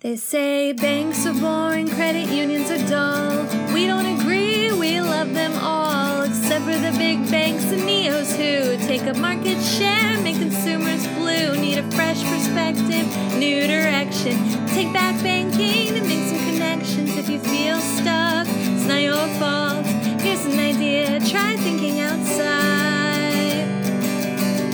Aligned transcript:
They 0.00 0.14
say 0.14 0.72
banks 0.72 1.26
are 1.26 1.34
boring, 1.34 1.88
credit 1.88 2.28
unions 2.28 2.70
are 2.70 2.86
dull. 2.86 3.44
We 3.74 3.88
don't 3.88 4.06
agree, 4.20 4.70
we 4.70 5.00
love 5.00 5.34
them 5.34 5.52
all, 5.60 6.22
except 6.22 6.66
for 6.66 6.78
the 6.78 6.94
big 6.96 7.28
banks 7.28 7.64
and 7.64 7.82
neos 7.82 8.30
who 8.36 8.76
take 8.86 9.02
up 9.08 9.16
market 9.16 9.60
share, 9.60 10.16
make 10.20 10.36
consumers 10.36 11.04
blue. 11.18 11.56
Need 11.60 11.78
a 11.78 11.90
fresh 11.90 12.22
perspective, 12.22 13.08
new 13.36 13.66
direction. 13.66 14.38
Take 14.68 14.92
back 14.92 15.20
banking 15.20 15.96
and 15.96 16.06
make 16.06 16.28
some 16.28 16.38
connections. 16.48 17.16
If 17.16 17.28
you 17.28 17.40
feel 17.40 17.80
stuck, 17.80 18.46
it's 18.46 18.86
not 18.86 19.02
your 19.02 19.26
fault. 19.40 19.84
Here's 20.22 20.46
an 20.46 20.60
idea, 20.60 21.18
try 21.28 21.56
thinking 21.56 21.98
outside 21.98 23.66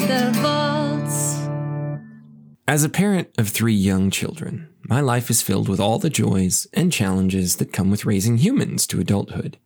the 0.06 0.38
vaults. 0.42 0.73
As 2.66 2.82
a 2.82 2.88
parent 2.88 3.28
of 3.36 3.48
three 3.48 3.74
young 3.74 4.10
children, 4.10 4.70
my 4.88 5.00
life 5.00 5.28
is 5.28 5.42
filled 5.42 5.68
with 5.68 5.78
all 5.78 5.98
the 5.98 6.08
joys 6.08 6.66
and 6.72 6.90
challenges 6.90 7.56
that 7.56 7.74
come 7.74 7.90
with 7.90 8.06
raising 8.06 8.38
humans 8.38 8.86
to 8.86 9.00
adulthood. 9.00 9.58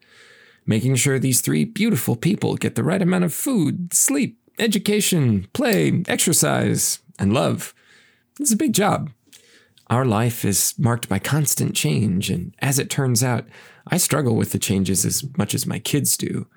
Making 0.67 0.97
sure 0.97 1.21
these 1.21 1.41
three 1.41 1.65
beautiful 1.65 2.17
people 2.17 2.57
get 2.57 2.75
the 2.75 2.83
right 2.83 3.01
amount 3.01 3.23
of 3.23 3.33
food, 3.33 3.95
sleep, 3.95 4.41
education, 4.59 5.47
play, 5.53 6.03
exercise, 6.09 6.99
and 7.21 7.33
love. 7.33 7.73
It's 8.41 8.53
a 8.53 8.57
big 8.57 8.73
job. 8.73 9.11
Our 9.87 10.05
life 10.05 10.45
is 10.45 10.75
marked 10.77 11.09
by 11.09 11.21
constant 11.21 11.77
change, 11.77 12.31
and 12.31 12.53
as 12.59 12.81
it 12.81 12.91
turns 12.91 13.23
out, 13.23 13.47
I 13.87 13.97
struggle 13.99 14.35
with 14.35 14.51
the 14.51 14.59
changes 14.59 15.05
as 15.05 15.25
much 15.39 15.55
as 15.55 15.69
my 15.69 15.79
kids 15.79 16.17
do. 16.17 16.49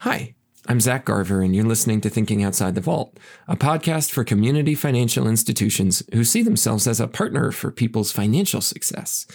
Hi, 0.00 0.36
I'm 0.66 0.80
Zach 0.80 1.04
Garver, 1.04 1.42
and 1.42 1.54
you're 1.54 1.66
listening 1.66 2.00
to 2.00 2.08
Thinking 2.08 2.42
Outside 2.42 2.74
the 2.74 2.80
Vault, 2.80 3.18
a 3.46 3.54
podcast 3.54 4.10
for 4.10 4.24
community 4.24 4.74
financial 4.74 5.28
institutions 5.28 6.02
who 6.14 6.24
see 6.24 6.42
themselves 6.42 6.86
as 6.86 7.00
a 7.00 7.06
partner 7.06 7.52
for 7.52 7.70
people's 7.70 8.10
financial 8.10 8.62
success, 8.62 9.26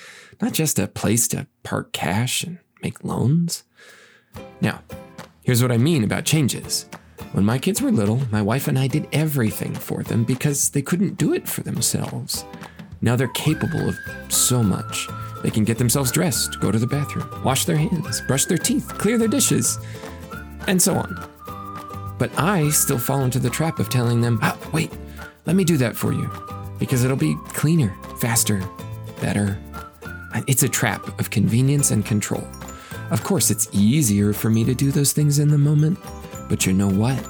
not 0.42 0.54
just 0.54 0.80
a 0.80 0.88
place 0.88 1.28
to 1.28 1.46
park 1.62 1.94
cash 1.94 2.44
and 2.44 2.58
make 2.82 3.04
loans. 3.04 3.64
Now, 4.60 4.82
here's 5.44 5.62
what 5.62 5.72
I 5.72 5.78
mean 5.78 6.04
about 6.04 6.26
changes. 6.26 6.88
When 7.34 7.46
my 7.46 7.60
kids 7.60 7.80
were 7.80 7.92
little, 7.92 8.22
my 8.32 8.42
wife 8.42 8.68
and 8.68 8.80
I 8.80 8.88
did 8.88 9.08
everything 9.12 9.76
for 9.76 10.02
them 10.02 10.24
because 10.24 10.72
they 10.72 10.82
couldn't 10.82 11.18
do 11.18 11.34
it 11.36 11.48
for 11.48 11.62
themselves. 11.62 12.44
Now 13.02 13.16
they're 13.16 13.28
capable 13.30 13.88
of 13.88 13.96
so 14.30 14.64
much. 14.64 15.08
They 15.44 15.52
can 15.52 15.64
get 15.64 15.78
themselves 15.78 16.12
dressed, 16.12 16.60
go 16.60 16.72
to 16.72 16.80
the 16.80 16.88
bathroom, 16.88 17.44
wash 17.44 17.66
their 17.66 17.78
hands, 17.78 18.20
brush 18.22 18.46
their 18.46 18.58
teeth, 18.58 18.88
clear 18.98 19.20
their 19.20 19.28
dishes, 19.28 19.78
and 20.68 20.82
so 20.82 20.96
on. 20.96 22.16
But 22.18 22.32
I 22.38 22.70
still 22.70 23.00
fall 23.00 23.22
into 23.22 23.40
the 23.40 23.50
trap 23.50 23.80
of 23.80 23.90
telling 23.90 24.22
them, 24.22 24.40
oh, 24.44 24.60
wait, 24.74 24.92
let 25.46 25.56
me 25.56 25.64
do 25.64 25.78
that 25.78 25.96
for 25.96 26.12
you, 26.12 26.30
because 26.78 27.04
it'll 27.04 27.18
be 27.18 27.36
cleaner, 27.54 27.96
faster, 28.20 28.62
better. 29.22 29.58
It's 30.48 30.64
a 30.64 30.70
trap 30.70 31.20
of 31.20 31.30
convenience 31.30 31.92
and 31.92 32.06
control. 32.06 32.46
Of 33.12 33.24
course, 33.24 33.50
it's 33.50 33.68
easier 33.72 34.34
for 34.34 34.50
me 34.50 34.64
to 34.66 34.76
do 34.76 34.92
those 34.92 35.14
things 35.14 35.40
in 35.40 35.48
the 35.48 35.58
moment, 35.58 35.98
but 36.48 36.66
you 36.66 36.74
know 36.74 36.90
what? 36.90 37.26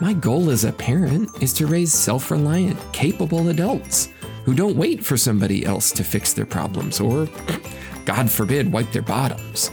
My 0.00 0.12
goal 0.12 0.50
as 0.50 0.64
a 0.64 0.72
parent 0.72 1.30
is 1.42 1.52
to 1.54 1.66
raise 1.66 1.92
self 1.92 2.30
reliant, 2.30 2.78
capable 2.92 3.48
adults 3.48 4.10
who 4.44 4.54
don't 4.54 4.76
wait 4.76 5.04
for 5.04 5.16
somebody 5.16 5.64
else 5.64 5.90
to 5.92 6.04
fix 6.04 6.32
their 6.32 6.46
problems 6.46 7.00
or, 7.00 7.28
God 8.04 8.30
forbid, 8.30 8.72
wipe 8.72 8.92
their 8.92 9.02
bottoms. 9.02 9.70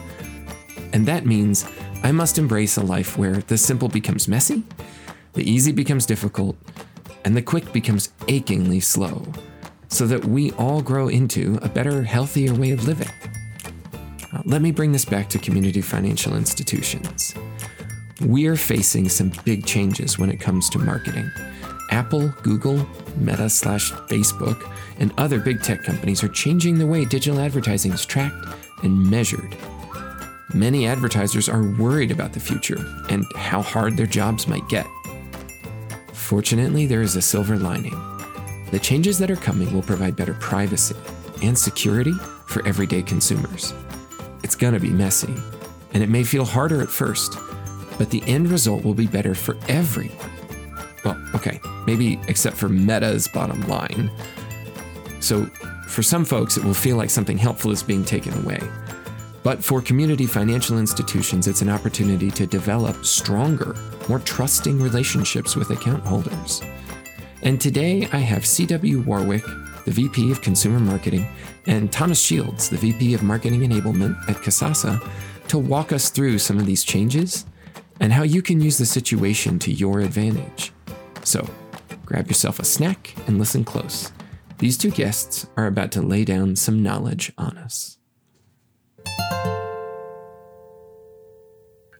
And 0.93 1.05
that 1.05 1.25
means 1.25 1.65
I 2.03 2.11
must 2.11 2.37
embrace 2.37 2.75
a 2.75 2.83
life 2.83 3.17
where 3.17 3.37
the 3.37 3.57
simple 3.57 3.87
becomes 3.87 4.27
messy, 4.27 4.63
the 5.33 5.49
easy 5.49 5.71
becomes 5.71 6.05
difficult, 6.05 6.57
and 7.23 7.35
the 7.35 7.41
quick 7.41 7.71
becomes 7.71 8.11
achingly 8.27 8.81
slow, 8.81 9.25
so 9.87 10.05
that 10.07 10.25
we 10.25 10.51
all 10.51 10.81
grow 10.81 11.07
into 11.07 11.57
a 11.61 11.69
better, 11.69 12.03
healthier 12.03 12.53
way 12.53 12.71
of 12.71 12.85
living. 12.85 13.07
Uh, 14.33 14.41
let 14.43 14.61
me 14.61 14.71
bring 14.71 14.91
this 14.91 15.05
back 15.05 15.29
to 15.29 15.39
community 15.39 15.81
financial 15.81 16.35
institutions. 16.35 17.33
We're 18.19 18.57
facing 18.57 19.07
some 19.07 19.31
big 19.45 19.65
changes 19.65 20.19
when 20.19 20.29
it 20.29 20.41
comes 20.41 20.69
to 20.71 20.79
marketing. 20.79 21.31
Apple, 21.89 22.27
Google, 22.41 22.85
Meta 23.15 23.49
slash 23.49 23.91
Facebook, 24.09 24.69
and 24.99 25.13
other 25.17 25.39
big 25.39 25.61
tech 25.61 25.83
companies 25.83 26.21
are 26.21 26.29
changing 26.29 26.79
the 26.79 26.87
way 26.87 27.05
digital 27.05 27.39
advertising 27.39 27.93
is 27.93 28.05
tracked 28.05 28.45
and 28.83 29.09
measured. 29.09 29.55
Many 30.55 30.85
advertisers 30.85 31.49
are 31.49 31.63
worried 31.63 32.11
about 32.11 32.33
the 32.33 32.39
future 32.39 32.77
and 33.09 33.25
how 33.35 33.63
hard 33.63 33.97
their 33.97 34.05
jobs 34.05 34.47
might 34.47 34.67
get. 34.69 34.85
Fortunately, 36.11 36.85
there 36.85 37.01
is 37.01 37.15
a 37.15 37.23
silver 37.23 37.57
lining. 37.57 37.95
The 38.69 38.79
changes 38.79 39.17
that 39.17 39.31
are 39.31 39.35
coming 39.35 39.73
will 39.73 39.81
provide 39.81 40.15
better 40.15 40.35
privacy 40.35 40.95
and 41.41 41.57
security 41.57 42.13
for 42.45 42.65
everyday 42.67 43.01
consumers. 43.01 43.73
It's 44.43 44.55
gonna 44.55 44.79
be 44.79 44.91
messy, 44.91 45.33
and 45.93 46.03
it 46.03 46.09
may 46.09 46.23
feel 46.23 46.45
harder 46.45 46.83
at 46.83 46.89
first, 46.89 47.35
but 47.97 48.11
the 48.11 48.23
end 48.27 48.51
result 48.51 48.83
will 48.83 48.93
be 48.93 49.07
better 49.07 49.33
for 49.33 49.57
everyone. 49.67 50.15
Well, 51.03 51.19
okay, 51.33 51.59
maybe 51.87 52.19
except 52.27 52.57
for 52.57 52.69
Meta's 52.69 53.27
bottom 53.27 53.67
line. 53.67 54.11
So, 55.19 55.45
for 55.87 56.03
some 56.03 56.25
folks, 56.25 56.57
it 56.57 56.63
will 56.63 56.73
feel 56.75 56.95
like 56.95 57.09
something 57.09 57.39
helpful 57.39 57.71
is 57.71 57.81
being 57.81 58.05
taken 58.05 58.33
away. 58.43 58.59
But 59.43 59.63
for 59.63 59.81
community 59.81 60.25
financial 60.25 60.79
institutions, 60.79 61.47
it's 61.47 61.61
an 61.61 61.69
opportunity 61.69 62.31
to 62.31 62.47
develop 62.47 63.05
stronger, 63.05 63.75
more 64.07 64.19
trusting 64.19 64.81
relationships 64.81 65.55
with 65.55 65.69
account 65.69 66.03
holders. 66.05 66.61
And 67.41 67.59
today 67.59 68.07
I 68.13 68.19
have 68.19 68.43
CW 68.43 69.05
Warwick, 69.05 69.43
the 69.83 69.91
VP 69.91 70.31
of 70.31 70.41
Consumer 70.41 70.79
Marketing, 70.79 71.27
and 71.67 71.91
Thomas 71.91 72.21
Shields, 72.21 72.69
the 72.69 72.77
VP 72.77 73.13
of 73.13 73.21
Marketing 73.21 73.61
Enablement 73.61 74.17
at 74.29 74.37
Kasasa, 74.37 75.05
to 75.49 75.57
walk 75.57 75.91
us 75.91 76.09
through 76.09 76.39
some 76.39 76.57
of 76.57 76.65
these 76.65 76.85
changes 76.85 77.45
and 77.99 78.13
how 78.13 78.23
you 78.23 78.41
can 78.41 78.61
use 78.61 78.77
the 78.77 78.85
situation 78.85 79.59
to 79.59 79.71
your 79.73 79.99
advantage. 79.99 80.71
So, 81.25 81.45
grab 82.05 82.27
yourself 82.27 82.59
a 82.59 82.65
snack 82.65 83.13
and 83.27 83.39
listen 83.39 83.65
close. 83.65 84.11
These 84.59 84.77
two 84.77 84.91
guests 84.91 85.47
are 85.57 85.67
about 85.67 85.91
to 85.91 86.01
lay 86.01 86.23
down 86.23 86.55
some 86.55 86.81
knowledge 86.81 87.33
on 87.37 87.57
us. 87.57 87.97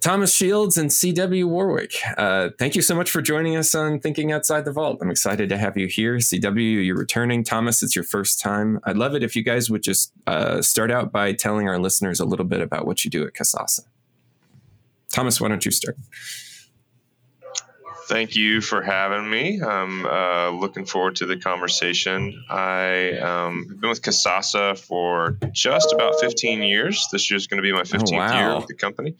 Thomas 0.03 0.35
Shields 0.35 0.77
and 0.77 0.89
CW 0.89 1.45
Warwick, 1.45 1.93
uh, 2.17 2.49
thank 2.59 2.75
you 2.75 2.81
so 2.81 2.93
much 2.93 3.09
for 3.09 3.21
joining 3.21 3.55
us 3.55 3.73
on 3.73 4.01
Thinking 4.01 4.33
Outside 4.33 4.65
the 4.65 4.71
Vault. 4.73 4.99
I'm 5.01 5.09
excited 5.09 5.47
to 5.47 5.57
have 5.57 5.77
you 5.77 5.87
here. 5.87 6.17
CW, 6.17 6.85
you're 6.85 6.97
returning. 6.97 7.41
Thomas, 7.41 7.81
it's 7.81 7.95
your 7.95 8.03
first 8.03 8.41
time. 8.41 8.81
I'd 8.83 8.97
love 8.97 9.15
it 9.15 9.23
if 9.23 9.33
you 9.33 9.43
guys 9.43 9.69
would 9.69 9.81
just 9.81 10.11
uh, 10.27 10.61
start 10.61 10.91
out 10.91 11.13
by 11.13 11.31
telling 11.31 11.69
our 11.69 11.79
listeners 11.79 12.19
a 12.19 12.25
little 12.25 12.43
bit 12.43 12.59
about 12.59 12.85
what 12.85 13.05
you 13.05 13.11
do 13.11 13.25
at 13.25 13.31
Kasasa. 13.31 13.87
Thomas, 15.09 15.39
why 15.39 15.47
don't 15.47 15.63
you 15.63 15.71
start? 15.71 15.95
Thank 18.07 18.35
you 18.35 18.59
for 18.59 18.81
having 18.81 19.29
me. 19.29 19.61
I'm 19.61 20.05
uh, 20.05 20.49
looking 20.49 20.85
forward 20.85 21.15
to 21.17 21.25
the 21.25 21.37
conversation. 21.37 22.43
I 22.49 23.17
um, 23.19 23.67
have 23.69 23.79
been 23.79 23.89
with 23.89 24.01
Kasasa 24.01 24.77
for 24.77 25.37
just 25.53 25.93
about 25.93 26.19
15 26.19 26.63
years. 26.63 27.07
This 27.13 27.31
year 27.31 27.37
is 27.37 27.47
going 27.47 27.57
to 27.57 27.61
be 27.63 27.71
my 27.71 27.83
15th 27.83 28.13
oh, 28.13 28.17
wow. 28.17 28.39
year 28.39 28.55
with 28.57 28.67
the 28.67 28.73
company. 28.73 29.15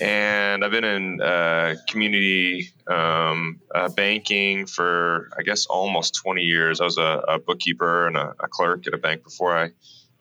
And 0.00 0.64
I've 0.64 0.70
been 0.70 0.84
in 0.84 1.20
uh, 1.20 1.74
community 1.88 2.70
um, 2.86 3.60
uh, 3.74 3.88
banking 3.88 4.66
for, 4.66 5.30
I 5.36 5.42
guess, 5.42 5.66
almost 5.66 6.14
20 6.14 6.42
years. 6.42 6.80
I 6.80 6.84
was 6.84 6.98
a, 6.98 7.22
a 7.28 7.38
bookkeeper 7.40 8.06
and 8.06 8.16
a, 8.16 8.34
a, 8.38 8.48
clerk 8.48 8.86
at 8.86 8.94
a 8.94 8.98
bank 8.98 9.24
before 9.24 9.56
I 9.56 9.70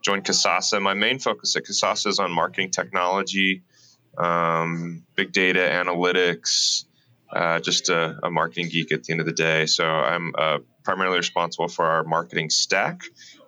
joined 0.02 0.26
Kasasa. 0.26 0.82
My 0.82 0.96
main 0.96 1.20
focus 1.20 1.56
at 1.56 1.66
Kasasa 1.66 2.08
is 2.08 2.20
on 2.20 2.32
marketing 2.32 2.72
technology, 2.72 3.62
um, 4.18 5.04
big 5.16 5.32
data 5.32 5.60
analytics 5.60 6.86
uh, 7.34 7.60
just 7.60 7.90
a, 7.90 8.18
a, 8.24 8.30
marketing 8.30 8.70
geek 8.70 8.92
at 8.92 9.04
the 9.04 9.14
end 9.14 9.20
of 9.20 9.26
the 9.26 9.34
day. 9.34 9.66
So 9.66 9.86
I'm 9.86 10.34
uh, 10.38 10.60
primarily 10.84 11.18
responsible 11.18 11.68
for 11.68 11.86
our 11.86 12.04
marketing 12.04 12.50
stack, 12.50 13.02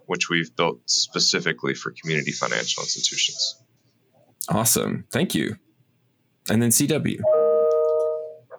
which 0.05 0.29
we've 0.29 0.55
built 0.55 0.79
specifically 0.85 1.73
for 1.73 1.91
community 1.91 2.31
financial 2.31 2.83
institutions. 2.83 3.61
Awesome. 4.49 5.05
Thank 5.11 5.35
you. 5.35 5.57
And 6.49 6.61
then 6.61 6.69
CW. 6.69 7.19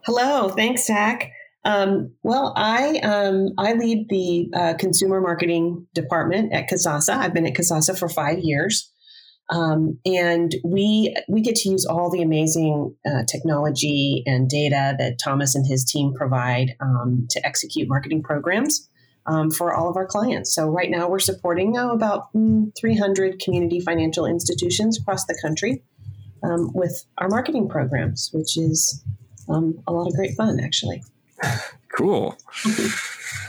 Hello. 0.05 0.49
Thanks, 0.51 0.87
Zach. 0.87 1.31
Um, 1.65 2.13
well, 2.23 2.53
I 2.57 2.99
um, 2.99 3.49
I 3.57 3.73
lead 3.73 4.09
the 4.11 4.51
uh, 4.55 4.75
consumer 4.75 5.21
marketing 5.21 5.87
department 5.95 6.53
at 6.53 6.69
Kasasa. 6.69 7.17
I've 7.17 7.33
been 7.33 7.47
at 7.47 7.55
Kasasa 7.55 7.99
for 7.99 8.09
five 8.09 8.39
years. 8.41 8.93
Um, 9.51 9.99
and 10.07 10.55
we 10.65 11.15
we 11.29 11.43
get 11.43 11.57
to 11.57 11.69
use 11.69 11.85
all 11.85 12.11
the 12.11 12.23
amazing 12.23 12.97
uh, 13.07 13.25
technology 13.31 14.23
and 14.27 14.49
data 14.49 14.95
that 14.99 15.19
Thomas 15.23 15.55
and 15.55 15.67
his 15.67 15.85
team 15.85 16.15
provide 16.15 16.77
um, 16.81 17.27
to 17.31 17.47
execute 17.47 17.89
marketing 17.89 18.23
programs 18.23 18.89
um, 19.27 19.51
for 19.51 19.75
all 19.75 19.91
of 19.91 19.97
our 19.97 20.07
clients. 20.07 20.55
So 20.55 20.69
right 20.69 20.91
now 20.91 21.09
we're 21.09 21.19
supporting 21.19 21.73
now 21.73 21.93
about 21.93 22.33
mm, 22.33 22.73
300 22.79 23.39
community 23.39 23.81
financial 23.81 24.25
institutions 24.25 24.99
across 24.99 25.27
the 25.27 25.39
country 25.41 25.83
um, 26.43 26.71
with 26.75 27.05
our 27.19 27.29
marketing 27.29 27.69
programs, 27.69 28.31
which 28.33 28.57
is 28.57 29.05
um, 29.49 29.83
a 29.87 29.93
lot 29.93 30.07
of 30.07 30.15
great 30.15 30.35
fun, 30.37 30.59
actually. 30.61 31.03
Cool. 31.97 32.37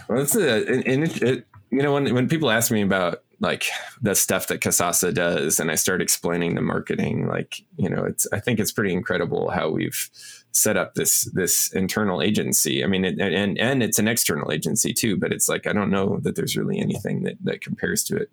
well, 0.07 0.21
it's 0.21 0.36
a, 0.36 0.68
and 0.68 1.03
it, 1.03 1.21
it, 1.24 1.47
you 1.71 1.81
know 1.81 1.94
when 1.94 2.13
when 2.13 2.30
people 2.30 2.51
ask 2.51 2.71
me 2.71 2.81
about 2.81 3.24
like 3.39 3.65
the 4.01 4.15
stuff 4.15 4.47
that 4.47 4.61
Kasasa 4.61 5.13
does, 5.13 5.59
and 5.59 5.71
I 5.71 5.75
start 5.75 6.01
explaining 6.01 6.55
the 6.55 6.61
marketing, 6.61 7.27
like 7.27 7.61
you 7.77 7.89
know, 7.89 8.03
it's 8.03 8.27
I 8.31 8.39
think 8.39 8.59
it's 8.59 8.71
pretty 8.71 8.93
incredible 8.93 9.49
how 9.49 9.69
we've 9.69 10.09
set 10.51 10.77
up 10.77 10.95
this 10.95 11.25
this 11.33 11.71
internal 11.73 12.21
agency. 12.21 12.83
I 12.83 12.87
mean, 12.87 13.05
it, 13.05 13.19
and 13.19 13.57
and 13.57 13.83
it's 13.83 13.99
an 13.99 14.07
external 14.07 14.51
agency 14.51 14.93
too, 14.93 15.17
but 15.17 15.33
it's 15.33 15.49
like 15.49 15.67
I 15.67 15.73
don't 15.73 15.91
know 15.91 16.19
that 16.21 16.35
there's 16.35 16.57
really 16.57 16.79
anything 16.79 17.23
that 17.23 17.35
that 17.43 17.61
compares 17.61 18.03
to 18.05 18.17
it 18.17 18.31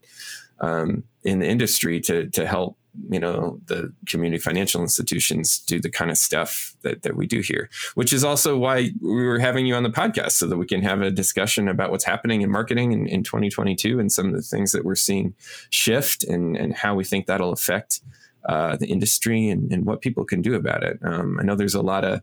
um, 0.61 1.05
in 1.25 1.41
the 1.41 1.49
industry 1.49 2.01
to 2.03 2.29
to 2.31 2.47
help 2.47 2.77
you 3.09 3.19
know 3.19 3.59
the 3.67 3.93
community 4.07 4.41
financial 4.41 4.83
institutions 4.83 5.59
do 5.61 5.81
the 5.81 5.91
kind 5.91 6.11
of 6.11 6.19
stuff 6.19 6.75
that, 6.83 7.03
that 7.03 7.17
we 7.17 7.27
do 7.27 7.41
here 7.41 7.71
which 7.95 8.13
is 8.13 8.23
also 8.23 8.57
why 8.57 8.91
we 9.01 9.27
were 9.27 9.39
having 9.39 9.67
you 9.67 9.75
on 9.75 9.83
the 9.83 9.91
podcast 9.91 10.33
so 10.33 10.47
that 10.47 10.57
we 10.57 10.67
can 10.67 10.83
have 10.83 11.01
a 11.01 11.11
discussion 11.11 11.69
about 11.69 11.91
what's 11.91 12.05
happening 12.05 12.43
in 12.43 12.51
marketing 12.51 12.93
in, 12.93 13.07
in 13.07 13.23
2022 13.23 13.99
and 13.99 14.13
some 14.13 14.27
of 14.27 14.35
the 14.35 14.43
things 14.43 14.73
that 14.73 14.85
we're 14.85 14.95
seeing 14.95 15.35
shift 15.71 16.25
and, 16.25 16.57
and 16.57 16.75
how 16.75 16.95
we 16.95 17.05
think 17.05 17.27
that'll 17.27 17.53
affect 17.53 18.01
uh, 18.49 18.77
the 18.77 18.87
industry 18.87 19.49
and, 19.49 19.73
and, 19.73 19.87
what 19.87 20.01
people 20.01 20.25
can 20.25 20.43
do 20.43 20.55
about 20.57 20.83
it. 20.83 20.99
Um, 21.03 21.39
i 21.39 21.45
know 21.45 21.55
there's 21.55 21.77
a 21.77 21.83
lot 21.83 22.05
of 22.05 22.21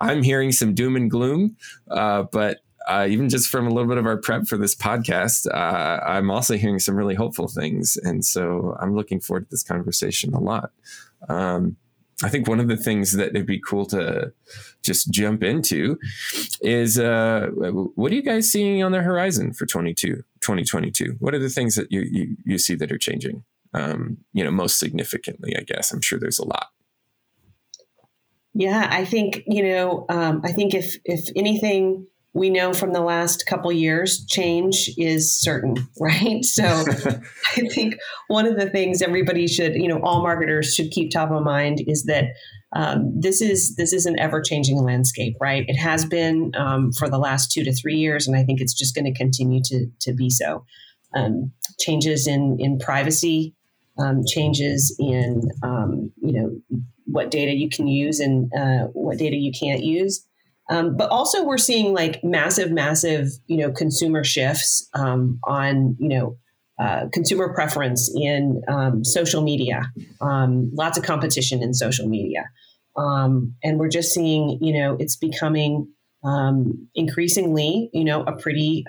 i'm 0.00 0.22
hearing 0.22 0.52
some 0.52 0.74
doom 0.74 0.96
and 0.96 1.10
gloom 1.10 1.56
uh, 1.90 2.24
but 2.24 2.60
uh, 2.88 3.06
even 3.08 3.28
just 3.28 3.48
from 3.48 3.66
a 3.66 3.70
little 3.70 3.88
bit 3.88 3.98
of 3.98 4.06
our 4.06 4.16
prep 4.16 4.46
for 4.46 4.56
this 4.56 4.74
podcast, 4.74 5.46
uh, 5.52 6.02
I'm 6.04 6.30
also 6.30 6.56
hearing 6.56 6.78
some 6.78 6.96
really 6.96 7.14
hopeful 7.14 7.48
things. 7.48 7.96
And 7.96 8.24
so 8.24 8.76
I'm 8.80 8.94
looking 8.94 9.20
forward 9.20 9.44
to 9.44 9.50
this 9.50 9.62
conversation 9.62 10.34
a 10.34 10.40
lot. 10.40 10.70
Um, 11.28 11.76
I 12.24 12.28
think 12.28 12.46
one 12.46 12.60
of 12.60 12.68
the 12.68 12.76
things 12.76 13.12
that 13.12 13.30
it'd 13.30 13.46
be 13.46 13.60
cool 13.60 13.84
to 13.86 14.32
just 14.82 15.10
jump 15.10 15.42
into 15.42 15.98
is 16.60 16.98
uh, 16.98 17.48
what 17.52 18.12
are 18.12 18.14
you 18.14 18.22
guys 18.22 18.50
seeing 18.50 18.82
on 18.82 18.92
the 18.92 19.02
horizon 19.02 19.52
for 19.52 19.66
22, 19.66 20.16
2022? 20.40 21.16
What 21.18 21.34
are 21.34 21.38
the 21.38 21.48
things 21.48 21.74
that 21.74 21.90
you, 21.90 22.02
you, 22.02 22.36
you 22.44 22.58
see 22.58 22.74
that 22.76 22.92
are 22.92 22.98
changing? 22.98 23.44
Um, 23.74 24.18
you 24.32 24.44
know, 24.44 24.50
most 24.50 24.78
significantly, 24.78 25.56
I 25.56 25.62
guess. 25.62 25.92
I'm 25.92 26.00
sure 26.00 26.18
there's 26.18 26.38
a 26.38 26.46
lot. 26.46 26.68
Yeah, 28.54 28.86
I 28.90 29.04
think 29.06 29.42
you 29.46 29.62
know. 29.62 30.04
Um, 30.10 30.42
I 30.44 30.52
think 30.52 30.74
if 30.74 30.96
if 31.06 31.26
anything, 31.34 32.06
we 32.34 32.48
know 32.48 32.72
from 32.72 32.92
the 32.92 33.00
last 33.00 33.44
couple 33.46 33.70
years 33.70 34.24
change 34.26 34.90
is 34.96 35.38
certain 35.38 35.76
right? 36.00 36.44
So 36.44 36.64
i 37.56 37.68
think 37.68 37.94
one 38.28 38.46
of 38.46 38.56
the 38.56 38.70
things 38.70 39.02
everybody 39.02 39.46
should 39.46 39.74
you 39.74 39.88
know 39.88 40.00
all 40.02 40.22
marketers 40.22 40.74
should 40.74 40.90
keep 40.90 41.10
top 41.10 41.30
of 41.30 41.42
mind 41.42 41.82
is 41.86 42.04
that 42.04 42.26
um, 42.74 43.12
this 43.14 43.42
is 43.42 43.76
this 43.76 43.92
is 43.92 44.06
an 44.06 44.18
ever 44.18 44.40
changing 44.40 44.78
landscape 44.82 45.36
right? 45.40 45.64
It 45.68 45.76
has 45.76 46.06
been 46.06 46.52
um, 46.56 46.92
for 46.92 47.08
the 47.08 47.18
last 47.18 47.52
two 47.52 47.64
to 47.64 47.72
three 47.72 47.96
years 47.96 48.26
and 48.26 48.36
i 48.36 48.42
think 48.42 48.60
it's 48.60 48.74
just 48.74 48.94
going 48.94 49.04
to 49.04 49.14
continue 49.14 49.62
to 49.64 49.86
to 50.00 50.12
be 50.12 50.30
so. 50.30 50.64
Um, 51.14 51.52
changes 51.78 52.26
in 52.26 52.56
in 52.58 52.78
privacy 52.78 53.54
um, 53.98 54.22
changes 54.26 54.94
in 54.98 55.50
um, 55.62 56.10
you 56.22 56.32
know 56.32 56.80
what 57.06 57.30
data 57.30 57.52
you 57.52 57.68
can 57.68 57.86
use 57.86 58.20
and 58.20 58.50
uh, 58.56 58.86
what 58.92 59.18
data 59.18 59.36
you 59.36 59.52
can't 59.52 59.82
use 59.82 60.26
um, 60.70 60.96
but 60.96 61.10
also, 61.10 61.44
we're 61.44 61.58
seeing 61.58 61.92
like 61.92 62.22
massive, 62.22 62.70
massive, 62.70 63.28
you 63.46 63.56
know, 63.56 63.72
consumer 63.72 64.22
shifts 64.22 64.88
um, 64.94 65.40
on, 65.44 65.96
you 65.98 66.08
know, 66.08 66.36
uh, 66.78 67.06
consumer 67.12 67.52
preference 67.52 68.10
in 68.14 68.62
um, 68.68 69.04
social 69.04 69.42
media. 69.42 69.92
Um, 70.20 70.70
lots 70.72 70.96
of 70.96 71.04
competition 71.04 71.62
in 71.62 71.74
social 71.74 72.08
media, 72.08 72.48
um, 72.96 73.54
and 73.62 73.78
we're 73.78 73.88
just 73.88 74.12
seeing, 74.12 74.58
you 74.62 74.72
know, 74.72 74.96
it's 75.00 75.16
becoming 75.16 75.88
um, 76.24 76.88
increasingly, 76.94 77.90
you 77.92 78.04
know, 78.04 78.22
a 78.22 78.32
pretty, 78.32 78.84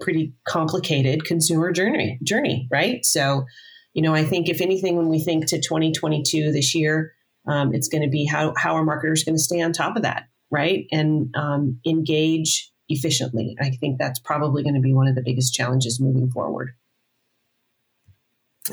pretty 0.00 0.32
complicated 0.46 1.24
consumer 1.24 1.72
journey. 1.72 2.20
Journey, 2.22 2.68
right? 2.70 3.04
So, 3.04 3.46
you 3.94 4.02
know, 4.02 4.14
I 4.14 4.24
think 4.24 4.48
if 4.48 4.60
anything, 4.60 4.96
when 4.96 5.08
we 5.08 5.18
think 5.18 5.46
to 5.48 5.60
2022 5.60 6.52
this 6.52 6.72
year, 6.76 7.14
it's 7.48 7.88
going 7.88 8.02
to 8.02 8.08
be 8.08 8.26
how 8.26 8.54
how 8.56 8.76
are 8.76 8.84
marketers 8.84 9.24
going 9.24 9.34
to 9.34 9.42
stay 9.42 9.60
on 9.60 9.72
top 9.72 9.96
of 9.96 10.02
that 10.02 10.28
right? 10.50 10.86
And 10.90 11.34
um, 11.36 11.80
engage 11.86 12.70
efficiently. 12.88 13.56
I 13.60 13.70
think 13.70 13.98
that's 13.98 14.18
probably 14.18 14.62
going 14.62 14.74
to 14.74 14.80
be 14.80 14.94
one 14.94 15.08
of 15.08 15.14
the 15.14 15.22
biggest 15.22 15.54
challenges 15.54 16.00
moving 16.00 16.30
forward. 16.30 16.74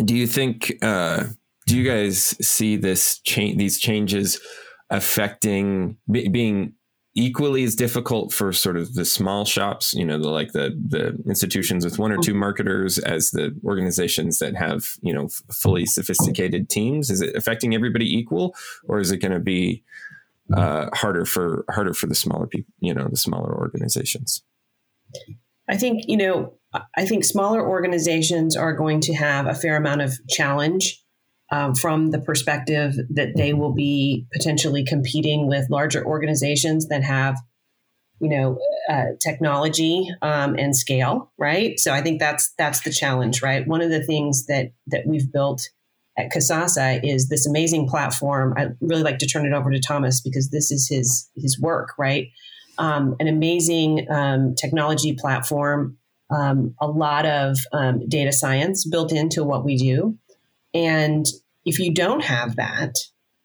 Do 0.03 0.15
you 0.15 0.27
think? 0.27 0.73
Uh, 0.81 1.25
do 1.67 1.77
you 1.77 1.83
guys 1.83 2.35
see 2.45 2.75
this 2.75 3.19
change? 3.19 3.57
These 3.57 3.79
changes 3.79 4.39
affecting 4.89 5.97
b- 6.11 6.27
being 6.27 6.73
equally 7.17 7.63
as 7.63 7.75
difficult 7.75 8.33
for 8.33 8.51
sort 8.51 8.75
of 8.75 8.93
the 8.93 9.05
small 9.05 9.45
shops, 9.45 9.93
you 9.93 10.03
know, 10.03 10.19
the 10.19 10.29
like 10.29 10.51
the 10.51 10.77
the 10.89 11.17
institutions 11.27 11.85
with 11.85 11.97
one 11.97 12.11
or 12.11 12.17
two 12.17 12.33
marketers 12.33 12.99
as 12.99 13.31
the 13.31 13.57
organizations 13.63 14.39
that 14.39 14.55
have, 14.55 14.95
you 15.01 15.13
know, 15.13 15.29
fully 15.49 15.85
sophisticated 15.85 16.69
teams? 16.69 17.09
Is 17.09 17.21
it 17.21 17.35
affecting 17.35 17.73
everybody 17.73 18.05
equal 18.05 18.53
or 18.87 18.99
is 18.99 19.11
it 19.11 19.17
going 19.17 19.31
to 19.31 19.39
be 19.39 19.81
uh, 20.53 20.89
harder 20.93 21.25
for 21.25 21.65
harder 21.69 21.93
for 21.93 22.07
the 22.07 22.15
smaller 22.15 22.47
people, 22.47 22.73
you 22.79 22.93
know, 22.93 23.07
the 23.09 23.17
smaller 23.17 23.55
organizations. 23.55 24.43
I 25.69 25.77
think 25.77 26.03
you 26.07 26.17
know, 26.17 26.53
I 26.95 27.05
think 27.05 27.23
smaller 27.23 27.67
organizations 27.67 28.55
are 28.55 28.73
going 28.73 29.01
to 29.01 29.15
have 29.15 29.47
a 29.47 29.55
fair 29.55 29.75
amount 29.75 30.01
of 30.01 30.13
challenge 30.29 31.01
um, 31.51 31.75
from 31.75 32.11
the 32.11 32.19
perspective 32.19 32.95
that 33.11 33.35
they 33.35 33.53
will 33.53 33.73
be 33.73 34.27
potentially 34.33 34.83
competing 34.83 35.47
with 35.47 35.69
larger 35.69 36.05
organizations 36.05 36.87
that 36.87 37.03
have 37.03 37.37
you 38.19 38.29
know 38.29 38.57
uh, 38.89 39.15
technology 39.21 40.07
um, 40.21 40.55
and 40.57 40.75
scale 40.75 41.31
right? 41.37 41.79
So 41.79 41.91
i 41.91 42.01
think 42.01 42.19
that's 42.19 42.53
that's 42.57 42.81
the 42.81 42.91
challenge 42.91 43.41
right? 43.41 43.67
One 43.67 43.81
of 43.81 43.89
the 43.89 44.03
things 44.03 44.45
that 44.45 44.73
that 44.87 45.05
we've 45.07 45.31
built 45.31 45.69
at 46.17 46.31
Kasasa 46.31 47.01
is 47.03 47.29
this 47.29 47.45
amazing 47.45 47.87
platform. 47.87 48.53
I 48.57 48.67
really 48.81 49.03
like 49.03 49.19
to 49.19 49.27
turn 49.27 49.45
it 49.45 49.53
over 49.53 49.69
to 49.71 49.79
Thomas 49.79 50.21
because 50.21 50.49
this 50.49 50.71
is 50.71 50.87
his 50.89 51.29
his 51.35 51.59
work, 51.59 51.89
right? 51.97 52.27
Um, 52.77 53.15
an 53.19 53.27
amazing 53.27 54.07
um, 54.09 54.55
technology 54.55 55.13
platform, 55.13 55.97
um, 56.29 56.75
a 56.81 56.87
lot 56.87 57.25
of 57.25 57.57
um, 57.71 58.07
data 58.07 58.31
science 58.31 58.85
built 58.85 59.11
into 59.11 59.43
what 59.43 59.65
we 59.65 59.77
do, 59.77 60.17
and 60.73 61.25
if 61.65 61.79
you 61.79 61.93
don't 61.93 62.23
have 62.23 62.57
that, 62.57 62.95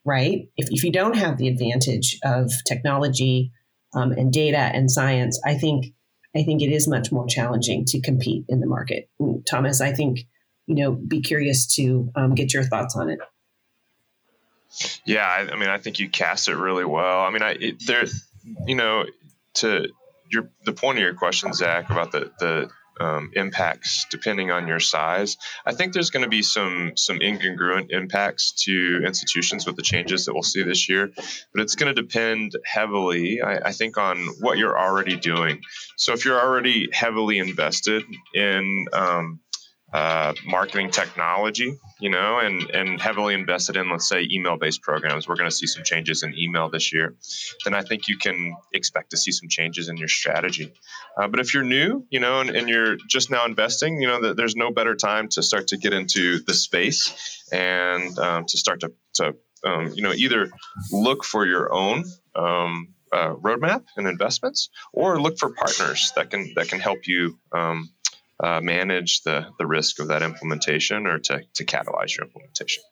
right? 0.05 0.49
If, 0.57 0.71
if 0.71 0.85
you 0.85 0.93
don't 0.93 1.17
have 1.17 1.39
the 1.39 1.49
advantage 1.49 2.19
of 2.25 2.51
technology 2.67 3.53
um, 3.95 4.13
and 4.13 4.33
data 4.33 4.59
and 4.59 4.91
science, 4.91 5.41
I 5.45 5.55
think 5.55 5.87
I 6.37 6.45
think 6.45 6.63
it 6.63 6.73
is 6.73 6.87
much 6.87 7.11
more 7.11 7.27
challenging 7.27 7.85
to 7.87 8.01
compete 8.01 8.45
in 8.49 8.61
the 8.61 8.67
market. 8.67 9.09
Thomas, 9.51 9.81
I 9.81 9.93
think 9.93 10.27
you 10.71 10.77
know, 10.77 10.93
be 10.93 11.21
curious 11.21 11.67
to 11.75 12.13
um, 12.15 12.37
get 12.37 12.55
your 12.55 12.63
thoughts 12.63 12.95
on 12.95 13.11
it. 13.11 13.19
Yeah, 15.05 15.27
I, 15.27 15.51
I, 15.51 15.57
mean, 15.57 15.69
I 15.69 15.79
think 15.79 15.99
you 15.99 16.09
cast 16.09 16.49
it 16.49 16.55
really 16.55 16.85
well. 16.85 17.23
I 17.23 17.31
mean, 17.31 17.43
I 17.43 17.57
it, 17.59 17.87
there, 17.89 18.05
you 18.69 18.77
know, 18.77 19.05
to 19.55 19.89
your 20.31 20.49
the 20.65 20.73
point 20.73 20.99
of 20.99 21.03
your 21.03 21.15
question, 21.15 21.53
Zach, 21.53 21.91
about 21.91 22.13
the 22.13 22.31
the 22.39 22.71
um, 23.01 23.33
impacts 23.35 24.07
depending 24.11 24.53
on 24.53 24.69
your 24.69 24.79
size. 24.79 25.39
I 25.67 25.73
think 25.73 25.93
there's 25.93 26.11
going 26.11 26.23
to 26.23 26.29
be 26.29 26.43
some 26.43 26.93
some 26.95 27.19
incongruent 27.19 27.91
impacts 27.91 28.53
to 28.67 29.03
institutions 29.05 29.67
with 29.67 29.75
the 29.75 29.83
changes 29.83 30.27
that 30.27 30.35
we'll 30.35 30.45
see 30.45 30.63
this 30.63 30.89
year, 30.89 31.11
but 31.53 31.63
it's 31.63 31.75
going 31.75 31.93
to 31.93 32.01
depend 32.01 32.53
heavily, 32.65 33.43
I, 33.43 33.71
I 33.71 33.73
think, 33.73 33.99
on 33.99 34.19
what 34.39 34.57
you're 34.57 34.79
already 34.79 35.17
doing. 35.17 35.63
So 35.97 36.13
if 36.13 36.25
you're 36.25 36.41
already 36.41 36.91
heavily 36.93 37.39
invested 37.39 38.05
in 38.35 38.87
um, 38.93 39.41
uh, 39.93 40.35
marketing 40.47 40.91
technology, 40.91 41.79
you 41.99 42.11
know, 42.11 42.39
and 42.39 42.71
and 42.71 43.01
heavily 43.01 43.35
invested 43.35 43.77
in, 43.77 43.91
let's 43.91 44.09
say, 44.09 44.27
email-based 44.31 44.83
programs. 44.83 45.27
We're 45.27 45.37
going 45.37 45.51
to 45.51 45.55
see 45.55 45.67
some 45.67 45.83
changes 45.83 46.23
in 46.23 46.39
email 46.39 46.71
this 46.71 46.93
year. 46.93 47.17
Then 47.65 47.75
I 47.75 47.83
think 47.83 48.09
you 48.09 48.17
can 48.17 48.55
expect 48.73 49.11
to 49.11 49.17
see 49.17 49.33
some 49.33 49.49
changes 49.49 49.89
in 49.89 49.97
your 49.97 50.09
strategy. 50.09 50.73
Uh, 51.21 51.29
but 51.29 51.41
if 51.41 51.55
you're 51.55 51.65
new, 51.65 52.07
you 52.11 52.21
know, 52.21 52.41
and, 52.41 52.51
and 52.51 52.69
you're 52.69 52.97
just 53.09 53.31
now 53.31 53.45
investing, 53.47 54.01
you 54.01 54.07
know, 54.07 54.23
that 54.23 54.37
there's 54.37 54.57
no 54.57 54.71
better 54.71 54.95
time 54.95 55.29
to 55.29 55.43
start 55.43 55.69
to 55.69 55.77
get 55.77 55.93
into 55.93 56.39
the 56.41 56.55
space 56.55 57.49
and 57.53 58.19
um, 58.19 58.45
to 58.47 58.59
start 58.59 58.81
to, 58.81 58.93
to 59.15 59.35
um, 59.65 59.93
you 59.95 60.03
know, 60.03 60.13
either 60.13 60.51
look 60.93 61.25
for 61.25 61.47
your 61.47 61.73
own 61.73 62.05
um, 62.35 62.95
uh, 63.13 63.35
roadmap 63.35 63.85
and 63.97 64.07
investments, 64.07 64.71
or 64.93 65.21
look 65.21 65.37
for 65.39 65.51
partners 65.51 66.13
that 66.15 66.31
can 66.31 66.53
that 66.55 66.69
can 66.69 66.79
help 66.79 67.07
you 67.07 67.39
um, 67.53 67.91
uh, 68.43 68.61
manage 68.61 69.23
the 69.23 69.47
the 69.59 69.67
risk 69.67 70.01
of 70.01 70.09
that 70.09 70.23
implementation 70.23 71.07
or 71.07 71.19
to 71.19 71.43
to 71.55 71.65
catalyze 71.65 72.17
your 72.17 72.27
implementation. 72.27 72.83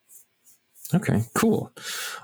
Okay, 0.95 1.23
cool. 1.35 1.71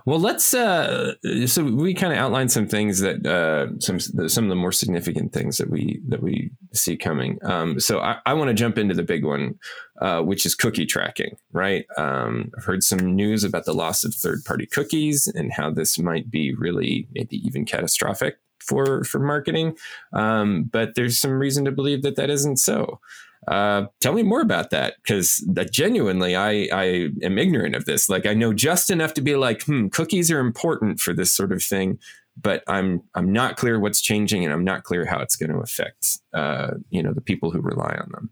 Well, 0.07 0.19
let's. 0.19 0.55
Uh, 0.55 1.15
so 1.47 1.65
we 1.65 1.93
kind 1.93 2.15
of 2.15 2.19
outlined 2.19 2.51
some 2.51 2.67
things 2.67 3.01
that 3.01 3.27
uh, 3.27 3.79
some 3.79 4.01
some 4.01 4.45
of 4.45 4.49
the 4.49 4.57
more 4.57 4.73
significant 4.73 5.35
things 5.35 5.59
that 5.59 5.69
we 5.69 6.01
that 6.09 6.23
we 6.23 6.51
see 6.73 6.97
coming. 6.97 7.39
Um, 7.43 7.79
so 7.79 8.01
I, 8.01 8.21
I 8.25 8.33
want 8.33 8.49
to 8.49 8.55
jump 8.55 8.79
into 8.79 8.95
the 8.95 9.03
big 9.03 9.23
one, 9.23 9.57
uh, 10.01 10.23
which 10.23 10.47
is 10.47 10.55
cookie 10.55 10.87
tracking. 10.87 11.37
Right. 11.53 11.85
Um, 11.99 12.53
I've 12.57 12.65
heard 12.65 12.83
some 12.83 13.15
news 13.15 13.45
about 13.45 13.67
the 13.67 13.75
loss 13.75 14.03
of 14.03 14.15
third 14.15 14.43
party 14.47 14.65
cookies 14.65 15.27
and 15.27 15.53
how 15.53 15.71
this 15.71 15.99
might 15.99 16.31
be 16.31 16.55
really 16.55 17.07
maybe 17.13 17.37
even 17.47 17.67
catastrophic 17.67 18.39
for 18.67 19.05
for 19.05 19.19
marketing. 19.19 19.77
Um, 20.13 20.65
but 20.65 20.95
there's 20.95 21.19
some 21.19 21.33
reason 21.33 21.65
to 21.65 21.73
believe 21.73 22.03
that 22.03 22.17
that 22.17 22.31
isn't 22.31 22.57
so. 22.59 23.01
Uh, 23.47 23.87
tell 24.01 24.15
me 24.15 24.23
more 24.23 24.41
about 24.41 24.71
that 24.71 24.95
because 25.03 25.47
genuinely, 25.71 26.35
I, 26.35 26.69
I 26.73 27.11
am 27.23 27.37
ignorant 27.37 27.75
of 27.75 27.85
this. 27.85 28.09
Like, 28.09 28.25
I 28.25 28.33
know 28.33 28.55
just 28.55 28.91
enough 28.91 29.15
to 29.15 29.21
be 29.21 29.37
like, 29.37 29.65
hmm, 29.65 29.89
cookies 29.89 30.31
are 30.31 30.41
important 30.41 30.99
for 30.99 31.13
this 31.13 31.31
sort 31.31 31.53
of 31.53 31.63
thing, 31.63 31.99
but 32.41 32.63
I'm 32.67 33.03
I'm 33.15 33.33
not 33.33 33.57
clear 33.57 33.79
what's 33.79 34.01
changing, 34.01 34.45
and 34.45 34.53
I'm 34.53 34.65
not 34.65 34.83
clear 34.83 35.05
how 35.05 35.21
it's 35.21 35.37
going 35.37 35.51
to 35.51 35.59
affect 35.59 36.19
uh, 36.33 36.73
you 36.91 37.03
know 37.03 37.13
the 37.13 37.21
people 37.21 37.51
who 37.51 37.61
rely 37.61 37.97
on 38.01 38.11
them. 38.13 38.31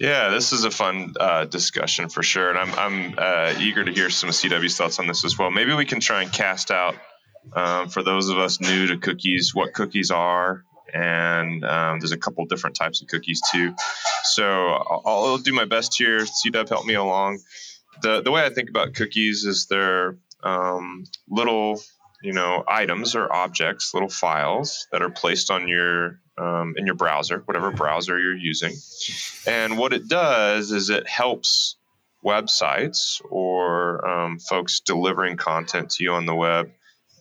Yeah, 0.00 0.28
this 0.28 0.52
is 0.52 0.64
a 0.64 0.70
fun 0.70 1.14
uh, 1.18 1.44
discussion 1.44 2.08
for 2.08 2.22
sure, 2.22 2.50
and 2.50 2.58
I'm 2.58 2.74
I'm 2.74 3.14
uh, 3.16 3.54
eager 3.58 3.84
to 3.84 3.92
hear 3.92 4.10
some 4.10 4.28
of 4.28 4.34
CW's 4.34 4.76
thoughts 4.76 4.98
on 4.98 5.06
this 5.06 5.24
as 5.24 5.38
well. 5.38 5.50
Maybe 5.50 5.74
we 5.74 5.84
can 5.84 6.00
try 6.00 6.22
and 6.22 6.32
cast 6.32 6.70
out 6.70 6.96
um, 7.54 7.88
for 7.88 8.02
those 8.02 8.28
of 8.28 8.38
us 8.38 8.60
new 8.60 8.88
to 8.88 8.98
cookies 8.98 9.54
what 9.54 9.74
cookies 9.74 10.10
are, 10.10 10.64
and 10.92 11.64
um, 11.64 11.98
there's 11.98 12.12
a 12.12 12.18
couple 12.18 12.44
different 12.46 12.76
types 12.76 13.02
of 13.02 13.08
cookies 13.08 13.40
too. 13.50 13.74
So 14.24 14.44
I'll, 14.44 15.02
I'll 15.04 15.38
do 15.38 15.52
my 15.52 15.64
best 15.64 15.96
here. 15.96 16.20
CW, 16.20 16.68
help 16.68 16.86
me 16.86 16.94
along. 16.94 17.40
The 18.02 18.22
the 18.22 18.30
way 18.30 18.44
I 18.44 18.50
think 18.50 18.70
about 18.70 18.94
cookies 18.94 19.44
is 19.44 19.66
they're 19.66 20.16
um, 20.42 21.04
little 21.28 21.80
you 22.22 22.32
know 22.32 22.64
items 22.66 23.14
or 23.14 23.32
objects, 23.32 23.94
little 23.94 24.08
files 24.08 24.86
that 24.92 25.02
are 25.02 25.10
placed 25.10 25.50
on 25.50 25.68
your 25.68 26.20
um, 26.38 26.74
in 26.76 26.86
your 26.86 26.94
browser, 26.94 27.42
whatever 27.44 27.70
browser 27.70 28.18
you're 28.18 28.36
using. 28.36 28.72
And 29.46 29.78
what 29.78 29.92
it 29.92 30.08
does 30.08 30.72
is 30.72 30.90
it 30.90 31.08
helps 31.08 31.76
websites 32.24 33.20
or 33.28 34.08
um, 34.08 34.38
folks 34.38 34.80
delivering 34.80 35.36
content 35.36 35.90
to 35.90 36.04
you 36.04 36.12
on 36.12 36.24
the 36.24 36.34
web 36.34 36.70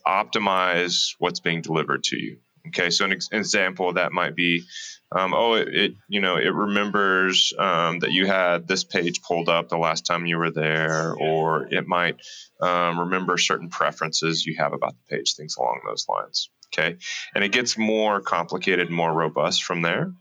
optimize 0.05 1.15
what's 1.19 1.39
being 1.39 1.61
delivered 1.61 2.03
to 2.05 2.17
you. 2.17 2.37
Okay, 2.67 2.91
so 2.91 3.05
an, 3.05 3.13
ex- 3.13 3.29
example 3.31 3.93
that 3.93 4.11
might 4.11 4.35
be, 4.35 4.63
um, 5.11 5.33
oh, 5.33 5.55
it, 5.55 5.67
it, 5.73 5.93
you 6.07 6.21
know 6.21 6.35
it 6.35 6.53
remembers 6.53 7.53
um, 7.57 7.99
that 7.99 8.11
you 8.11 8.27
had 8.27 8.67
this 8.67 8.83
page 8.83 9.21
pulled 9.23 9.49
up 9.49 9.67
the 9.67 9.77
last 9.77 10.05
time 10.05 10.27
you 10.27 10.37
were 10.37 10.51
there, 10.51 11.13
or 11.13 11.67
it 11.71 11.87
might 11.87 12.17
um, 12.61 12.99
remember 12.99 13.37
certain 13.37 13.69
preferences 13.69 14.45
you 14.45 14.57
have 14.57 14.73
about 14.73 14.93
the 14.93 15.17
page, 15.17 15.33
things 15.35 15.55
along 15.57 15.81
those 15.85 16.05
lines. 16.07 16.49
Okay, 16.73 16.97
and 17.33 17.43
it 17.43 17.51
gets 17.51 17.77
more 17.77 18.21
complicated, 18.21 18.89
more 18.91 19.11
robust 19.11 19.63
from 19.63 19.81
there. 19.81 20.13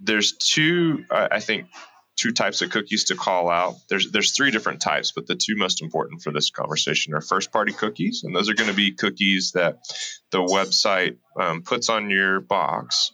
There's 0.00 0.36
two, 0.36 1.04
I 1.10 1.40
think, 1.40 1.66
two 2.16 2.32
types 2.32 2.62
of 2.62 2.70
cookies 2.70 3.04
to 3.04 3.14
call 3.14 3.48
out. 3.50 3.76
There's 3.88 4.10
there's 4.10 4.32
three 4.32 4.50
different 4.50 4.80
types, 4.80 5.12
but 5.12 5.26
the 5.26 5.36
two 5.36 5.56
most 5.56 5.82
important 5.82 6.22
for 6.22 6.32
this 6.32 6.50
conversation 6.50 7.14
are 7.14 7.20
first 7.20 7.52
party 7.52 7.72
cookies, 7.72 8.22
and 8.24 8.34
those 8.34 8.48
are 8.48 8.54
going 8.54 8.70
to 8.70 8.76
be 8.76 8.92
cookies 8.92 9.52
that 9.52 9.78
the 10.30 10.38
website 10.38 11.16
um, 11.38 11.62
puts 11.62 11.88
on 11.88 12.10
your 12.10 12.40
box 12.40 13.12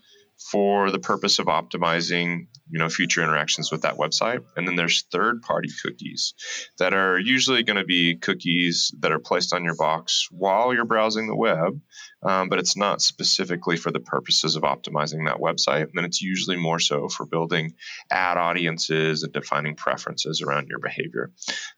for 0.51 0.91
the 0.91 0.99
purpose 0.99 1.39
of 1.39 1.47
optimizing 1.47 2.47
you 2.73 2.79
know 2.79 2.89
future 2.89 3.23
interactions 3.23 3.71
with 3.71 3.83
that 3.83 3.97
website. 3.97 4.43
And 4.57 4.67
then 4.67 4.77
there's 4.77 5.03
third 5.13 5.43
party 5.43 5.69
cookies 5.83 6.35
that 6.79 6.95
are 6.95 7.19
usually 7.19 7.63
going 7.63 7.77
to 7.77 7.85
be 7.85 8.17
cookies 8.17 8.93
that 9.01 9.13
are 9.13 9.21
placed 9.21 9.55
on 9.55 9.65
your 9.65 9.77
box 9.77 10.29
while 10.31 10.75
you're 10.75 10.85
browsing 10.85 11.29
the 11.29 11.37
web 11.37 11.81
um, 12.23 12.49
but 12.49 12.59
it's 12.59 12.77
not 12.77 13.03
specifically 13.03 13.77
for 13.77 13.91
the 13.91 14.01
purposes 14.01 14.57
of 14.57 14.63
optimizing 14.63 15.27
that 15.27 15.41
website. 15.41 15.83
And 15.83 15.93
then 15.95 16.05
it's 16.05 16.23
usually 16.23 16.57
more 16.57 16.79
so 16.79 17.09
for 17.09 17.27
building 17.27 17.75
ad 18.11 18.39
audiences 18.39 19.23
and 19.23 19.33
defining 19.33 19.75
preferences 19.75 20.41
around 20.41 20.69
your 20.69 20.79
behavior. 20.79 21.33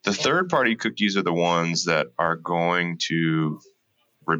The 0.04 0.12
third 0.12 0.50
party 0.50 0.76
cookies 0.76 1.16
are 1.16 1.22
the 1.22 1.32
ones 1.32 1.86
that 1.86 2.08
are 2.18 2.36
going 2.36 2.98
to 3.08 3.60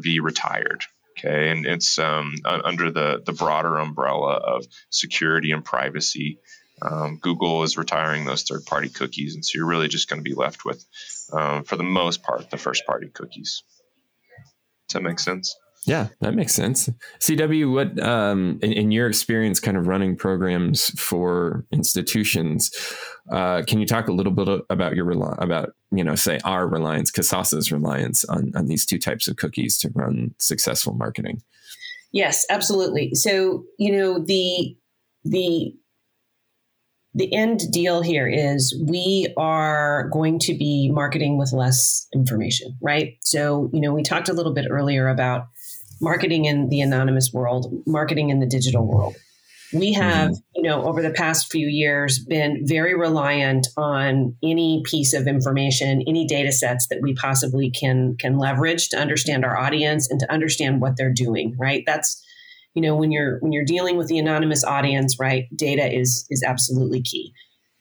be 0.01 0.19
retired 0.19 0.83
Okay, 1.17 1.49
and 1.49 1.65
it's 1.65 1.97
um, 1.97 2.35
under 2.43 2.91
the 2.91 3.21
the 3.25 3.31
broader 3.31 3.77
umbrella 3.77 4.33
of 4.33 4.65
security 4.89 5.51
and 5.51 5.63
privacy. 5.63 6.39
Um, 6.81 7.19
Google 7.21 7.63
is 7.63 7.77
retiring 7.77 8.25
those 8.25 8.43
third 8.43 8.65
party 8.65 8.89
cookies, 8.89 9.35
and 9.35 9.45
so 9.45 9.57
you're 9.57 9.67
really 9.67 9.87
just 9.87 10.09
going 10.09 10.19
to 10.19 10.29
be 10.29 10.35
left 10.35 10.65
with, 10.65 10.85
um, 11.31 11.63
for 11.63 11.77
the 11.77 11.83
most 11.83 12.21
part, 12.21 12.49
the 12.49 12.57
first 12.57 12.85
party 12.85 13.07
cookies. 13.07 13.63
Does 14.89 14.95
that 14.95 15.03
make 15.03 15.19
sense? 15.19 15.55
Yeah, 15.85 16.07
that 16.21 16.33
makes 16.33 16.53
sense. 16.53 16.89
CW, 17.19 17.71
what 17.71 18.01
um, 18.03 18.59
in, 18.63 18.73
in, 18.73 18.91
your 18.91 19.07
experience, 19.07 19.59
kind 19.59 19.77
of 19.77 19.87
running 19.87 20.15
programs 20.15 20.89
for 20.99 21.63
institutions, 21.71 22.71
uh, 23.31 23.61
can 23.67 23.79
you 23.79 23.85
talk 23.85 24.07
a 24.07 24.11
little 24.11 24.31
bit 24.31 24.47
about 24.69 24.95
your 24.95 25.11
about 25.11 25.69
you 25.91 26.03
know 26.03 26.15
say 26.15 26.39
our 26.43 26.67
reliance, 26.67 27.11
Kasasa's 27.11 27.71
reliance 27.71 28.25
on 28.25 28.51
on 28.55 28.65
these 28.65 28.85
two 28.85 28.97
types 28.97 29.27
of 29.27 29.35
cookies 29.35 29.77
to 29.79 29.91
run 29.93 30.33
successful 30.39 30.93
marketing? 30.95 31.43
Yes, 32.11 32.45
absolutely. 32.49 33.13
So 33.13 33.63
you 33.77 33.91
know 33.91 34.19
the 34.19 34.75
the 35.23 35.75
the 37.15 37.33
end 37.33 37.61
deal 37.71 38.01
here 38.01 38.27
is 38.27 38.77
we 38.87 39.33
are 39.37 40.09
going 40.09 40.37
to 40.37 40.53
be 40.53 40.91
marketing 40.91 41.37
with 41.37 41.53
less 41.53 42.07
information, 42.13 42.75
right? 42.81 43.13
So, 43.21 43.69
you 43.71 43.79
know, 43.79 43.93
we 43.93 44.03
talked 44.03 44.27
a 44.27 44.33
little 44.33 44.53
bit 44.53 44.67
earlier 44.69 45.07
about 45.07 45.47
marketing 46.01 46.45
in 46.45 46.69
the 46.69 46.81
anonymous 46.81 47.31
world, 47.33 47.71
marketing 47.85 48.29
in 48.29 48.39
the 48.39 48.45
digital 48.45 48.85
world. 48.85 49.15
We 49.73 49.93
have, 49.93 50.31
mm-hmm. 50.31 50.39
you 50.55 50.63
know, 50.63 50.83
over 50.83 51.01
the 51.01 51.09
past 51.09 51.51
few 51.51 51.67
years 51.67 52.19
been 52.19 52.61
very 52.65 52.95
reliant 52.95 53.67
on 53.77 54.35
any 54.43 54.83
piece 54.85 55.13
of 55.13 55.27
information, 55.27 56.03
any 56.07 56.25
data 56.25 56.51
sets 56.51 56.87
that 56.87 56.99
we 57.01 57.13
possibly 57.15 57.71
can 57.71 58.15
can 58.17 58.37
leverage 58.37 58.89
to 58.89 58.97
understand 58.97 59.43
our 59.43 59.57
audience 59.57 60.09
and 60.09 60.19
to 60.19 60.31
understand 60.31 60.81
what 60.81 60.97
they're 60.97 61.13
doing, 61.13 61.55
right? 61.59 61.83
That's 61.85 62.23
you 62.75 62.81
know, 62.81 62.95
when 62.95 63.11
you're 63.11 63.39
when 63.39 63.53
you're 63.53 63.65
dealing 63.65 63.97
with 63.97 64.07
the 64.07 64.19
anonymous 64.19 64.63
audience, 64.63 65.17
right? 65.19 65.45
Data 65.55 65.91
is 65.91 66.25
is 66.29 66.43
absolutely 66.43 67.01
key. 67.01 67.33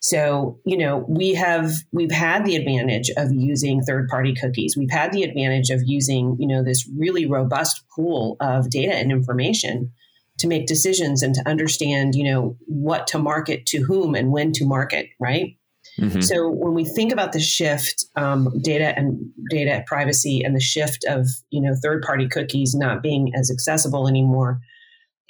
So, 0.04 0.60
you 0.66 0.76
know, 0.76 1.02
we 1.08 1.32
have 1.32 1.72
we've 1.90 2.12
had 2.12 2.44
the 2.44 2.56
advantage 2.56 3.10
of 3.16 3.32
using 3.32 3.80
third-party 3.80 4.34
cookies. 4.34 4.76
We've 4.76 4.90
had 4.90 5.12
the 5.12 5.22
advantage 5.22 5.70
of 5.70 5.80
using, 5.82 6.36
you 6.38 6.46
know, 6.46 6.62
this 6.62 6.86
really 6.94 7.24
robust 7.24 7.82
pool 7.96 8.36
of 8.38 8.68
data 8.68 8.94
and 8.94 9.10
information 9.10 9.92
to 10.40 10.46
make 10.46 10.66
decisions 10.66 11.22
and 11.22 11.34
to 11.36 11.48
understand, 11.48 12.14
you 12.16 12.30
know, 12.30 12.58
what 12.66 13.06
to 13.06 13.18
market 13.18 13.64
to 13.68 13.78
whom 13.78 14.14
and 14.14 14.30
when 14.30 14.52
to 14.52 14.66
market, 14.66 15.06
right? 15.18 15.56
Mm-hmm. 15.98 16.20
So 16.20 16.50
when 16.50 16.74
we 16.74 16.84
think 16.84 17.10
about 17.10 17.32
the 17.32 17.40
shift, 17.40 18.04
um, 18.14 18.52
data 18.62 18.92
and 18.98 19.30
data 19.48 19.84
privacy, 19.86 20.42
and 20.44 20.54
the 20.54 20.60
shift 20.60 21.06
of 21.08 21.26
you 21.48 21.62
know 21.62 21.74
third-party 21.82 22.28
cookies 22.28 22.74
not 22.74 23.02
being 23.02 23.32
as 23.34 23.50
accessible 23.50 24.06
anymore, 24.06 24.60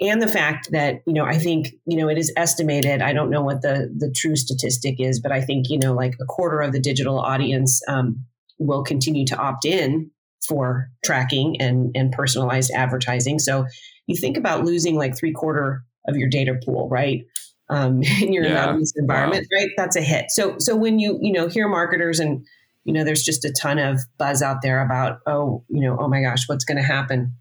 and 0.00 0.20
the 0.20 0.28
fact 0.28 0.70
that 0.72 1.02
you 1.06 1.12
know 1.12 1.24
i 1.24 1.38
think 1.38 1.68
you 1.86 1.96
know 1.96 2.08
it 2.08 2.18
is 2.18 2.32
estimated 2.36 3.00
i 3.02 3.12
don't 3.12 3.30
know 3.30 3.42
what 3.42 3.62
the 3.62 3.92
the 3.96 4.12
true 4.14 4.36
statistic 4.36 4.96
is 4.98 5.20
but 5.20 5.32
i 5.32 5.40
think 5.40 5.66
you 5.68 5.78
know 5.78 5.92
like 5.92 6.14
a 6.20 6.24
quarter 6.24 6.60
of 6.60 6.72
the 6.72 6.80
digital 6.80 7.18
audience 7.18 7.80
um, 7.88 8.24
will 8.58 8.82
continue 8.82 9.26
to 9.26 9.36
opt 9.36 9.64
in 9.64 10.10
for 10.46 10.88
tracking 11.04 11.60
and 11.60 11.90
and 11.94 12.12
personalized 12.12 12.70
advertising 12.74 13.38
so 13.38 13.66
you 14.06 14.16
think 14.16 14.36
about 14.36 14.64
losing 14.64 14.96
like 14.96 15.16
three 15.16 15.32
quarter 15.32 15.82
of 16.08 16.16
your 16.16 16.28
data 16.28 16.54
pool 16.64 16.88
right 16.88 17.24
um, 17.70 18.02
in 18.20 18.32
your 18.32 18.44
yeah. 18.44 18.62
anonymous 18.62 18.92
environment 18.96 19.46
wow. 19.50 19.58
right 19.58 19.70
that's 19.76 19.96
a 19.96 20.02
hit 20.02 20.26
so 20.28 20.56
so 20.58 20.76
when 20.76 20.98
you 20.98 21.18
you 21.22 21.32
know 21.32 21.48
hear 21.48 21.68
marketers 21.68 22.20
and 22.20 22.44
you 22.84 22.92
know 22.92 23.04
there's 23.04 23.22
just 23.22 23.44
a 23.44 23.52
ton 23.52 23.78
of 23.78 24.00
buzz 24.18 24.42
out 24.42 24.60
there 24.60 24.82
about 24.82 25.20
oh 25.26 25.64
you 25.68 25.80
know 25.80 25.96
oh 25.98 26.08
my 26.08 26.20
gosh 26.20 26.46
what's 26.46 26.64
going 26.64 26.76
to 26.76 26.82
happen 26.82 27.34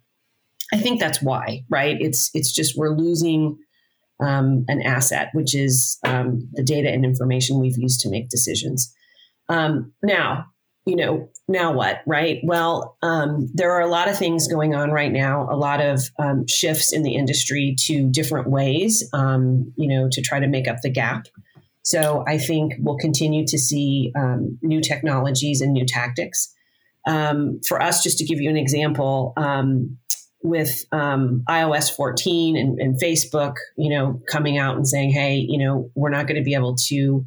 I 0.73 0.77
think 0.77 0.99
that's 0.99 1.21
why, 1.21 1.63
right? 1.69 1.95
It's 1.99 2.31
it's 2.33 2.51
just 2.51 2.75
we're 2.75 2.97
losing 2.97 3.59
um, 4.19 4.65
an 4.67 4.81
asset, 4.81 5.29
which 5.33 5.55
is 5.55 5.99
um, 6.03 6.49
the 6.53 6.63
data 6.63 6.89
and 6.89 7.05
information 7.05 7.59
we've 7.59 7.77
used 7.77 7.99
to 8.01 8.09
make 8.09 8.29
decisions. 8.29 8.91
Um, 9.49 9.93
now, 10.01 10.45
you 10.87 10.95
know, 10.95 11.29
now 11.47 11.73
what, 11.73 12.01
right? 12.07 12.39
Well, 12.43 12.97
um, 13.03 13.51
there 13.53 13.71
are 13.71 13.81
a 13.81 13.87
lot 13.87 14.09
of 14.09 14.17
things 14.17 14.47
going 14.47 14.73
on 14.73 14.89
right 14.89 15.11
now, 15.11 15.47
a 15.47 15.55
lot 15.55 15.79
of 15.79 16.01
um, 16.17 16.47
shifts 16.47 16.91
in 16.91 17.03
the 17.03 17.15
industry 17.15 17.75
to 17.85 18.09
different 18.09 18.49
ways, 18.49 19.07
um, 19.13 19.71
you 19.77 19.87
know, 19.87 20.09
to 20.11 20.21
try 20.23 20.39
to 20.39 20.47
make 20.47 20.67
up 20.67 20.77
the 20.81 20.89
gap. 20.89 21.27
So 21.83 22.23
I 22.27 22.39
think 22.39 22.73
we'll 22.79 22.97
continue 22.97 23.45
to 23.45 23.59
see 23.59 24.11
new 24.63 24.81
technologies 24.81 25.61
and 25.61 25.71
new 25.71 25.85
tactics. 25.85 26.51
for 27.05 27.79
us, 27.79 28.01
just 28.01 28.17
to 28.17 28.25
give 28.25 28.41
you 28.41 28.49
an 28.49 28.57
example, 28.57 29.33
with 30.43 30.85
um, 30.91 31.43
iOS 31.49 31.89
14 31.95 32.57
and, 32.57 32.77
and, 32.79 33.01
Facebook, 33.01 33.55
you 33.77 33.89
know, 33.89 34.21
coming 34.29 34.57
out 34.57 34.75
and 34.75 34.87
saying, 34.87 35.11
"Hey, 35.11 35.35
you 35.35 35.57
know, 35.57 35.89
we're 35.95 36.09
not 36.09 36.27
going 36.27 36.37
to 36.37 36.43
be 36.43 36.53
able 36.53 36.75
to 36.89 37.25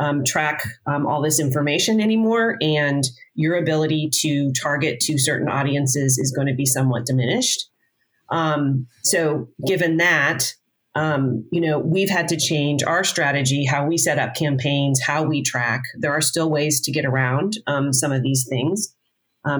um, 0.00 0.24
track 0.24 0.64
um, 0.86 1.06
all 1.06 1.22
this 1.22 1.40
information 1.40 2.00
anymore, 2.00 2.58
and 2.60 3.04
your 3.34 3.56
ability 3.56 4.10
to 4.22 4.52
target 4.52 4.98
to 5.00 5.18
certain 5.18 5.48
audiences 5.48 6.18
is 6.18 6.32
going 6.32 6.48
to 6.48 6.54
be 6.54 6.66
somewhat 6.66 7.06
diminished." 7.06 7.70
Um, 8.30 8.88
so, 9.04 9.48
given 9.64 9.98
that, 9.98 10.52
um, 10.96 11.48
you 11.52 11.60
know, 11.60 11.78
we've 11.78 12.10
had 12.10 12.26
to 12.28 12.36
change 12.36 12.82
our 12.82 13.04
strategy, 13.04 13.64
how 13.64 13.86
we 13.86 13.96
set 13.96 14.18
up 14.18 14.34
campaigns, 14.34 15.00
how 15.00 15.22
we 15.22 15.42
track. 15.42 15.82
There 15.96 16.12
are 16.12 16.20
still 16.20 16.50
ways 16.50 16.80
to 16.82 16.92
get 16.92 17.06
around 17.06 17.54
um, 17.68 17.92
some 17.92 18.10
of 18.10 18.22
these 18.22 18.46
things. 18.48 18.94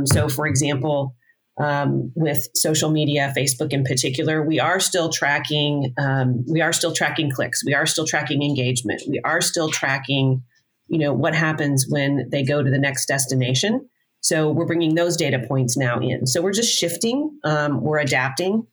so, 0.05 0.29
for 0.29 0.49
example 0.49 1.15
um, 1.59 2.13
with 2.15 2.49
social 2.55 2.91
media, 2.91 3.33
Facebook 3.37 3.73
in 3.73 3.85
particular, 3.85 4.43
we 4.43 4.61
are 4.61 4.79
still 4.79 5.09
tracking. 5.09 5.93
Um, 5.99 6.45
we 6.49 6.61
are 6.61 6.73
still 6.73 6.93
tracking 6.93 7.31
clicks. 7.31 7.65
We 7.65 7.75
are 7.75 7.87
still 7.87 8.07
tracking 8.07 8.43
engagement. 8.43 9.03
We 9.09 9.21
are 9.25 9.41
still 9.41 9.69
tracking, 9.69 10.43
you 10.87 10.99
know, 10.99 11.13
what 11.13 11.35
happens 11.35 11.87
when 11.89 12.29
they 12.31 12.45
go 12.45 12.63
to 12.63 12.71
the 12.71 12.79
next 12.79 13.07
destination. 13.07 13.89
So 14.21 14.51
we're 14.51 14.67
bringing 14.67 14.95
those 14.95 15.17
data 15.17 15.45
points 15.47 15.77
now 15.77 16.01
in. 16.01 16.27
So 16.27 16.43
we're 16.43 16.53
just 16.53 16.77
shifting. 16.77 17.39
Um, 17.45 17.83
we're 17.83 17.99
adapting. 17.99 18.67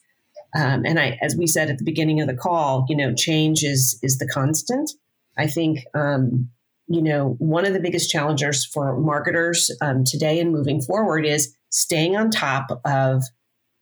Um, 0.56 0.86
and 0.86 1.00
I, 1.00 1.18
as 1.22 1.36
we 1.36 1.48
said 1.48 1.70
at 1.70 1.78
the 1.78 1.84
beginning 1.84 2.22
of 2.22 2.28
the 2.28 2.36
call, 2.36 2.86
you 2.88 2.96
know, 2.96 3.14
change 3.14 3.64
is 3.64 4.00
is 4.02 4.18
the 4.18 4.28
constant. 4.28 4.90
I 5.38 5.48
think 5.48 5.80
um, 5.94 6.50
you 6.88 7.02
know, 7.02 7.36
one 7.40 7.66
of 7.66 7.74
the 7.74 7.80
biggest 7.80 8.10
challengers 8.10 8.66
for 8.66 9.00
marketers 9.00 9.72
um, 9.82 10.04
today 10.06 10.40
and 10.40 10.52
moving 10.52 10.82
forward 10.82 11.26
is 11.26 11.56
staying 11.70 12.16
on 12.16 12.30
top 12.30 12.82
of 12.86 13.24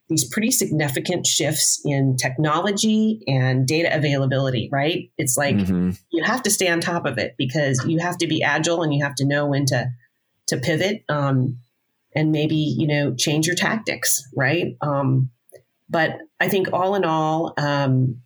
these 0.10 0.28
pretty 0.30 0.52
significant 0.52 1.26
shifts 1.26 1.82
in 1.86 2.16
technology 2.18 3.22
and 3.28 3.68
data 3.68 3.96
availability, 3.96 4.70
right? 4.72 5.10
It's 5.18 5.38
like 5.38 5.56
mm-hmm. 5.56 5.92
you 6.12 6.24
have 6.24 6.44
to 6.44 6.52
stay 6.52 6.68
on 6.70 6.82
top 6.82 7.06
of 7.06 7.18
it 7.18 7.36
because 7.38 7.84
you 7.86 8.00
have 8.00 8.18
to 8.20 8.28
be 8.28 8.44
agile 8.44 8.84
and 8.84 8.94
you 8.94 9.04
have 9.04 9.16
to 9.16 9.26
know 9.26 9.48
when 9.48 9.66
to 9.68 9.88
to 10.48 10.58
pivot 10.58 11.06
um, 11.08 11.60
and 12.14 12.32
maybe 12.32 12.56
you 12.56 12.88
know 12.88 13.16
change 13.16 13.48
your 13.48 13.56
tactics, 13.56 14.22
right? 14.36 14.76
Um, 14.82 15.30
but 15.90 16.18
I 16.40 16.50
think 16.50 16.74
all 16.74 16.96
in 16.96 17.06
all, 17.06 17.54
um, 17.58 18.22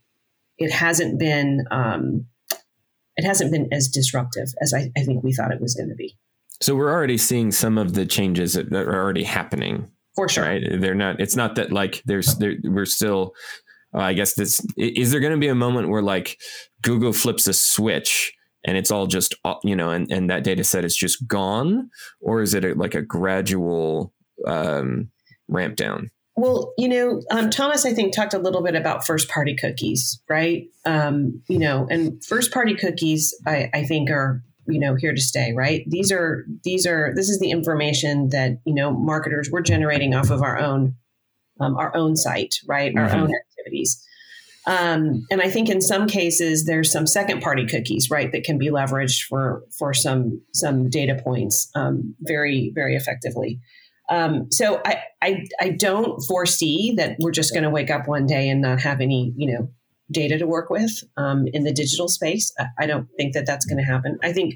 it 0.57 0.71
hasn't 0.71 1.19
been 1.19 1.65
um, 1.69 2.25
it 3.17 3.25
hasn't 3.25 3.51
been 3.51 3.67
as 3.71 3.87
disruptive 3.87 4.47
as 4.61 4.73
I, 4.73 4.91
I 4.95 5.03
think 5.03 5.23
we 5.23 5.33
thought 5.33 5.51
it 5.51 5.59
was 5.59 5.75
going 5.75 5.89
to 5.89 5.95
be. 5.95 6.15
So 6.61 6.75
we're 6.75 6.91
already 6.91 7.17
seeing 7.17 7.51
some 7.51 7.77
of 7.77 7.93
the 7.93 8.05
changes 8.05 8.53
that 8.53 8.73
are 8.73 8.95
already 8.95 9.23
happening. 9.23 9.91
For 10.15 10.27
sure. 10.27 10.45
Right. 10.45 10.63
They're 10.79 10.95
not, 10.95 11.19
it's 11.19 11.35
not 11.35 11.55
that 11.55 11.71
like 11.71 12.01
there's, 12.05 12.35
there, 12.37 12.55
we're 12.63 12.85
still, 12.85 13.35
uh, 13.93 13.99
I 13.99 14.13
guess 14.13 14.33
this, 14.33 14.65
is 14.75 15.11
there 15.11 15.19
going 15.19 15.33
to 15.33 15.39
be 15.39 15.49
a 15.49 15.55
moment 15.55 15.89
where 15.89 16.01
like 16.01 16.39
Google 16.81 17.13
flips 17.13 17.47
a 17.47 17.53
switch 17.53 18.33
and 18.65 18.75
it's 18.75 18.89
all 18.89 19.05
just, 19.05 19.35
uh, 19.45 19.55
you 19.63 19.75
know, 19.75 19.91
and, 19.91 20.11
and 20.11 20.29
that 20.31 20.43
data 20.43 20.63
set 20.63 20.83
is 20.85 20.95
just 20.95 21.27
gone? 21.27 21.91
Or 22.19 22.41
is 22.41 22.55
it 22.55 22.65
a, 22.65 22.73
like 22.73 22.95
a 22.95 23.03
gradual 23.03 24.11
um, 24.47 25.11
ramp 25.47 25.75
down? 25.75 26.09
Well, 26.37 26.73
you 26.77 26.87
know, 26.87 27.23
um, 27.31 27.49
Thomas, 27.49 27.83
I 27.83 27.93
think 27.93 28.13
talked 28.13 28.35
a 28.35 28.39
little 28.39 28.61
bit 28.61 28.75
about 28.75 29.07
first 29.07 29.27
party 29.27 29.55
cookies, 29.55 30.21
right? 30.29 30.67
Um, 30.85 31.41
you 31.49 31.57
know, 31.57 31.87
and 31.89 32.23
first 32.23 32.53
party 32.53 32.75
cookies, 32.75 33.33
I, 33.47 33.71
I 33.73 33.83
think 33.83 34.11
are 34.11 34.43
you 34.67 34.79
know 34.79 34.95
here 34.95 35.13
to 35.13 35.21
stay 35.21 35.53
right 35.53 35.83
these 35.87 36.11
are 36.11 36.45
these 36.65 36.85
are 36.85 37.13
this 37.15 37.29
is 37.29 37.39
the 37.39 37.51
information 37.51 38.27
that 38.29 38.59
you 38.65 38.73
know 38.73 38.91
marketers 38.91 39.49
we're 39.49 39.61
generating 39.61 40.13
off 40.13 40.29
of 40.29 40.41
our 40.41 40.59
own 40.59 40.93
um, 41.61 41.77
our 41.77 41.95
own 41.95 42.17
site 42.17 42.55
right 42.67 42.93
our 42.97 43.07
mm-hmm. 43.07 43.19
own 43.19 43.31
activities 43.33 44.05
um, 44.65 45.25
and 45.31 45.41
i 45.41 45.49
think 45.49 45.69
in 45.69 45.79
some 45.79 46.05
cases 46.05 46.65
there's 46.65 46.91
some 46.91 47.07
second 47.07 47.41
party 47.41 47.65
cookies 47.65 48.09
right 48.11 48.33
that 48.33 48.43
can 48.43 48.57
be 48.57 48.69
leveraged 48.69 49.21
for 49.29 49.63
for 49.79 49.93
some 49.93 50.41
some 50.53 50.89
data 50.89 51.17
points 51.23 51.69
um, 51.73 52.13
very 52.19 52.73
very 52.75 52.95
effectively 52.95 53.61
um, 54.09 54.51
so 54.51 54.81
I, 54.85 55.03
I, 55.21 55.45
I 55.59 55.69
don't 55.69 56.21
foresee 56.21 56.93
that 56.97 57.17
we're 57.19 57.31
just 57.31 57.53
going 57.53 57.63
to 57.63 57.69
wake 57.69 57.89
up 57.89 58.07
one 58.07 58.25
day 58.25 58.49
and 58.49 58.61
not 58.61 58.81
have 58.81 59.01
any, 59.01 59.33
you 59.35 59.53
know, 59.53 59.69
data 60.09 60.37
to 60.37 60.47
work 60.47 60.69
with 60.69 61.03
um, 61.17 61.47
in 61.53 61.63
the 61.63 61.73
digital 61.73 62.07
space. 62.07 62.53
I, 62.79 62.85
don't 62.85 63.09
think 63.17 63.33
that 63.33 63.45
that's 63.45 63.65
going 63.65 63.77
to 63.77 63.83
happen. 63.83 64.17
I 64.23 64.31
think 64.31 64.55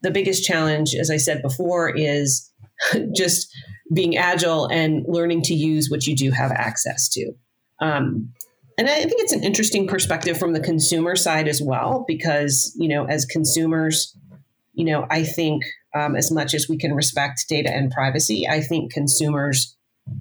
the 0.00 0.10
biggest 0.10 0.44
challenge, 0.44 0.94
as 0.94 1.10
I 1.10 1.18
said 1.18 1.42
before, 1.42 1.90
is 1.90 2.50
just 3.14 3.54
being 3.92 4.16
agile 4.16 4.66
and 4.66 5.04
learning 5.06 5.42
to 5.42 5.54
use 5.54 5.90
what 5.90 6.06
you 6.06 6.16
do 6.16 6.30
have 6.30 6.50
access 6.50 7.08
to. 7.10 7.32
Um, 7.80 8.32
and 8.78 8.88
I 8.88 9.02
think 9.02 9.20
it's 9.22 9.32
an 9.32 9.42
interesting 9.42 9.86
perspective 9.86 10.38
from 10.38 10.52
the 10.52 10.60
consumer 10.60 11.16
side 11.16 11.48
as 11.48 11.62
well, 11.62 12.04
because 12.06 12.74
you 12.78 12.88
know, 12.88 13.06
as 13.06 13.24
consumers, 13.24 14.14
you 14.76 14.84
know, 14.84 15.06
I 15.10 15.24
think 15.24 15.64
um, 15.94 16.14
as 16.14 16.30
much 16.30 16.54
as 16.54 16.68
we 16.68 16.76
can 16.76 16.94
respect 16.94 17.46
data 17.48 17.74
and 17.74 17.90
privacy, 17.90 18.46
I 18.48 18.60
think 18.60 18.92
consumers, 18.92 19.74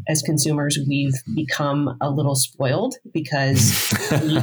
as 0.08 0.22
consumers, 0.22 0.80
we've 0.88 1.14
become 1.36 1.98
a 2.00 2.10
little 2.10 2.36
spoiled 2.36 2.96
because 3.14 3.94
we, 4.24 4.42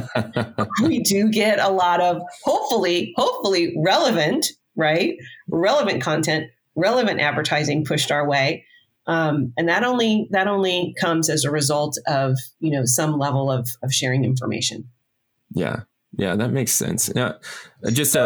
we 0.83 0.99
do 0.99 1.29
get 1.29 1.59
a 1.59 1.69
lot 1.69 1.99
of 1.99 2.21
hopefully, 2.43 3.13
hopefully 3.17 3.75
relevant, 3.83 4.45
right? 4.75 5.15
Relevant 5.49 6.03
content, 6.03 6.51
relevant 6.75 7.19
advertising 7.19 7.83
pushed 7.83 8.11
our 8.11 8.27
way. 8.27 8.65
Um, 9.07 9.51
and 9.57 9.67
that 9.67 9.83
only 9.83 10.29
that 10.31 10.47
only 10.47 10.95
comes 11.01 11.29
as 11.29 11.43
a 11.43 11.51
result 11.51 11.97
of 12.07 12.37
you 12.61 12.71
know 12.71 12.85
some 12.85 13.19
level 13.19 13.51
of 13.51 13.67
of 13.83 13.91
sharing 13.91 14.23
information. 14.23 14.87
Yeah, 15.53 15.81
yeah, 16.15 16.35
that 16.35 16.51
makes 16.51 16.71
sense. 16.71 17.13
Now, 17.15 17.37
just 17.91 18.15
uh, 18.15 18.19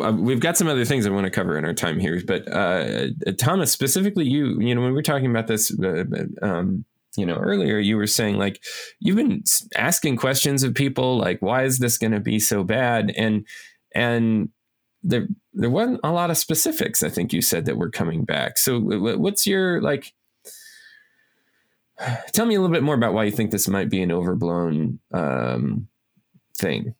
uh, 0.00 0.08
uh, 0.08 0.12
we've 0.12 0.40
got 0.40 0.56
some 0.56 0.66
other 0.66 0.84
things 0.84 1.06
I 1.06 1.10
want 1.10 1.24
to 1.24 1.30
cover 1.30 1.58
in 1.58 1.64
our 1.64 1.74
time 1.74 2.00
here, 2.00 2.20
but 2.26 2.50
uh, 2.50 3.08
uh 3.26 3.32
Thomas, 3.38 3.70
specifically 3.70 4.26
you, 4.26 4.58
you 4.60 4.74
know, 4.74 4.80
when 4.80 4.90
we 4.90 4.94
were 4.94 5.02
talking 5.02 5.30
about 5.30 5.46
this, 5.46 5.76
uh, 5.78 6.04
um, 6.40 6.86
you 7.16 7.26
know, 7.26 7.36
earlier, 7.36 7.78
you 7.78 7.96
were 7.96 8.06
saying 8.06 8.38
like 8.38 8.62
you've 8.98 9.16
been 9.16 9.44
asking 9.76 10.16
questions 10.16 10.62
of 10.62 10.74
people, 10.74 11.18
like, 11.18 11.42
why 11.42 11.64
is 11.64 11.78
this 11.78 11.98
going 11.98 12.12
to 12.12 12.20
be 12.20 12.38
so 12.38 12.64
bad? 12.64 13.12
And 13.14 13.46
and 13.94 14.48
there 15.02 15.28
there 15.52 15.70
wasn't 15.70 16.00
a 16.02 16.12
lot 16.12 16.30
of 16.30 16.38
specifics. 16.38 17.02
I 17.02 17.10
think 17.10 17.32
you 17.32 17.42
said 17.42 17.66
that 17.66 17.76
were 17.76 17.90
coming 17.90 18.24
back. 18.24 18.56
So, 18.56 18.80
what's 18.80 19.46
your 19.46 19.82
like? 19.82 20.14
Tell 22.32 22.46
me 22.46 22.54
a 22.54 22.60
little 22.60 22.74
bit 22.74 22.82
more 22.82 22.94
about 22.94 23.12
why 23.12 23.24
you 23.24 23.30
think 23.30 23.50
this 23.50 23.68
might 23.68 23.90
be 23.90 24.02
an 24.02 24.10
overblown 24.10 24.98
um, 25.12 25.88
thing 26.56 26.94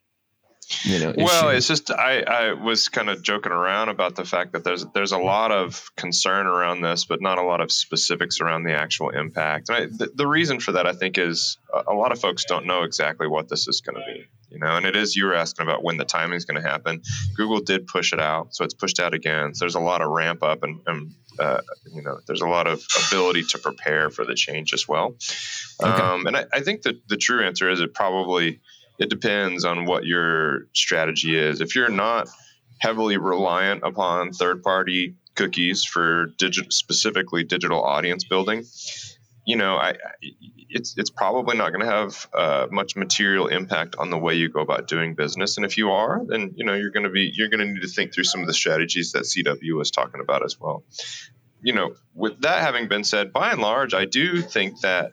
you 0.82 0.98
know 0.98 1.14
well 1.16 1.50
it's 1.50 1.68
just 1.68 1.90
i 1.90 2.20
i 2.20 2.52
was 2.52 2.88
kind 2.88 3.08
of 3.08 3.22
joking 3.22 3.52
around 3.52 3.88
about 3.88 4.16
the 4.16 4.24
fact 4.24 4.52
that 4.52 4.64
there's 4.64 4.84
there's 4.94 5.12
a 5.12 5.18
lot 5.18 5.52
of 5.52 5.90
concern 5.96 6.46
around 6.46 6.80
this 6.80 7.04
but 7.04 7.20
not 7.20 7.38
a 7.38 7.42
lot 7.42 7.60
of 7.60 7.70
specifics 7.70 8.40
around 8.40 8.64
the 8.64 8.72
actual 8.72 9.10
impact. 9.10 9.68
And 9.68 9.78
I, 9.78 9.86
the, 9.86 10.10
the 10.14 10.26
reason 10.26 10.60
for 10.60 10.72
that 10.72 10.86
i 10.86 10.92
think 10.92 11.18
is 11.18 11.58
a, 11.72 11.92
a 11.92 11.94
lot 11.94 12.12
of 12.12 12.20
folks 12.20 12.44
don't 12.44 12.66
know 12.66 12.82
exactly 12.82 13.26
what 13.26 13.48
this 13.48 13.68
is 13.68 13.80
going 13.80 13.96
to 13.96 14.04
be 14.06 14.26
you 14.54 14.60
know? 14.60 14.76
And 14.76 14.86
it 14.86 14.96
is 14.96 15.16
you 15.16 15.26
were 15.26 15.34
asking 15.34 15.66
about 15.66 15.82
when 15.82 15.96
the 15.96 16.04
timing 16.04 16.36
is 16.36 16.44
going 16.44 16.62
to 16.62 16.66
happen. 16.66 17.02
Google 17.34 17.60
did 17.60 17.86
push 17.86 18.12
it 18.12 18.20
out 18.20 18.54
so 18.54 18.64
it's 18.64 18.72
pushed 18.72 19.00
out 19.00 19.12
again. 19.12 19.54
So 19.54 19.64
there's 19.64 19.74
a 19.74 19.80
lot 19.80 20.00
of 20.00 20.10
ramp 20.10 20.42
up 20.42 20.62
and, 20.62 20.80
and 20.86 21.10
uh, 21.38 21.60
you 21.92 22.02
know 22.02 22.20
there's 22.26 22.42
a 22.42 22.46
lot 22.46 22.68
of 22.68 22.80
ability 23.08 23.42
to 23.42 23.58
prepare 23.58 24.08
for 24.08 24.24
the 24.24 24.34
change 24.34 24.72
as 24.72 24.86
well. 24.86 25.16
Okay. 25.82 25.90
um, 25.90 26.26
and 26.26 26.36
I, 26.36 26.46
I 26.52 26.60
think 26.60 26.82
that 26.82 27.08
the 27.08 27.16
true 27.16 27.44
answer 27.44 27.68
is 27.68 27.80
it 27.80 27.92
probably 27.92 28.60
it 28.98 29.10
depends 29.10 29.64
on 29.64 29.86
what 29.86 30.04
your 30.04 30.66
strategy 30.72 31.36
is. 31.36 31.60
If 31.60 31.74
you're 31.74 31.88
not 31.88 32.28
heavily 32.78 33.16
reliant 33.16 33.82
upon 33.82 34.32
third 34.32 34.62
party 34.62 35.14
cookies 35.34 35.84
for 35.84 36.26
digital, 36.38 36.70
specifically 36.70 37.44
digital 37.44 37.82
audience 37.82 38.24
building, 38.24 38.64
you 39.46 39.56
know, 39.56 39.76
I, 39.76 39.94
it's 40.74 40.94
it's 40.96 41.10
probably 41.10 41.56
not 41.56 41.70
going 41.70 41.80
to 41.80 41.86
have 41.86 42.28
uh, 42.34 42.66
much 42.70 42.96
material 42.96 43.48
impact 43.48 43.96
on 43.98 44.10
the 44.10 44.18
way 44.18 44.34
you 44.34 44.48
go 44.48 44.60
about 44.60 44.88
doing 44.88 45.14
business. 45.14 45.56
And 45.56 45.66
if 45.66 45.76
you 45.76 45.90
are, 45.90 46.22
then 46.26 46.52
you 46.56 46.64
know 46.64 46.74
you're 46.74 46.90
going 46.90 47.04
to 47.04 47.10
be 47.10 47.30
you're 47.34 47.48
going 47.48 47.60
to 47.60 47.66
need 47.66 47.82
to 47.82 47.88
think 47.88 48.14
through 48.14 48.24
some 48.24 48.40
of 48.40 48.46
the 48.46 48.54
strategies 48.54 49.12
that 49.12 49.24
CW 49.24 49.76
was 49.76 49.90
talking 49.90 50.20
about 50.20 50.44
as 50.44 50.58
well. 50.58 50.84
You 51.62 51.72
know, 51.74 51.94
with 52.14 52.40
that 52.42 52.60
having 52.60 52.88
been 52.88 53.04
said, 53.04 53.32
by 53.32 53.52
and 53.52 53.60
large, 53.60 53.94
I 53.94 54.04
do 54.04 54.40
think 54.40 54.80
that 54.80 55.12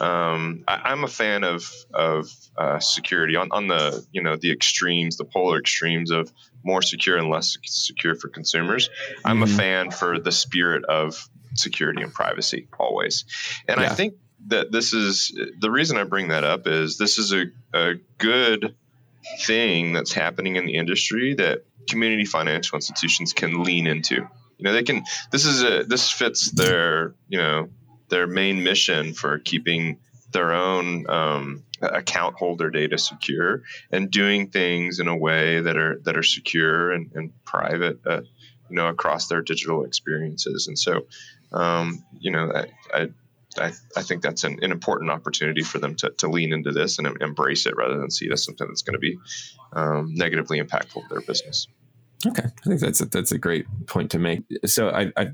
um, 0.00 0.64
I, 0.68 0.92
am 0.92 1.04
a 1.04 1.08
fan 1.08 1.44
of 1.44 1.70
of 1.92 2.30
uh, 2.56 2.78
security 2.78 3.36
on, 3.36 3.48
on 3.50 3.68
the 3.68 4.04
you 4.12 4.22
know 4.22 4.36
the 4.36 4.52
extremes, 4.52 5.16
the 5.16 5.24
polar 5.24 5.58
extremes 5.58 6.10
of 6.10 6.32
more 6.62 6.82
secure 6.82 7.16
and 7.16 7.28
less 7.28 7.56
secure 7.64 8.14
for 8.14 8.28
consumers. 8.28 8.88
Mm-hmm. 8.88 9.26
I'm 9.26 9.42
a 9.42 9.46
mm-hmm. 9.46 9.56
fan 9.56 9.90
for 9.90 10.18
the 10.18 10.32
spirit 10.32 10.84
of 10.84 11.28
security 11.54 12.02
and 12.02 12.12
privacy 12.12 12.68
always, 12.78 13.24
and 13.66 13.80
yeah. 13.80 13.86
I 13.86 13.94
think 13.94 14.14
that 14.46 14.70
this 14.70 14.92
is 14.92 15.36
the 15.58 15.70
reason 15.70 15.96
I 15.96 16.04
bring 16.04 16.28
that 16.28 16.44
up 16.44 16.66
is 16.66 16.96
this 16.96 17.18
is 17.18 17.32
a, 17.32 17.46
a 17.74 17.94
good 18.18 18.74
thing 19.40 19.92
that's 19.92 20.12
happening 20.12 20.56
in 20.56 20.64
the 20.64 20.76
industry 20.76 21.34
that 21.34 21.64
community 21.88 22.24
financial 22.24 22.76
institutions 22.76 23.32
can 23.32 23.62
lean 23.62 23.86
into. 23.86 24.14
You 24.58 24.64
know, 24.64 24.72
they 24.72 24.82
can. 24.82 25.04
This 25.30 25.44
is 25.44 25.62
a 25.62 25.84
this 25.84 26.10
fits 26.10 26.50
their 26.50 27.14
you 27.28 27.38
know 27.38 27.68
their 28.08 28.26
main 28.26 28.62
mission 28.62 29.14
for 29.14 29.38
keeping 29.38 29.98
their 30.32 30.52
own 30.52 31.08
um, 31.08 31.64
account 31.80 32.36
holder 32.36 32.70
data 32.70 32.98
secure 32.98 33.62
and 33.90 34.10
doing 34.10 34.48
things 34.50 35.00
in 35.00 35.08
a 35.08 35.16
way 35.16 35.60
that 35.60 35.76
are 35.76 36.00
that 36.04 36.16
are 36.16 36.22
secure 36.22 36.92
and, 36.92 37.12
and 37.14 37.44
private, 37.44 38.00
uh, 38.06 38.22
you 38.68 38.76
know, 38.76 38.88
across 38.88 39.28
their 39.28 39.42
digital 39.42 39.84
experiences. 39.84 40.68
And 40.68 40.78
so, 40.78 41.06
um, 41.52 42.04
you 42.18 42.30
know, 42.30 42.52
I, 42.94 43.08
I, 43.58 43.72
I 43.96 44.02
think 44.02 44.22
that's 44.22 44.44
an, 44.44 44.58
an, 44.62 44.70
important 44.70 45.10
opportunity 45.10 45.62
for 45.62 45.78
them 45.78 45.94
to, 45.96 46.10
to 46.18 46.28
lean 46.28 46.52
into 46.52 46.70
this 46.70 46.98
and 46.98 47.08
embrace 47.20 47.66
it 47.66 47.76
rather 47.76 47.98
than 47.98 48.10
see 48.10 48.26
it 48.26 48.32
as 48.32 48.44
something 48.44 48.66
that's 48.66 48.82
going 48.82 48.94
to 48.94 48.98
be 48.98 49.18
um, 49.72 50.14
negatively 50.14 50.60
impactful 50.60 51.02
to 51.02 51.08
their 51.08 51.22
business. 51.22 51.66
Okay, 52.26 52.44
I 52.44 52.68
think 52.68 52.80
that's 52.80 53.00
a, 53.00 53.06
that's 53.06 53.32
a 53.32 53.38
great 53.38 53.66
point 53.86 54.10
to 54.10 54.18
make. 54.18 54.42
So 54.66 54.90
I, 54.90 55.12
I 55.16 55.28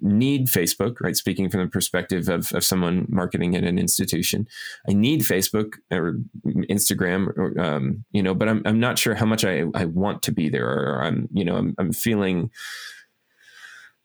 need 0.00 0.48
Facebook, 0.48 1.00
right? 1.00 1.16
Speaking 1.16 1.48
from 1.48 1.60
the 1.60 1.68
perspective 1.68 2.28
of, 2.28 2.52
of 2.52 2.64
someone 2.64 3.06
marketing 3.08 3.56
at 3.56 3.64
an 3.64 3.78
institution, 3.78 4.46
I 4.88 4.92
need 4.92 5.20
Facebook 5.20 5.74
or 5.90 6.18
Instagram, 6.46 7.28
or, 7.36 7.58
um, 7.60 8.04
you 8.12 8.22
know, 8.22 8.34
but 8.34 8.48
I'm, 8.48 8.62
I'm 8.64 8.80
not 8.80 8.98
sure 8.98 9.14
how 9.14 9.26
much 9.26 9.44
I, 9.44 9.64
I 9.74 9.86
want 9.86 10.22
to 10.24 10.32
be 10.32 10.48
there 10.48 10.68
or 10.68 11.02
I'm, 11.02 11.28
you 11.32 11.44
know, 11.44 11.56
I'm, 11.56 11.74
I'm 11.78 11.92
feeling 11.92 12.50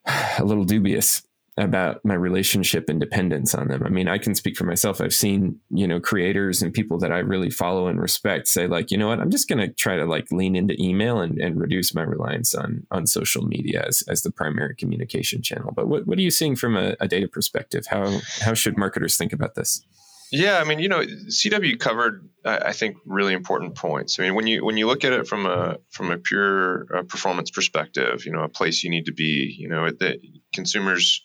a 0.38 0.44
little 0.44 0.64
dubious 0.64 1.22
about 1.58 2.02
my 2.02 2.14
relationship 2.14 2.88
and 2.88 2.98
dependence 2.98 3.54
on 3.54 3.68
them. 3.68 3.82
I 3.84 3.90
mean, 3.90 4.08
I 4.08 4.16
can 4.16 4.34
speak 4.34 4.56
for 4.56 4.64
myself. 4.64 5.02
I've 5.02 5.12
seen, 5.12 5.60
you 5.70 5.86
know, 5.86 6.00
creators 6.00 6.62
and 6.62 6.72
people 6.72 6.98
that 7.00 7.12
I 7.12 7.18
really 7.18 7.50
follow 7.50 7.88
and 7.88 8.00
respect 8.00 8.48
say 8.48 8.66
like, 8.66 8.90
you 8.90 8.96
know 8.96 9.08
what, 9.08 9.20
I'm 9.20 9.30
just 9.30 9.48
going 9.48 9.58
to 9.58 9.68
try 9.68 9.96
to 9.96 10.06
like 10.06 10.32
lean 10.32 10.56
into 10.56 10.80
email 10.82 11.20
and, 11.20 11.38
and 11.38 11.60
reduce 11.60 11.94
my 11.94 12.02
reliance 12.02 12.54
on, 12.54 12.86
on 12.90 13.06
social 13.06 13.42
media 13.42 13.84
as, 13.86 14.02
as 14.08 14.22
the 14.22 14.30
primary 14.30 14.74
communication 14.74 15.42
channel. 15.42 15.72
But 15.76 15.88
what, 15.88 16.06
what 16.06 16.16
are 16.16 16.22
you 16.22 16.30
seeing 16.30 16.56
from 16.56 16.74
a, 16.74 16.96
a 17.00 17.06
data 17.06 17.28
perspective? 17.28 17.84
How, 17.86 18.20
how 18.40 18.54
should 18.54 18.78
marketers 18.78 19.18
think 19.18 19.34
about 19.34 19.54
this? 19.54 19.84
Yeah, 20.32 20.58
I 20.58 20.64
mean, 20.64 20.78
you 20.78 20.88
know, 20.88 21.00
CW 21.02 21.78
covered, 21.78 22.26
I 22.42 22.72
think, 22.72 22.96
really 23.04 23.34
important 23.34 23.74
points. 23.74 24.18
I 24.18 24.22
mean, 24.22 24.34
when 24.34 24.46
you 24.46 24.64
when 24.64 24.78
you 24.78 24.86
look 24.86 25.04
at 25.04 25.12
it 25.12 25.28
from 25.28 25.44
a 25.44 25.76
from 25.90 26.10
a 26.10 26.16
pure 26.16 26.86
uh, 26.96 27.02
performance 27.02 27.50
perspective, 27.50 28.24
you 28.24 28.32
know, 28.32 28.42
a 28.42 28.48
place 28.48 28.82
you 28.82 28.88
need 28.88 29.06
to 29.06 29.12
be, 29.12 29.54
you 29.58 29.68
know, 29.68 29.90
that 29.90 30.20
consumers 30.54 31.22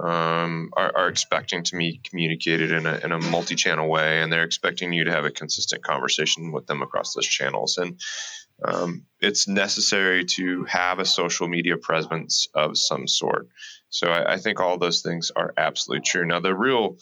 um, 0.00 0.70
are, 0.74 0.90
are, 0.96 1.08
expecting 1.08 1.64
to 1.64 1.76
be 1.76 2.00
communicated 2.04 2.72
in 2.72 2.86
a, 2.86 2.98
in 2.98 3.12
a 3.12 3.18
multi-channel 3.18 3.88
way, 3.88 4.22
and 4.22 4.32
they're 4.32 4.44
expecting 4.44 4.92
you 4.92 5.04
to 5.04 5.12
have 5.12 5.24
a 5.24 5.30
consistent 5.30 5.82
conversation 5.82 6.52
with 6.52 6.66
them 6.66 6.82
across 6.82 7.14
those 7.14 7.26
channels. 7.26 7.78
And 7.78 7.98
um, 8.64 9.04
it's 9.20 9.48
necessary 9.48 10.24
to 10.36 10.64
have 10.64 10.98
a 10.98 11.04
social 11.04 11.48
media 11.48 11.76
presence 11.76 12.48
of 12.54 12.76
some 12.76 13.06
sort. 13.06 13.48
So 13.88 14.08
I, 14.08 14.34
I 14.34 14.36
think 14.38 14.60
all 14.60 14.78
those 14.78 15.02
things 15.02 15.30
are 15.34 15.54
absolutely 15.56 16.04
true. 16.04 16.26
Now, 16.26 16.40
the 16.40 16.54
real 16.54 16.96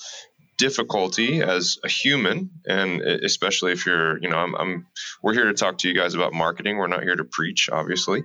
difficulty 0.64 1.42
as 1.42 1.76
a 1.84 1.88
human 1.90 2.48
and 2.66 3.02
especially 3.02 3.72
if 3.72 3.84
you're 3.84 4.16
you 4.22 4.30
know 4.30 4.38
I'm, 4.38 4.54
I'm, 4.54 4.86
we're 5.22 5.34
here 5.34 5.44
to 5.44 5.52
talk 5.52 5.76
to 5.78 5.88
you 5.88 5.94
guys 5.94 6.14
about 6.14 6.32
marketing. 6.32 6.78
We're 6.78 6.86
not 6.86 7.02
here 7.02 7.16
to 7.16 7.24
preach 7.24 7.68
obviously. 7.70 8.20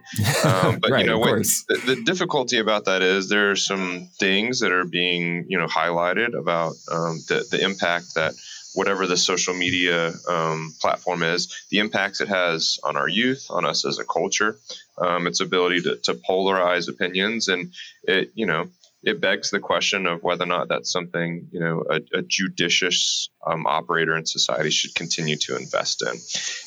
Um, 0.45 0.79
but 0.81 0.89
right, 0.89 1.03
you 1.03 1.11
know 1.11 1.19
when, 1.19 1.39
the, 1.39 1.81
the, 1.85 2.01
difficulty 2.05 2.59
about 2.59 2.85
that 2.85 3.01
is 3.01 3.27
there 3.27 3.51
are 3.51 3.57
some 3.57 4.07
things 4.19 4.61
that 4.61 4.71
are 4.71 4.85
being 4.85 5.47
you 5.49 5.57
know 5.57 5.67
highlighted 5.67 6.33
about 6.33 6.75
um, 6.89 7.19
the, 7.27 7.45
the 7.51 7.61
impact 7.61 8.15
that 8.15 8.35
whatever 8.73 9.05
the 9.05 9.17
social 9.17 9.53
media 9.53 10.13
um, 10.29 10.73
platform 10.79 11.23
is 11.23 11.53
the 11.71 11.79
impacts 11.79 12.21
it 12.21 12.29
has 12.29 12.79
on 12.85 12.95
our 12.95 13.09
youth 13.09 13.47
on 13.49 13.65
us 13.65 13.85
as 13.85 13.99
a 13.99 14.05
culture 14.05 14.57
um, 14.97 15.27
its 15.27 15.41
ability 15.41 15.81
to, 15.81 15.97
to 15.97 16.13
polarize 16.13 16.87
opinions 16.87 17.49
and 17.49 17.73
it 18.03 18.31
you 18.33 18.45
know 18.45 18.69
it 19.01 19.21
begs 19.21 19.49
the 19.49 19.59
question 19.59 20.05
of 20.05 20.23
whether 20.23 20.43
or 20.43 20.47
not 20.47 20.67
that's 20.67 20.91
something 20.91 21.47
you 21.51 21.59
know 21.59 21.83
a, 21.89 22.19
a 22.19 22.21
judicious 22.21 23.29
um, 23.45 23.65
operator 23.65 24.15
in 24.17 24.25
society 24.25 24.69
should 24.69 24.93
continue 24.95 25.37
to 25.37 25.55
invest 25.55 26.01
in, 26.01 26.13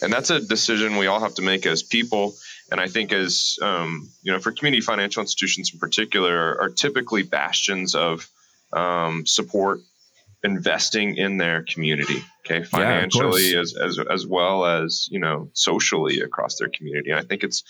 and 0.03 0.13
that's 0.13 0.31
a 0.31 0.41
decision 0.41 0.97
we 0.97 1.07
all 1.07 1.21
have 1.21 1.35
to 1.35 1.43
make 1.43 1.67
as 1.67 1.83
people. 1.83 2.35
And 2.71 2.81
I 2.81 2.89
think 2.89 3.13
as 3.13 3.59
um, 3.61 4.09
you 4.23 4.33
know, 4.33 4.39
for 4.39 4.53
community 4.53 4.81
financial 4.81 5.21
institutions 5.21 5.73
in 5.75 5.79
particular, 5.79 6.59
are, 6.59 6.71
typically 6.71 7.23
bastions 7.23 7.95
of 7.95 8.29
um, 8.73 9.27
support 9.27 9.81
investing 10.43 11.17
in 11.17 11.37
their 11.37 11.63
community 11.63 12.25
okay? 12.45 12.65
Financially 12.65 13.53
yeah, 13.53 13.61
as, 13.61 13.75
as 13.77 13.99
as 13.99 14.27
well 14.27 14.65
as 14.65 15.09
you 15.11 15.21
know 15.21 15.51
socially 15.53 16.21
across 16.21 16.57
their 16.57 16.69
community. 16.69 17.11
And 17.11 17.19
i 17.19 17.23
think 17.23 17.45
it's 17.45 17.63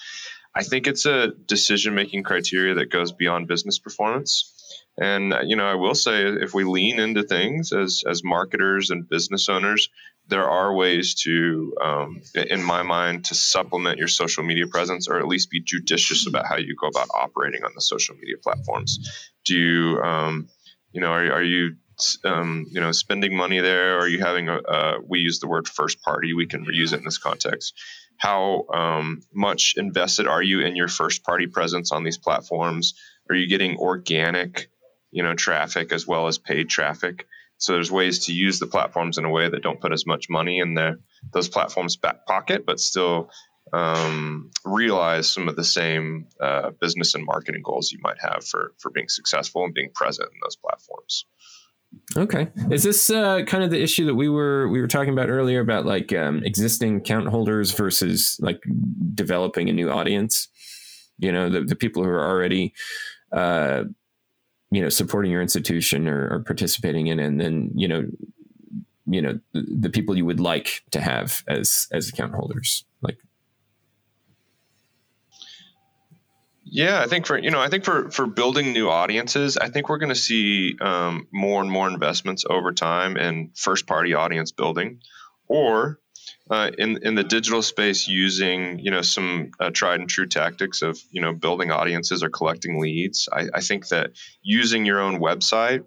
I 0.54 0.62
think 0.62 0.86
it's 0.86 1.06
a 1.06 1.28
decision 1.46 1.94
making 1.94 2.24
criteria 2.24 2.74
that 2.74 2.90
goes 2.90 3.12
beyond 3.12 3.48
business 3.48 3.78
performance. 3.78 4.52
And 5.00 5.34
you 5.44 5.56
know, 5.56 5.66
I 5.66 5.76
will 5.76 5.94
say, 5.94 6.24
if 6.26 6.52
we 6.52 6.64
lean 6.64 7.00
into 7.00 7.22
things 7.22 7.72
as 7.72 8.04
as 8.06 8.22
marketers 8.22 8.90
and 8.90 9.08
business 9.08 9.48
owners, 9.48 9.88
there 10.28 10.48
are 10.48 10.74
ways 10.74 11.14
to, 11.22 11.74
um, 11.82 12.22
in 12.34 12.62
my 12.62 12.82
mind, 12.82 13.24
to 13.26 13.34
supplement 13.34 13.98
your 13.98 14.08
social 14.08 14.44
media 14.44 14.66
presence, 14.66 15.08
or 15.08 15.18
at 15.18 15.26
least 15.26 15.50
be 15.50 15.60
judicious 15.60 16.26
about 16.26 16.46
how 16.46 16.56
you 16.56 16.76
go 16.76 16.88
about 16.88 17.08
operating 17.14 17.64
on 17.64 17.72
the 17.74 17.80
social 17.80 18.14
media 18.14 18.36
platforms. 18.42 19.30
Do 19.44 19.58
you, 19.58 19.98
um, 20.02 20.48
you 20.92 21.00
know, 21.00 21.12
are, 21.12 21.32
are 21.32 21.42
you 21.42 21.76
um, 22.24 22.66
you 22.70 22.80
know, 22.80 22.92
spending 22.92 23.36
money 23.36 23.60
there? 23.60 23.96
Or 23.96 24.00
are 24.00 24.08
you 24.08 24.18
having 24.18 24.48
a, 24.48 24.56
uh, 24.56 24.98
we 25.06 25.20
use 25.20 25.40
the 25.40 25.48
word 25.48 25.68
first 25.68 26.02
party. 26.02 26.34
We 26.34 26.46
can 26.46 26.64
reuse 26.64 26.92
it 26.92 26.98
in 26.98 27.04
this 27.04 27.18
context 27.18 27.74
how 28.16 28.66
um, 28.72 29.20
much 29.32 29.74
invested 29.76 30.26
are 30.26 30.42
you 30.42 30.60
in 30.60 30.76
your 30.76 30.88
first 30.88 31.24
party 31.24 31.46
presence 31.46 31.92
on 31.92 32.04
these 32.04 32.18
platforms? 32.18 32.94
Are 33.28 33.34
you 33.34 33.48
getting 33.48 33.76
organic 33.78 34.68
you 35.10 35.22
know 35.22 35.34
traffic 35.34 35.92
as 35.92 36.06
well 36.06 36.26
as 36.26 36.38
paid 36.38 36.68
traffic? 36.68 37.26
So 37.58 37.74
there's 37.74 37.92
ways 37.92 38.26
to 38.26 38.32
use 38.32 38.58
the 38.58 38.66
platforms 38.66 39.18
in 39.18 39.24
a 39.24 39.30
way 39.30 39.48
that 39.48 39.62
don't 39.62 39.80
put 39.80 39.92
as 39.92 40.04
much 40.06 40.28
money 40.28 40.58
in 40.58 40.74
the 40.74 40.98
those 41.32 41.48
platforms 41.48 41.96
back 41.96 42.26
pocket 42.26 42.66
but 42.66 42.80
still 42.80 43.30
um, 43.72 44.50
realize 44.64 45.30
some 45.30 45.48
of 45.48 45.56
the 45.56 45.64
same 45.64 46.26
uh, 46.40 46.70
business 46.80 47.14
and 47.14 47.24
marketing 47.24 47.62
goals 47.64 47.92
you 47.92 48.00
might 48.02 48.18
have 48.20 48.44
for 48.44 48.72
for 48.78 48.90
being 48.90 49.08
successful 49.08 49.64
and 49.64 49.74
being 49.74 49.90
present 49.94 50.28
in 50.32 50.38
those 50.42 50.56
platforms 50.56 51.24
Okay, 52.16 52.48
is 52.70 52.82
this 52.82 53.08
uh, 53.10 53.42
kind 53.44 53.64
of 53.64 53.70
the 53.70 53.82
issue 53.82 54.04
that 54.06 54.14
we 54.14 54.28
were 54.28 54.68
we 54.68 54.80
were 54.80 54.88
talking 54.88 55.12
about 55.12 55.30
earlier 55.30 55.60
about 55.60 55.86
like 55.86 56.12
um, 56.12 56.42
existing 56.44 56.96
account 56.96 57.28
holders 57.28 57.72
versus 57.72 58.38
like 58.40 58.62
developing 59.14 59.68
a 59.68 59.72
new 59.72 59.90
audience? 59.90 60.48
You 61.18 61.32
know, 61.32 61.48
the, 61.48 61.62
the 61.62 61.76
people 61.76 62.02
who 62.02 62.10
are 62.10 62.28
already, 62.28 62.74
uh, 63.32 63.84
you 64.70 64.82
know, 64.82 64.88
supporting 64.88 65.30
your 65.30 65.40
institution 65.40 66.08
or, 66.08 66.28
or 66.34 66.40
participating 66.40 67.06
in, 67.06 67.18
it, 67.18 67.24
and 67.24 67.40
then 67.40 67.70
you 67.74 67.88
know, 67.88 68.06
you 69.06 69.22
know, 69.22 69.38
the, 69.52 69.64
the 69.80 69.90
people 69.90 70.16
you 70.16 70.26
would 70.26 70.40
like 70.40 70.82
to 70.90 71.00
have 71.00 71.42
as 71.48 71.86
as 71.92 72.08
account 72.08 72.34
holders, 72.34 72.84
like 73.00 73.18
Yeah, 76.74 77.02
I 77.02 77.06
think 77.06 77.26
for 77.26 77.36
you 77.36 77.50
know, 77.50 77.60
I 77.60 77.68
think 77.68 77.84
for 77.84 78.10
for 78.10 78.26
building 78.26 78.72
new 78.72 78.88
audiences, 78.88 79.58
I 79.58 79.68
think 79.68 79.90
we're 79.90 79.98
going 79.98 80.08
to 80.08 80.14
see 80.14 80.74
um, 80.80 81.28
more 81.30 81.60
and 81.60 81.70
more 81.70 81.86
investments 81.86 82.46
over 82.48 82.72
time 82.72 83.18
in 83.18 83.50
first 83.54 83.86
party 83.86 84.14
audience 84.14 84.52
building, 84.52 85.00
or 85.46 86.00
uh, 86.50 86.70
in 86.78 87.00
in 87.02 87.14
the 87.14 87.24
digital 87.24 87.60
space 87.60 88.08
using 88.08 88.78
you 88.78 88.90
know 88.90 89.02
some 89.02 89.50
uh, 89.60 89.68
tried 89.68 90.00
and 90.00 90.08
true 90.08 90.26
tactics 90.26 90.80
of 90.80 90.98
you 91.10 91.20
know 91.20 91.34
building 91.34 91.70
audiences 91.70 92.22
or 92.22 92.30
collecting 92.30 92.80
leads. 92.80 93.28
I, 93.30 93.48
I 93.52 93.60
think 93.60 93.88
that 93.88 94.12
using 94.42 94.86
your 94.86 95.00
own 95.00 95.20
website 95.20 95.84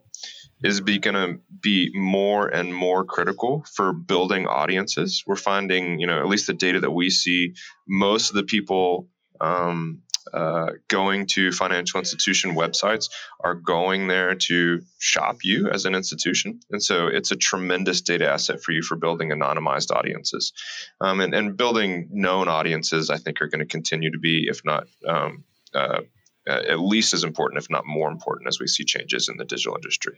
is 0.63 0.81
be 0.81 0.99
going 0.99 1.15
to 1.15 1.39
be 1.63 1.93
more 1.95 2.47
and 2.47 2.71
more 2.71 3.05
critical 3.05 3.65
for 3.73 3.91
building 3.91 4.45
audiences. 4.45 5.23
We're 5.25 5.35
finding 5.35 5.99
you 5.99 6.05
know 6.05 6.19
at 6.19 6.27
least 6.27 6.45
the 6.45 6.53
data 6.53 6.81
that 6.81 6.91
we 6.91 7.09
see, 7.09 7.55
most 7.87 8.29
of 8.29 8.35
the 8.35 8.43
people 8.43 9.09
um, 9.41 10.01
uh, 10.33 10.71
going 10.87 11.27
to 11.27 11.51
financial 11.51 11.99
institution 11.99 12.55
websites 12.55 13.09
are 13.39 13.55
going 13.55 14.07
there 14.07 14.35
to 14.35 14.81
shop 14.99 15.37
you 15.43 15.69
as 15.69 15.85
an 15.85 15.95
institution. 15.95 16.59
And 16.71 16.81
so 16.81 17.07
it's 17.07 17.31
a 17.31 17.35
tremendous 17.35 18.01
data 18.01 18.29
asset 18.29 18.61
for 18.61 18.71
you 18.71 18.81
for 18.81 18.95
building 18.95 19.29
anonymized 19.29 19.95
audiences. 19.95 20.53
Um, 20.99 21.19
and, 21.19 21.33
and, 21.33 21.57
building 21.57 22.09
known 22.11 22.47
audiences, 22.47 23.09
I 23.09 23.17
think, 23.17 23.41
are 23.41 23.47
going 23.47 23.59
to 23.59 23.65
continue 23.65 24.11
to 24.11 24.19
be, 24.19 24.47
if 24.49 24.61
not 24.65 24.87
um, 25.07 25.43
uh, 25.73 26.01
at 26.47 26.79
least 26.79 27.13
as 27.13 27.23
important, 27.23 27.61
if 27.61 27.69
not 27.69 27.85
more 27.85 28.09
important, 28.09 28.47
as 28.47 28.59
we 28.59 28.67
see 28.67 28.83
changes 28.83 29.29
in 29.29 29.37
the 29.37 29.45
digital 29.45 29.75
industry. 29.75 30.17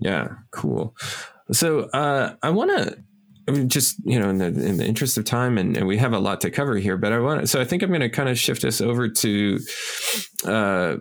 Yeah, 0.00 0.28
cool. 0.50 0.94
So 1.52 1.80
uh, 1.80 2.36
I 2.42 2.50
want 2.50 2.70
to 2.70 2.98
I 3.48 3.50
mean, 3.50 3.68
just 3.70 3.96
you 4.04 4.20
know, 4.20 4.28
in 4.28 4.38
the 4.38 4.46
in 4.46 4.76
the 4.76 4.84
interest 4.84 5.16
of 5.16 5.24
time, 5.24 5.56
and, 5.56 5.76
and 5.76 5.86
we 5.86 5.96
have 5.96 6.12
a 6.12 6.18
lot 6.18 6.42
to 6.42 6.50
cover 6.50 6.76
here, 6.76 6.98
but 6.98 7.12
I 7.12 7.18
want 7.18 7.48
so 7.48 7.60
I 7.60 7.64
think 7.64 7.82
I'm 7.82 7.88
going 7.88 8.02
to 8.02 8.10
kind 8.10 8.28
of 8.28 8.38
shift 8.38 8.62
us 8.64 8.82
over 8.82 9.08
to 9.08 9.58
uh, 10.44 10.96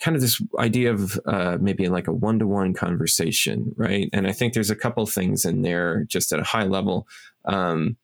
kind 0.00 0.16
of 0.16 0.20
this 0.20 0.42
idea 0.58 0.92
of 0.92 1.18
uh, 1.26 1.58
maybe 1.60 1.88
like 1.88 2.08
a 2.08 2.12
one 2.12 2.40
to 2.40 2.46
one 2.46 2.74
conversation, 2.74 3.72
right? 3.76 4.08
And 4.12 4.26
I 4.26 4.32
think 4.32 4.52
there's 4.52 4.70
a 4.70 4.76
couple 4.76 5.06
things 5.06 5.44
in 5.44 5.62
there 5.62 6.04
just 6.04 6.32
at 6.32 6.40
a 6.40 6.44
high 6.44 6.64
level. 6.64 7.06
Um, 7.44 7.96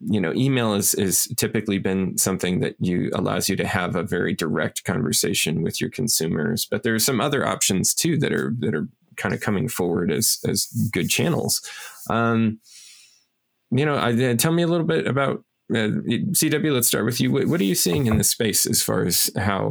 you 0.00 0.20
know, 0.20 0.34
email 0.34 0.74
is 0.74 0.92
is 0.94 1.32
typically 1.38 1.78
been 1.78 2.18
something 2.18 2.60
that 2.60 2.76
you 2.78 3.10
allows 3.14 3.48
you 3.48 3.56
to 3.56 3.66
have 3.66 3.96
a 3.96 4.02
very 4.02 4.34
direct 4.34 4.84
conversation 4.84 5.62
with 5.62 5.80
your 5.80 5.88
consumers, 5.88 6.66
but 6.66 6.82
there 6.82 6.94
are 6.94 6.98
some 6.98 7.22
other 7.22 7.46
options 7.46 7.94
too 7.94 8.18
that 8.18 8.34
are 8.34 8.52
that 8.58 8.74
are 8.74 8.88
kind 9.16 9.34
of 9.34 9.40
coming 9.40 9.68
forward 9.68 10.12
as 10.12 10.40
as 10.46 10.66
good 10.92 11.08
channels. 11.08 11.62
Um, 12.10 12.60
you 13.72 13.86
know, 13.86 13.96
I, 13.96 14.12
uh, 14.12 14.34
tell 14.36 14.52
me 14.52 14.62
a 14.62 14.66
little 14.66 14.86
bit 14.86 15.06
about 15.06 15.44
uh, 15.70 15.88
CW. 16.34 16.72
Let's 16.72 16.88
start 16.88 17.04
with 17.04 17.20
you. 17.20 17.32
What, 17.32 17.46
what, 17.46 17.60
are 17.60 17.64
you 17.64 17.74
seeing 17.74 18.06
in 18.06 18.18
the 18.18 18.24
space 18.24 18.66
as 18.66 18.82
far 18.82 19.04
as 19.04 19.30
how 19.36 19.68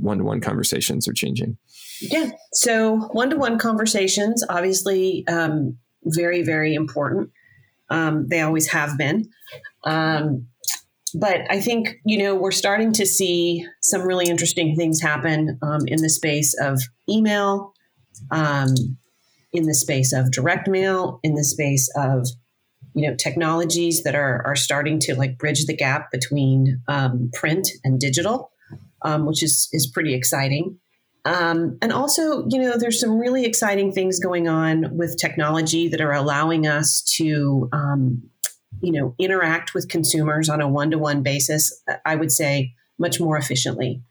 one 0.00 0.18
to 0.18 0.24
one 0.24 0.40
conversations 0.40 1.06
are 1.06 1.12
changing? 1.12 1.56
Yeah, 2.00 2.30
so 2.52 2.96
one 3.12 3.30
to 3.30 3.36
one 3.36 3.58
conversations, 3.58 4.44
obviously, 4.48 5.26
um, 5.28 5.78
very 6.04 6.42
very 6.42 6.74
important. 6.74 7.30
Um, 7.90 8.26
they 8.28 8.40
always 8.40 8.68
have 8.68 8.98
been. 8.98 9.30
Um, 9.84 10.48
but 11.14 11.40
I 11.50 11.60
think 11.60 11.96
you 12.04 12.18
know 12.18 12.34
we're 12.34 12.50
starting 12.50 12.92
to 12.94 13.06
see 13.06 13.66
some 13.80 14.02
really 14.02 14.26
interesting 14.26 14.76
things 14.76 15.00
happen 15.00 15.58
um, 15.62 15.80
in 15.86 16.02
the 16.02 16.10
space 16.10 16.54
of 16.60 16.80
email, 17.08 17.72
um, 18.30 18.74
in 19.52 19.64
the 19.64 19.74
space 19.74 20.12
of 20.12 20.30
direct 20.30 20.68
mail, 20.68 21.20
in 21.22 21.34
the 21.34 21.44
space 21.44 21.88
of 21.96 22.26
you 22.98 23.08
know 23.08 23.16
technologies 23.16 24.02
that 24.02 24.14
are 24.14 24.42
are 24.44 24.56
starting 24.56 24.98
to 25.00 25.14
like 25.14 25.38
bridge 25.38 25.66
the 25.66 25.76
gap 25.76 26.10
between 26.10 26.82
um, 26.88 27.30
print 27.32 27.68
and 27.84 28.00
digital, 28.00 28.50
um, 29.02 29.26
which 29.26 29.42
is 29.42 29.68
is 29.72 29.86
pretty 29.86 30.14
exciting. 30.14 30.78
Um, 31.24 31.78
and 31.82 31.92
also, 31.92 32.46
you 32.48 32.58
know, 32.58 32.78
there's 32.78 33.00
some 33.00 33.18
really 33.18 33.44
exciting 33.44 33.92
things 33.92 34.18
going 34.18 34.48
on 34.48 34.96
with 34.96 35.18
technology 35.18 35.88
that 35.88 36.00
are 36.00 36.12
allowing 36.12 36.66
us 36.66 37.02
to, 37.16 37.68
um, 37.72 38.22
you 38.80 38.92
know, 38.92 39.14
interact 39.18 39.74
with 39.74 39.88
consumers 39.88 40.48
on 40.48 40.60
a 40.62 40.68
one-to-one 40.68 41.22
basis. 41.22 41.82
I 42.06 42.14
would 42.14 42.32
say 42.32 42.72
much 42.98 43.20
more 43.20 43.36
efficiently. 43.36 44.02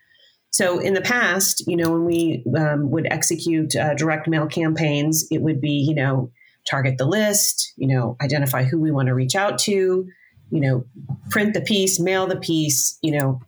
So 0.52 0.80
in 0.80 0.94
the 0.94 1.02
past, 1.02 1.64
you 1.68 1.76
know, 1.76 1.92
when 1.92 2.06
we 2.06 2.44
um, 2.58 2.92
would 2.92 3.08
execute 3.10 3.76
uh, 3.76 3.96
direct 3.96 4.28
mail 4.28 4.48
campaigns, 4.48 5.28
it 5.32 5.42
would 5.42 5.60
be, 5.60 5.86
you 5.88 5.96
know, 5.96 6.32
target 6.70 6.98
the 6.98 7.06
list, 7.06 7.74
you 7.78 7.88
know, 7.88 8.16
identify 8.22 8.64
who 8.64 8.80
we 8.80 8.92
want 8.92 9.08
to 9.08 9.14
reach 9.14 9.36
out 9.36 9.58
to, 9.60 10.08
you 10.50 10.60
know, 10.62 10.86
print 11.30 11.54
the 11.54 11.62
piece, 11.62 12.00
mail 12.00 12.28
the 12.28 12.36
piece, 12.36 12.98
you 13.02 13.12
know, 13.12 13.42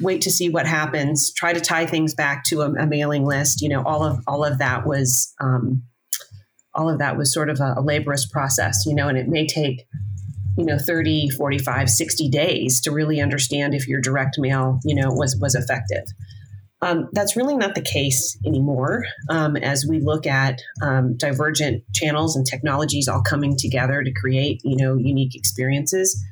wait 0.00 0.22
to 0.22 0.30
see 0.30 0.48
what 0.48 0.66
happens, 0.66 1.32
try 1.32 1.52
to 1.52 1.60
tie 1.60 1.86
things 1.86 2.14
back 2.14 2.44
to 2.44 2.62
a, 2.62 2.72
a 2.72 2.86
mailing 2.86 3.24
list. 3.24 3.62
You 3.62 3.68
know, 3.68 3.82
all 3.84 4.04
of 4.04 4.20
all 4.26 4.44
of 4.44 4.58
that 4.58 4.86
was 4.86 5.34
um, 5.40 5.82
all 6.74 6.88
of 6.88 6.98
that 6.98 7.16
was 7.16 7.32
sort 7.32 7.50
of 7.50 7.60
a, 7.60 7.74
a 7.76 7.82
laborious 7.82 8.26
process, 8.26 8.84
you 8.86 8.94
know, 8.94 9.08
and 9.08 9.18
it 9.18 9.28
may 9.28 9.46
take 9.46 9.86
you 10.58 10.66
know 10.66 10.76
30 10.78 11.30
45 11.30 11.88
60 11.88 12.28
days 12.28 12.80
to 12.82 12.90
really 12.90 13.20
understand 13.20 13.74
if 13.74 13.88
your 13.88 14.00
direct 14.00 14.38
mail 14.38 14.80
you 14.84 14.94
know 14.94 15.10
was 15.10 15.34
was 15.36 15.54
effective 15.54 16.04
um, 16.82 17.08
that's 17.12 17.36
really 17.36 17.56
not 17.56 17.74
the 17.74 17.82
case 17.82 18.38
anymore 18.46 19.04
um, 19.30 19.56
as 19.56 19.86
we 19.88 20.00
look 20.00 20.26
at 20.26 20.60
um, 20.82 21.16
divergent 21.16 21.82
channels 21.94 22.36
and 22.36 22.46
technologies 22.46 23.08
all 23.08 23.22
coming 23.22 23.56
together 23.56 24.02
to 24.02 24.12
create 24.12 24.60
you 24.64 24.76
know 24.76 24.96
unique 24.96 25.34
experiences 25.34 26.22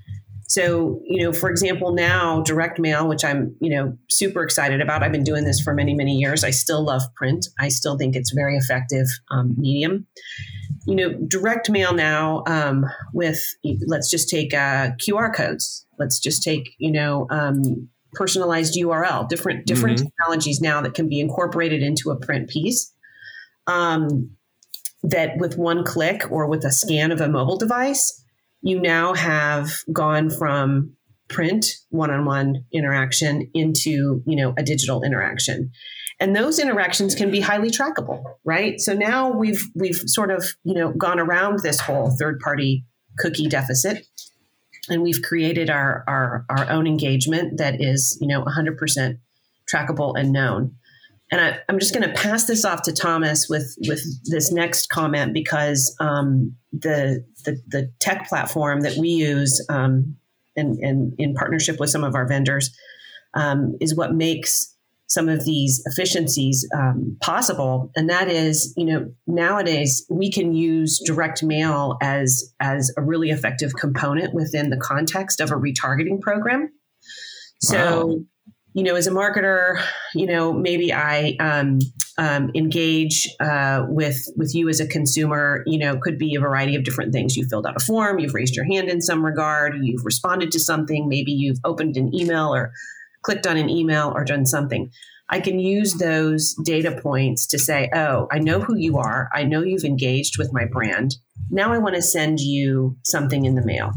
so, 0.50 1.00
you 1.04 1.22
know, 1.22 1.32
for 1.32 1.48
example, 1.48 1.94
now 1.94 2.42
direct 2.42 2.80
mail, 2.80 3.06
which 3.06 3.24
I'm, 3.24 3.54
you 3.60 3.70
know, 3.70 3.96
super 4.10 4.42
excited 4.42 4.80
about. 4.80 5.04
I've 5.04 5.12
been 5.12 5.22
doing 5.22 5.44
this 5.44 5.60
for 5.60 5.72
many, 5.72 5.94
many 5.94 6.16
years. 6.16 6.42
I 6.42 6.50
still 6.50 6.84
love 6.84 7.02
print. 7.14 7.46
I 7.60 7.68
still 7.68 7.96
think 7.96 8.16
it's 8.16 8.32
a 8.32 8.34
very 8.34 8.56
effective 8.56 9.06
um, 9.30 9.54
medium. 9.56 10.08
You 10.88 10.96
know, 10.96 11.12
direct 11.28 11.70
mail 11.70 11.92
now 11.94 12.42
um, 12.48 12.84
with, 13.14 13.40
let's 13.86 14.10
just 14.10 14.28
take 14.28 14.52
uh, 14.52 14.90
QR 15.00 15.32
codes. 15.32 15.86
Let's 16.00 16.18
just 16.18 16.42
take, 16.42 16.74
you 16.78 16.90
know, 16.90 17.28
um, 17.30 17.88
personalized 18.12 18.76
URL, 18.76 19.28
different 19.28 19.66
different 19.66 19.98
mm-hmm. 19.98 20.06
technologies 20.06 20.60
now 20.60 20.80
that 20.80 20.94
can 20.94 21.08
be 21.08 21.20
incorporated 21.20 21.82
into 21.82 22.10
a 22.10 22.16
print 22.16 22.48
piece. 22.48 22.92
Um, 23.66 24.30
that 25.02 25.38
with 25.38 25.56
one 25.56 25.84
click 25.84 26.30
or 26.30 26.46
with 26.46 26.64
a 26.64 26.72
scan 26.72 27.10
of 27.10 27.20
a 27.20 27.28
mobile 27.28 27.56
device 27.56 28.22
you 28.62 28.80
now 28.80 29.14
have 29.14 29.70
gone 29.92 30.30
from 30.30 30.92
print 31.28 31.66
one-on-one 31.90 32.64
interaction 32.72 33.48
into 33.54 34.22
you 34.26 34.36
know 34.36 34.52
a 34.58 34.62
digital 34.62 35.02
interaction 35.02 35.70
and 36.18 36.34
those 36.36 36.58
interactions 36.58 37.14
can 37.14 37.30
be 37.30 37.40
highly 37.40 37.70
trackable 37.70 38.22
right 38.44 38.80
so 38.80 38.92
now 38.92 39.30
we've 39.30 39.64
we've 39.74 40.00
sort 40.06 40.30
of 40.30 40.44
you 40.64 40.74
know 40.74 40.92
gone 40.92 41.20
around 41.20 41.60
this 41.62 41.80
whole 41.80 42.14
third 42.18 42.38
party 42.40 42.84
cookie 43.18 43.46
deficit 43.46 44.04
and 44.90 45.02
we've 45.02 45.22
created 45.22 45.70
our 45.70 46.04
our, 46.06 46.44
our 46.50 46.68
own 46.70 46.86
engagement 46.86 47.58
that 47.58 47.80
is 47.80 48.18
you 48.20 48.26
know 48.26 48.44
100% 48.44 49.18
trackable 49.72 50.18
and 50.18 50.32
known. 50.32 50.74
And 51.32 51.40
I, 51.40 51.58
am 51.68 51.78
just 51.78 51.94
going 51.94 52.08
to 52.08 52.14
pass 52.20 52.46
this 52.46 52.64
off 52.64 52.82
to 52.82 52.92
Thomas 52.92 53.48
with 53.48 53.76
with 53.86 54.02
this 54.24 54.50
next 54.50 54.88
comment 54.88 55.32
because 55.32 55.94
um, 56.00 56.56
the, 56.72 57.24
the, 57.44 57.60
the 57.68 57.92
tech 58.00 58.28
platform 58.28 58.80
that 58.80 58.96
we 58.96 59.10
use 59.10 59.64
um, 59.68 60.16
and, 60.56 60.76
and 60.78 61.14
in 61.18 61.34
partnership 61.34 61.78
with 61.78 61.90
some 61.90 62.02
of 62.02 62.16
our 62.16 62.26
vendors 62.26 62.76
um, 63.34 63.76
is 63.80 63.94
what 63.94 64.12
makes 64.12 64.74
some 65.10 65.28
of 65.28 65.44
these 65.44 65.82
efficiencies 65.86 66.66
um, 66.74 67.16
possible 67.20 67.90
and 67.96 68.08
that 68.08 68.28
is 68.28 68.72
you 68.76 68.84
know 68.84 69.12
nowadays 69.26 70.06
we 70.08 70.30
can 70.30 70.54
use 70.54 71.00
direct 71.04 71.42
mail 71.42 71.96
as 72.00 72.54
as 72.60 72.92
a 72.96 73.02
really 73.02 73.30
effective 73.30 73.74
component 73.74 74.32
within 74.34 74.70
the 74.70 74.76
context 74.76 75.40
of 75.40 75.50
a 75.50 75.54
retargeting 75.54 76.20
program 76.20 76.70
so 77.60 78.06
wow 78.06 78.18
you 78.72 78.84
know, 78.84 78.94
as 78.94 79.06
a 79.06 79.10
marketer, 79.10 79.82
you 80.14 80.26
know, 80.26 80.52
maybe 80.52 80.92
I 80.92 81.36
um, 81.40 81.80
um, 82.18 82.50
engage 82.54 83.28
uh, 83.40 83.84
with 83.88 84.28
with 84.36 84.54
you 84.54 84.68
as 84.68 84.80
a 84.80 84.86
consumer. 84.86 85.64
You 85.66 85.78
know, 85.78 85.98
could 86.00 86.18
be 86.18 86.36
a 86.36 86.40
variety 86.40 86.76
of 86.76 86.84
different 86.84 87.12
things. 87.12 87.36
You 87.36 87.46
filled 87.48 87.66
out 87.66 87.76
a 87.76 87.84
form, 87.84 88.20
you've 88.20 88.34
raised 88.34 88.54
your 88.54 88.64
hand 88.64 88.88
in 88.88 89.00
some 89.00 89.24
regard, 89.24 89.74
you've 89.82 90.04
responded 90.04 90.52
to 90.52 90.60
something. 90.60 91.08
Maybe 91.08 91.32
you've 91.32 91.58
opened 91.64 91.96
an 91.96 92.14
email 92.14 92.54
or 92.54 92.72
clicked 93.22 93.46
on 93.46 93.56
an 93.56 93.68
email 93.68 94.12
or 94.14 94.24
done 94.24 94.46
something. 94.46 94.90
I 95.28 95.40
can 95.40 95.60
use 95.60 95.94
those 95.94 96.54
data 96.64 96.98
points 97.00 97.46
to 97.48 97.58
say, 97.58 97.88
oh, 97.94 98.26
I 98.32 98.38
know 98.40 98.60
who 98.60 98.76
you 98.76 98.98
are. 98.98 99.28
I 99.32 99.44
know 99.44 99.62
you've 99.62 99.84
engaged 99.84 100.38
with 100.38 100.52
my 100.52 100.64
brand. 100.64 101.14
Now 101.50 101.72
I 101.72 101.78
want 101.78 101.94
to 101.94 102.02
send 102.02 102.40
you 102.40 102.96
something 103.04 103.44
in 103.44 103.54
the 103.54 103.64
mail. 103.64 103.92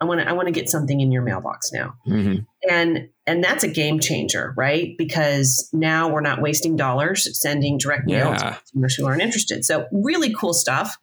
I 0.00 0.04
want 0.04 0.20
to 0.20 0.28
I 0.28 0.32
want 0.32 0.46
to 0.46 0.52
get 0.52 0.68
something 0.68 1.00
in 1.00 1.10
your 1.10 1.22
mailbox 1.22 1.72
now. 1.72 1.94
Mm-hmm. 2.06 2.42
And 2.70 3.08
and 3.26 3.42
that's 3.42 3.64
a 3.64 3.68
game 3.68 3.98
changer, 3.98 4.54
right? 4.56 4.94
Because 4.96 5.68
now 5.72 6.08
we're 6.08 6.20
not 6.20 6.40
wasting 6.40 6.76
dollars 6.76 7.28
sending 7.40 7.78
direct 7.78 8.06
mail 8.06 8.30
yeah. 8.30 8.36
to 8.36 8.44
customers 8.50 8.94
who 8.94 9.06
aren't 9.06 9.22
interested. 9.22 9.64
So 9.64 9.86
really 9.92 10.32
cool 10.32 10.54
stuff. 10.54 10.96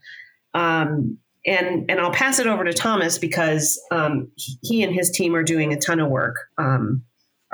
Um, 0.53 1.17
and 1.45 1.89
and 1.89 1.99
I'll 1.99 2.11
pass 2.11 2.39
it 2.39 2.47
over 2.47 2.63
to 2.63 2.73
Thomas 2.73 3.17
because 3.17 3.79
um, 3.91 4.31
he 4.35 4.81
and 4.83 4.93
his 4.93 5.11
team 5.11 5.35
are 5.35 5.43
doing 5.43 5.73
a 5.73 5.79
ton 5.79 5.99
of 5.99 6.09
work 6.09 6.35
um, 6.57 7.03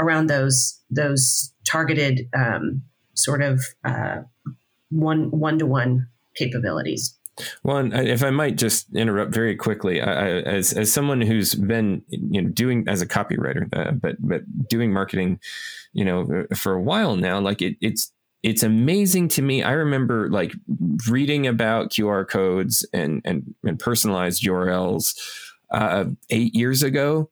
around 0.01 0.27
those 0.27 0.79
those 0.89 1.53
targeted 1.65 2.27
um, 2.35 2.81
sort 3.13 3.41
of 3.41 3.63
uh, 3.85 4.21
one 4.89 5.31
one 5.31 5.59
to 5.59 5.65
one 5.65 6.07
capabilities. 6.35 7.17
Well, 7.63 7.91
if 7.93 8.23
I 8.23 8.29
might 8.29 8.57
just 8.57 8.93
interrupt 8.93 9.33
very 9.33 9.55
quickly, 9.55 10.01
I, 10.01 10.39
as 10.41 10.73
as 10.73 10.91
someone 10.91 11.21
who's 11.21 11.55
been 11.55 12.03
you 12.09 12.41
know 12.41 12.49
doing 12.49 12.85
as 12.87 13.01
a 13.01 13.07
copywriter, 13.07 13.69
uh, 13.73 13.91
but 13.91 14.15
but 14.19 14.41
doing 14.67 14.91
marketing, 14.91 15.39
you 15.93 16.03
know, 16.03 16.45
for 16.55 16.73
a 16.73 16.81
while 16.81 17.15
now, 17.15 17.39
like 17.39 17.61
it, 17.61 17.77
it's 17.81 18.11
it's 18.43 18.63
amazing 18.63 19.27
to 19.29 19.41
me. 19.41 19.63
I 19.63 19.71
remember 19.71 20.29
like 20.29 20.53
reading 21.09 21.47
about 21.47 21.91
QR 21.91 22.27
codes 22.27 22.85
and 22.93 23.21
and, 23.23 23.55
and 23.63 23.79
personalized 23.79 24.43
URLs 24.43 25.15
uh, 25.71 26.05
eight 26.29 26.53
years 26.53 26.83
ago, 26.83 27.29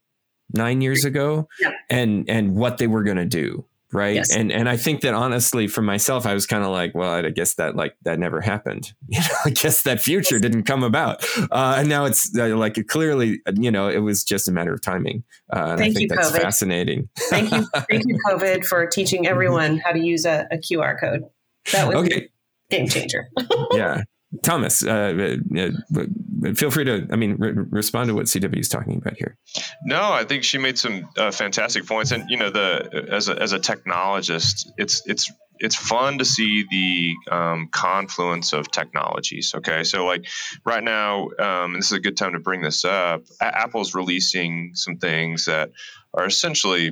nine 0.54 0.82
years 0.82 1.06
ago, 1.06 1.48
yeah. 1.60 1.72
and 1.90 2.30
and 2.30 2.56
what 2.56 2.78
they 2.78 2.88
were 2.88 3.04
going 3.04 3.18
to 3.18 3.26
do 3.26 3.66
right? 3.92 4.16
Yes. 4.16 4.36
and 4.36 4.52
and 4.52 4.70
i 4.70 4.78
think 4.78 5.02
that 5.02 5.14
honestly 5.14 5.68
for 5.68 5.82
myself 5.82 6.26
i 6.26 6.34
was 6.34 6.46
kind 6.46 6.64
of 6.64 6.70
like 6.70 6.94
well 6.94 7.12
i 7.12 7.30
guess 7.30 7.56
that 7.56 7.76
like 7.76 7.96
that 8.04 8.20
never 8.20 8.42
happened. 8.42 8.94
You 9.08 9.20
know 9.20 9.36
i 9.46 9.50
guess 9.50 9.82
that 9.84 10.02
future 10.02 10.40
didn't 10.40 10.64
come 10.64 10.84
about. 10.84 11.26
Uh, 11.52 11.76
and 11.80 11.90
now 11.90 12.06
it's 12.06 12.38
uh, 12.38 12.56
like 12.56 12.88
clearly 12.88 13.42
you 13.56 13.72
know 13.72 13.90
it 13.90 14.00
was 14.00 14.24
just 14.24 14.48
a 14.48 14.52
matter 14.52 14.74
of 14.74 14.82
timing. 14.82 15.24
Uh, 15.52 15.70
and 15.72 15.80
thank 15.80 15.92
i 15.92 15.94
think 15.94 16.12
you, 16.12 16.16
that's 16.16 16.32
COVID. 16.32 16.42
fascinating. 16.42 17.10
Thank 17.18 17.52
you 17.52 17.66
thank 17.90 18.04
you 18.06 18.18
covid 18.28 18.66
for 18.66 18.86
teaching 18.86 19.26
everyone 19.28 19.80
how 19.80 19.92
to 19.92 20.00
use 20.00 20.26
a, 20.26 20.48
a 20.52 20.58
qr 20.58 21.00
code. 21.00 21.24
That 21.72 21.88
was 21.88 21.96
okay. 21.98 22.30
game 22.70 22.88
changer. 22.88 23.30
Yeah 23.72 24.04
Thomas, 24.44 24.84
uh, 24.84 25.36
uh, 25.58 25.70
uh, 25.98 26.54
feel 26.54 26.70
free 26.70 26.86
to, 26.86 27.08
I 27.12 27.15
mean, 27.15 27.36
re- 27.39 27.54
respond 27.72 28.10
to 28.10 28.13
what 28.13 28.28
CW 28.28 28.60
is 28.60 28.70
talking 28.70 28.98
about 28.98 29.18
here. 29.18 29.38
No, 29.84 30.12
I 30.12 30.24
think 30.24 30.44
she 30.44 30.60
made 30.60 30.78
some 30.78 31.10
uh, 31.18 31.32
fantastic 31.32 31.88
points, 31.88 32.12
and 32.12 32.30
you 32.30 32.38
know, 32.38 32.52
the 32.52 33.08
as 33.10 33.28
a 33.28 33.42
as 33.42 33.54
a 33.54 33.60
technologist, 33.60 34.68
it's 34.78 35.02
it's 35.08 35.32
it's 35.58 35.76
fun 35.76 36.20
to 36.20 36.26
see 36.26 36.65
the 36.70 37.36
um, 37.36 37.70
confluence 37.72 38.54
of 38.54 38.72
technologies. 38.72 39.54
Okay, 39.56 39.84
so 39.84 40.06
like 40.06 40.28
right 40.63 40.84
now, 40.84 41.30
um, 41.39 41.74
this 41.74 41.88
is 41.88 41.94
a 41.94 42.00
good 42.00 42.15
time 42.15 42.34
to 42.34 42.39
bring 42.39 42.62
this 42.62 42.86
up. 42.86 43.24
Apple's 43.42 43.96
releasing 43.96 44.72
some 44.76 44.98
things 44.98 45.46
that 45.46 45.72
are 46.13 46.26
essentially 46.26 46.92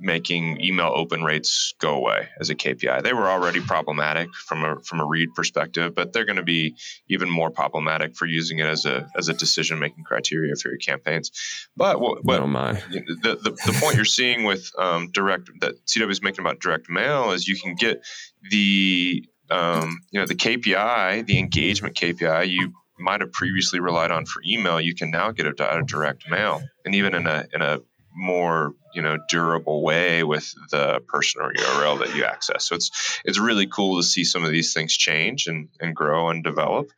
making 0.00 0.60
email 0.60 0.92
open 0.94 1.22
rates 1.22 1.74
go 1.78 1.94
away 1.94 2.28
as 2.40 2.50
a 2.50 2.54
KPI. 2.54 3.02
They 3.02 3.12
were 3.12 3.28
already 3.28 3.60
problematic 3.60 4.34
from 4.34 4.64
a 4.64 4.80
from 4.80 5.00
a 5.00 5.06
read 5.06 5.34
perspective, 5.34 5.94
but 5.94 6.12
they're 6.12 6.24
going 6.24 6.36
to 6.36 6.42
be 6.42 6.76
even 7.08 7.28
more 7.28 7.50
problematic 7.50 8.16
for 8.16 8.26
using 8.26 8.58
it 8.58 8.66
as 8.66 8.86
a 8.86 9.08
as 9.16 9.28
a 9.28 9.34
decision 9.34 9.78
making 9.78 10.04
criteria 10.04 10.54
for 10.56 10.70
your 10.70 10.78
campaigns. 10.78 11.30
But 11.76 12.00
what, 12.00 12.24
what 12.24 12.40
oh. 12.40 12.46
The, 12.90 13.36
the, 13.42 13.50
the 13.50 13.78
point 13.80 13.96
you're 13.96 14.04
seeing 14.04 14.44
with 14.44 14.70
um, 14.78 15.10
direct 15.12 15.50
that 15.60 15.74
CW 15.86 16.10
is 16.10 16.22
making 16.22 16.40
about 16.40 16.60
direct 16.60 16.88
mail 16.88 17.32
is 17.32 17.46
you 17.46 17.58
can 17.58 17.74
get 17.74 18.02
the 18.50 19.24
um, 19.50 20.00
you 20.10 20.20
know 20.20 20.26
the 20.26 20.34
KPI, 20.34 21.26
the 21.26 21.38
engagement 21.38 21.94
KPI 21.96 22.48
you 22.48 22.72
might 23.00 23.20
have 23.20 23.32
previously 23.32 23.80
relied 23.80 24.10
on 24.10 24.26
for 24.26 24.42
email, 24.46 24.80
you 24.80 24.94
can 24.94 25.10
now 25.10 25.32
get 25.32 25.46
it 25.46 25.60
out 25.60 25.80
of 25.80 25.86
direct 25.86 26.30
mail, 26.30 26.62
and 26.84 26.94
even 26.94 27.14
in 27.14 27.26
a 27.26 27.46
in 27.52 27.62
a 27.62 27.80
more 28.14 28.74
you 28.94 29.02
know 29.02 29.18
durable 29.28 29.82
way 29.82 30.22
with 30.22 30.52
the 30.70 31.00
person 31.08 31.42
or 31.42 31.52
URL 31.52 32.00
that 32.00 32.14
you 32.14 32.24
access. 32.24 32.68
So 32.68 32.74
it's 32.74 33.20
it's 33.24 33.38
really 33.38 33.66
cool 33.66 33.98
to 33.98 34.02
see 34.02 34.24
some 34.24 34.44
of 34.44 34.50
these 34.50 34.72
things 34.72 34.96
change 34.96 35.46
and, 35.46 35.68
and 35.80 35.94
grow 35.94 36.30
and 36.30 36.42
develop. 36.42 36.90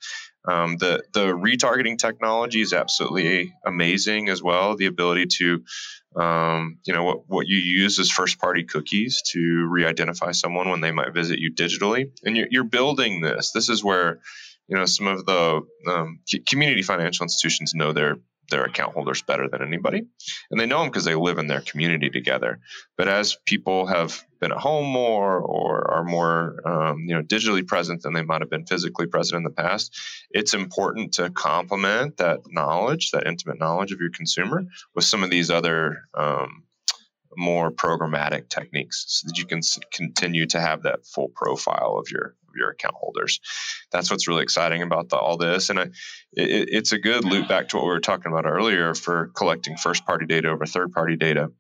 Um, 0.47 0.77
the 0.77 1.05
the 1.13 1.27
retargeting 1.27 1.99
technology 1.99 2.61
is 2.61 2.73
absolutely 2.73 3.55
amazing 3.65 4.29
as 4.29 4.43
well. 4.43 4.77
The 4.77 4.87
ability 4.87 5.27
to 5.39 5.63
um, 6.17 6.79
you 6.85 6.93
know 6.93 7.05
what, 7.05 7.29
what 7.29 7.47
you 7.47 7.59
use 7.59 7.99
as 7.99 8.11
first 8.11 8.39
party 8.39 8.65
cookies 8.65 9.23
to 9.33 9.67
re-identify 9.71 10.33
someone 10.33 10.69
when 10.69 10.81
they 10.81 10.93
might 10.93 11.15
visit 11.15 11.39
you 11.39 11.55
digitally 11.55 12.11
and 12.25 12.37
you're, 12.37 12.49
you're 12.51 12.65
building 12.65 13.23
this 13.23 13.53
this 13.53 13.71
is 13.71 13.83
where 13.83 14.21
you 14.69 14.77
know 14.77 14.85
some 14.85 15.07
of 15.07 15.25
the 15.25 15.63
um, 15.89 16.21
community 16.47 16.83
financial 16.83 17.25
institutions 17.25 17.73
know 17.75 17.93
their 17.93 18.17
their 18.51 18.65
account 18.65 18.95
holders 18.95 19.23
better 19.23 19.49
than 19.49 19.63
anybody. 19.63 20.03
And 20.51 20.61
they 20.61 20.67
know 20.67 20.81
them 20.81 20.89
because 20.89 21.05
they 21.05 21.15
live 21.15 21.39
in 21.39 21.47
their 21.47 21.61
community 21.61 22.11
together. 22.11 22.61
But 22.97 23.09
as 23.09 23.37
people 23.47 23.87
have 23.87 24.23
been 24.41 24.53
at 24.53 24.59
home 24.59 24.87
more 24.87 25.39
or 25.39 25.91
are 25.91 26.05
more 26.05 26.61
um, 26.67 27.05
you 27.07 27.15
know 27.15 27.23
digitally 27.23 27.67
present 27.67 28.03
than 28.03 28.13
they 28.13 28.23
might 28.23 28.43
have 28.43 28.51
been 28.51 28.67
physically 28.67 29.07
present 29.07 29.39
in 29.39 29.45
the 29.45 29.51
past, 29.51 29.97
it's 30.31 30.55
important 30.55 31.15
to 31.15 31.31
complement 31.31 32.19
that 32.19 32.41
knowledge, 32.49 33.13
that 33.13 33.27
intimate 33.27 33.59
knowledge 33.59 33.93
of 33.93 34.01
your 34.01 34.11
consumer, 34.11 34.65
with 34.95 35.05
some 35.05 35.23
of 35.23 35.31
these 35.31 35.51
other 35.51 36.03
um, 36.15 36.65
more 37.37 37.71
programmatic 37.71 38.49
techniques 38.49 39.05
so 39.09 39.29
that 39.29 39.39
you 39.39 39.47
can 39.47 39.61
continue 39.93 40.47
to 40.47 40.61
have 40.61 40.83
that 40.83 41.07
full 41.07 41.29
profile 41.29 41.97
of 41.99 42.11
your 42.11 42.35
of 42.49 42.57
your 42.57 42.71
account 42.71 42.95
holders. 42.95 43.41
That's 43.91 44.11
what's 44.11 44.29
really 44.29 44.43
exciting 44.43 44.83
about 44.83 45.09
the, 45.09 45.17
all 45.17 45.39
this, 45.39 45.71
and 45.71 45.79
I, 45.79 45.83
it, 46.33 46.69
it's 46.71 46.93
a 46.93 46.99
good 46.99 47.25
loop 47.25 47.49
back 47.49 47.69
to 47.69 47.77
what 47.77 47.87
we 47.87 47.93
were 47.93 48.01
talking 48.01 48.31
about 48.31 48.47
earlier 48.47 48.95
for 48.95 49.31
collecting 49.35 49.77
first 49.77 50.05
party 50.05 50.27
data 50.27 50.49
over 50.49 50.67
third 50.67 50.93
party 50.93 51.17
data. 51.17 51.51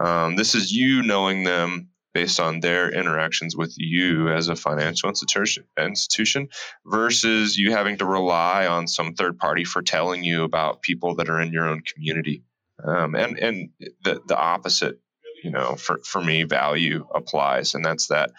Um, 0.00 0.36
this 0.36 0.54
is 0.54 0.72
you 0.72 1.02
knowing 1.02 1.42
them 1.42 1.88
based 2.14 2.40
on 2.40 2.60
their 2.60 2.90
interactions 2.90 3.56
with 3.56 3.74
you 3.76 4.28
as 4.28 4.48
a 4.48 4.56
financial 4.56 5.08
institution 5.08 5.64
institution 5.78 6.48
versus 6.86 7.56
you 7.56 7.72
having 7.72 7.98
to 7.98 8.06
rely 8.06 8.66
on 8.66 8.88
some 8.88 9.14
third 9.14 9.38
party 9.38 9.64
for 9.64 9.82
telling 9.82 10.24
you 10.24 10.44
about 10.44 10.82
people 10.82 11.16
that 11.16 11.28
are 11.28 11.40
in 11.40 11.52
your 11.52 11.68
own 11.68 11.80
community 11.80 12.42
um, 12.82 13.14
and 13.14 13.38
and 13.38 13.70
the 14.04 14.20
the 14.26 14.36
opposite 14.36 15.00
you 15.42 15.50
know, 15.50 15.76
for, 15.76 15.98
for 16.04 16.20
me, 16.20 16.44
value 16.44 17.06
applies. 17.14 17.74
And 17.74 17.84
that's 17.84 18.08
that 18.08 18.30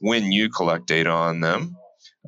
when 0.00 0.32
you 0.32 0.48
collect 0.48 0.86
data 0.86 1.10
on 1.10 1.40
them, 1.40 1.76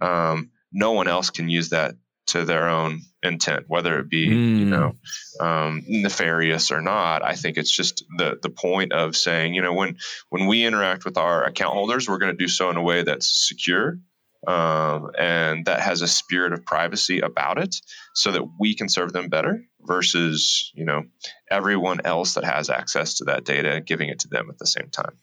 um, 0.00 0.50
no 0.72 0.92
one 0.92 1.08
else 1.08 1.30
can 1.30 1.48
use 1.48 1.70
that 1.70 1.94
to 2.28 2.44
their 2.44 2.68
own 2.68 3.00
intent, 3.22 3.64
whether 3.68 3.98
it 3.98 4.08
be, 4.10 4.28
mm. 4.28 4.58
you 4.58 4.64
hmm. 4.64 4.70
know, 4.70 4.96
um, 5.40 5.82
nefarious 5.86 6.70
or 6.70 6.82
not. 6.82 7.24
I 7.24 7.34
think 7.34 7.56
it's 7.56 7.74
just 7.74 8.04
the 8.18 8.38
the 8.42 8.50
point 8.50 8.92
of 8.92 9.16
saying, 9.16 9.54
you 9.54 9.62
know, 9.62 9.72
when 9.72 9.96
when 10.28 10.46
we 10.46 10.66
interact 10.66 11.06
with 11.06 11.16
our 11.16 11.44
account 11.44 11.72
holders, 11.72 12.06
we're 12.06 12.18
going 12.18 12.36
to 12.36 12.44
do 12.44 12.48
so 12.48 12.68
in 12.70 12.76
a 12.76 12.82
way 12.82 13.02
that's 13.02 13.48
secure 13.48 13.98
um, 14.46 15.10
and 15.18 15.66
that 15.66 15.80
has 15.80 16.02
a 16.02 16.08
spirit 16.08 16.52
of 16.52 16.64
privacy 16.64 17.20
about 17.20 17.58
it 17.58 17.76
so 18.14 18.32
that 18.32 18.44
we 18.58 18.74
can 18.74 18.88
serve 18.88 19.12
them 19.12 19.28
better 19.28 19.64
versus 19.80 20.70
you 20.74 20.84
know 20.84 21.04
everyone 21.50 22.00
else 22.04 22.34
that 22.34 22.44
has 22.44 22.70
access 22.70 23.14
to 23.14 23.24
that 23.24 23.44
data 23.44 23.80
giving 23.84 24.08
it 24.08 24.20
to 24.20 24.28
them 24.28 24.48
at 24.50 24.58
the 24.58 24.66
same 24.66 24.90
time 24.90 25.16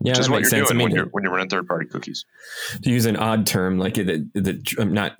yeah, 0.00 0.12
which 0.12 0.18
is 0.20 0.30
what 0.30 0.40
you're 0.40 0.50
sense. 0.50 0.68
doing 0.68 0.76
I 0.76 0.78
mean, 0.78 0.88
when, 0.90 0.96
you're, 0.96 1.06
when 1.06 1.24
you're 1.24 1.32
running 1.32 1.48
third 1.48 1.66
party 1.66 1.86
cookies 1.86 2.24
to 2.82 2.90
use 2.90 3.06
an 3.06 3.16
odd 3.16 3.46
term 3.46 3.78
like 3.78 3.94
the, 3.94 4.28
the 4.34 4.84
not 4.84 5.16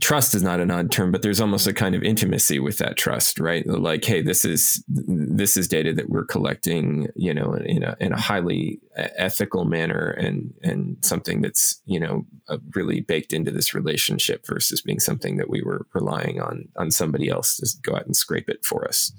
trust 0.00 0.34
is 0.34 0.42
not 0.42 0.60
an 0.60 0.70
odd 0.70 0.90
term, 0.90 1.12
but 1.12 1.22
there's 1.22 1.40
almost 1.40 1.66
a 1.66 1.72
kind 1.72 1.94
of 1.94 2.02
intimacy 2.02 2.58
with 2.58 2.78
that 2.78 2.96
trust, 2.96 3.38
right? 3.38 3.66
Like, 3.66 4.04
hey, 4.04 4.22
this 4.22 4.44
is 4.44 4.82
this 4.88 5.56
is 5.56 5.68
data 5.68 5.92
that 5.94 6.08
we're 6.08 6.24
collecting, 6.24 7.08
you 7.14 7.32
know, 7.32 7.54
in 7.54 7.84
a 7.84 7.96
in 8.00 8.12
a 8.12 8.20
highly 8.20 8.80
ethical 8.96 9.64
manner, 9.64 10.10
and 10.10 10.52
and 10.62 10.96
something 11.02 11.42
that's 11.42 11.80
you 11.86 12.00
know 12.00 12.26
uh, 12.48 12.58
really 12.74 13.00
baked 13.00 13.32
into 13.32 13.52
this 13.52 13.72
relationship 13.72 14.46
versus 14.46 14.82
being 14.82 14.98
something 14.98 15.36
that 15.36 15.48
we 15.48 15.62
were 15.62 15.86
relying 15.94 16.40
on 16.40 16.68
on 16.76 16.90
somebody 16.90 17.28
else 17.28 17.56
to 17.56 17.68
go 17.82 17.96
out 17.96 18.06
and 18.06 18.16
scrape 18.16 18.48
it 18.48 18.64
for 18.64 18.86
us. 18.86 19.12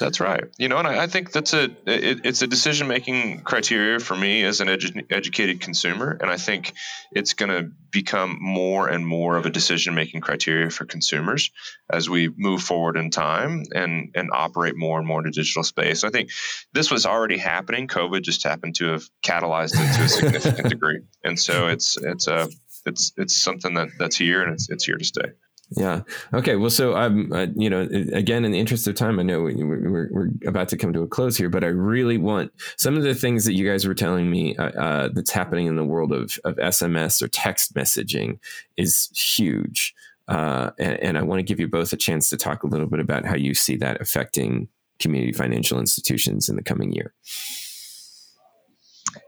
That's 0.00 0.20
right. 0.20 0.44
You 0.58 0.68
know, 0.68 0.78
and 0.78 0.88
I, 0.88 1.04
I 1.04 1.06
think 1.06 1.30
that's 1.30 1.54
a 1.54 1.64
it, 1.86 2.26
it's 2.26 2.42
a 2.42 2.48
decision 2.48 2.88
making 2.88 3.42
criteria 3.42 4.00
for 4.00 4.16
me 4.16 4.42
as 4.42 4.60
an 4.60 4.68
edu- 4.68 5.06
educated 5.10 5.60
consumer, 5.60 6.18
and 6.20 6.30
I 6.30 6.36
think 6.36 6.74
it's 7.12 7.34
going 7.34 7.50
to 7.50 7.70
become 7.96 8.36
more 8.42 8.88
and 8.88 9.06
more 9.06 9.38
of 9.38 9.46
a 9.46 9.50
decision 9.50 9.94
making 9.94 10.20
criteria 10.20 10.68
for 10.68 10.84
consumers 10.84 11.50
as 11.90 12.10
we 12.10 12.28
move 12.36 12.60
forward 12.60 12.98
in 12.98 13.10
time 13.10 13.62
and 13.74 14.10
and 14.14 14.28
operate 14.34 14.76
more 14.76 14.98
and 14.98 15.08
more 15.08 15.20
in 15.20 15.26
a 15.26 15.30
digital 15.30 15.64
space. 15.64 16.00
So 16.00 16.08
I 16.08 16.10
think 16.10 16.28
this 16.74 16.90
was 16.90 17.06
already 17.06 17.38
happening. 17.38 17.88
COVID 17.88 18.20
just 18.20 18.44
happened 18.44 18.74
to 18.76 18.88
have 18.88 19.04
catalyzed 19.24 19.76
it 19.76 19.96
to 19.96 20.02
a 20.04 20.08
significant 20.10 20.68
degree, 20.76 21.00
and 21.24 21.40
so 21.40 21.68
it's 21.68 21.96
it's 21.96 22.28
a 22.28 22.50
it's 22.84 23.14
it's 23.16 23.42
something 23.42 23.72
that 23.74 23.88
that's 23.98 24.16
here 24.16 24.42
and 24.42 24.52
it's 24.52 24.68
it's 24.68 24.84
here 24.84 24.98
to 24.98 25.04
stay. 25.04 25.32
Yeah. 25.70 26.02
Okay. 26.32 26.54
Well, 26.54 26.70
so 26.70 26.94
I'm, 26.94 27.32
uh, 27.32 27.46
you 27.56 27.68
know, 27.68 27.88
again, 28.12 28.44
in 28.44 28.52
the 28.52 28.58
interest 28.58 28.86
of 28.86 28.94
time, 28.94 29.18
I 29.18 29.24
know 29.24 29.42
we, 29.42 29.60
are 29.62 30.08
we're 30.12 30.30
about 30.46 30.68
to 30.68 30.76
come 30.76 30.92
to 30.92 31.02
a 31.02 31.08
close 31.08 31.36
here, 31.36 31.48
but 31.48 31.64
I 31.64 31.68
really 31.68 32.18
want 32.18 32.52
some 32.76 32.96
of 32.96 33.02
the 33.02 33.14
things 33.14 33.44
that 33.46 33.54
you 33.54 33.68
guys 33.68 33.86
were 33.86 33.94
telling 33.94 34.30
me 34.30 34.56
uh, 34.56 34.70
uh, 34.70 35.08
that's 35.12 35.32
happening 35.32 35.66
in 35.66 35.74
the 35.74 35.84
world 35.84 36.12
of, 36.12 36.38
of 36.44 36.56
SMS 36.56 37.20
or 37.20 37.26
text 37.28 37.74
messaging 37.74 38.38
is 38.76 39.10
huge. 39.12 39.92
Uh, 40.28 40.70
and, 40.78 41.00
and 41.00 41.18
I 41.18 41.22
want 41.22 41.40
to 41.40 41.44
give 41.44 41.58
you 41.58 41.66
both 41.66 41.92
a 41.92 41.96
chance 41.96 42.28
to 42.30 42.36
talk 42.36 42.62
a 42.62 42.68
little 42.68 42.86
bit 42.86 43.00
about 43.00 43.24
how 43.24 43.36
you 43.36 43.52
see 43.52 43.76
that 43.76 44.00
affecting 44.00 44.68
community 45.00 45.32
financial 45.32 45.80
institutions 45.80 46.48
in 46.48 46.56
the 46.56 46.62
coming 46.62 46.92
year. 46.92 47.12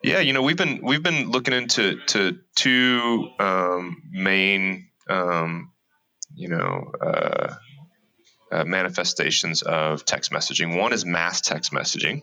Yeah, 0.04 0.20
you 0.20 0.32
know, 0.32 0.42
we've 0.42 0.56
been 0.56 0.80
we've 0.82 1.02
been 1.02 1.30
looking 1.30 1.54
into 1.54 1.98
to 2.06 2.38
two 2.54 3.28
um, 3.40 4.02
main 4.12 4.88
um, 5.08 5.72
you 6.38 6.48
know, 6.48 6.92
uh, 7.00 7.54
uh, 8.52 8.64
manifestations 8.64 9.62
of 9.62 10.04
text 10.04 10.30
messaging. 10.30 10.78
One 10.78 10.92
is 10.92 11.04
mass 11.04 11.40
text 11.40 11.72
messaging, 11.72 12.22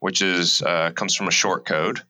which 0.00 0.20
is 0.20 0.60
uh, 0.62 0.90
comes 0.90 1.14
from 1.14 1.28
a 1.28 1.32
short 1.32 1.64
code 1.64 2.00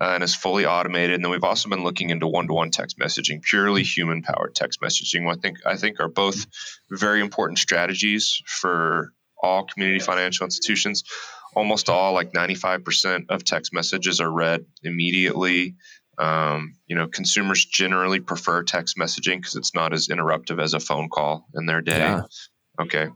uh, 0.00 0.12
and 0.14 0.22
is 0.22 0.34
fully 0.34 0.66
automated. 0.66 1.16
And 1.16 1.24
then 1.24 1.32
we've 1.32 1.44
also 1.44 1.68
been 1.68 1.82
looking 1.82 2.10
into 2.10 2.28
one-to-one 2.28 2.70
text 2.70 2.98
messaging, 2.98 3.42
purely 3.42 3.82
human-powered 3.82 4.54
text 4.54 4.80
messaging. 4.80 5.30
I 5.30 5.34
think 5.40 5.58
I 5.66 5.76
think 5.76 5.98
are 5.98 6.08
both 6.08 6.46
very 6.88 7.20
important 7.20 7.58
strategies 7.58 8.40
for 8.46 9.12
all 9.42 9.64
community 9.64 10.00
financial 10.00 10.44
institutions. 10.44 11.02
Almost 11.56 11.88
all, 11.88 12.12
like 12.12 12.32
95% 12.32 13.24
of 13.28 13.42
text 13.42 13.74
messages, 13.74 14.20
are 14.20 14.30
read 14.30 14.66
immediately 14.84 15.74
um, 16.20 16.74
you 16.86 16.96
know, 16.96 17.06
consumers 17.06 17.64
generally 17.64 18.20
prefer 18.20 18.62
text 18.62 18.96
messaging 18.98 19.36
because 19.36 19.56
it's 19.56 19.74
not 19.74 19.94
as 19.94 20.08
interruptive 20.08 20.62
as 20.62 20.74
a 20.74 20.80
phone 20.80 21.08
call 21.08 21.46
in 21.54 21.66
their 21.66 21.80
day. 21.80 21.98
Yeah. 21.98 22.22
Okay. 22.78 23.08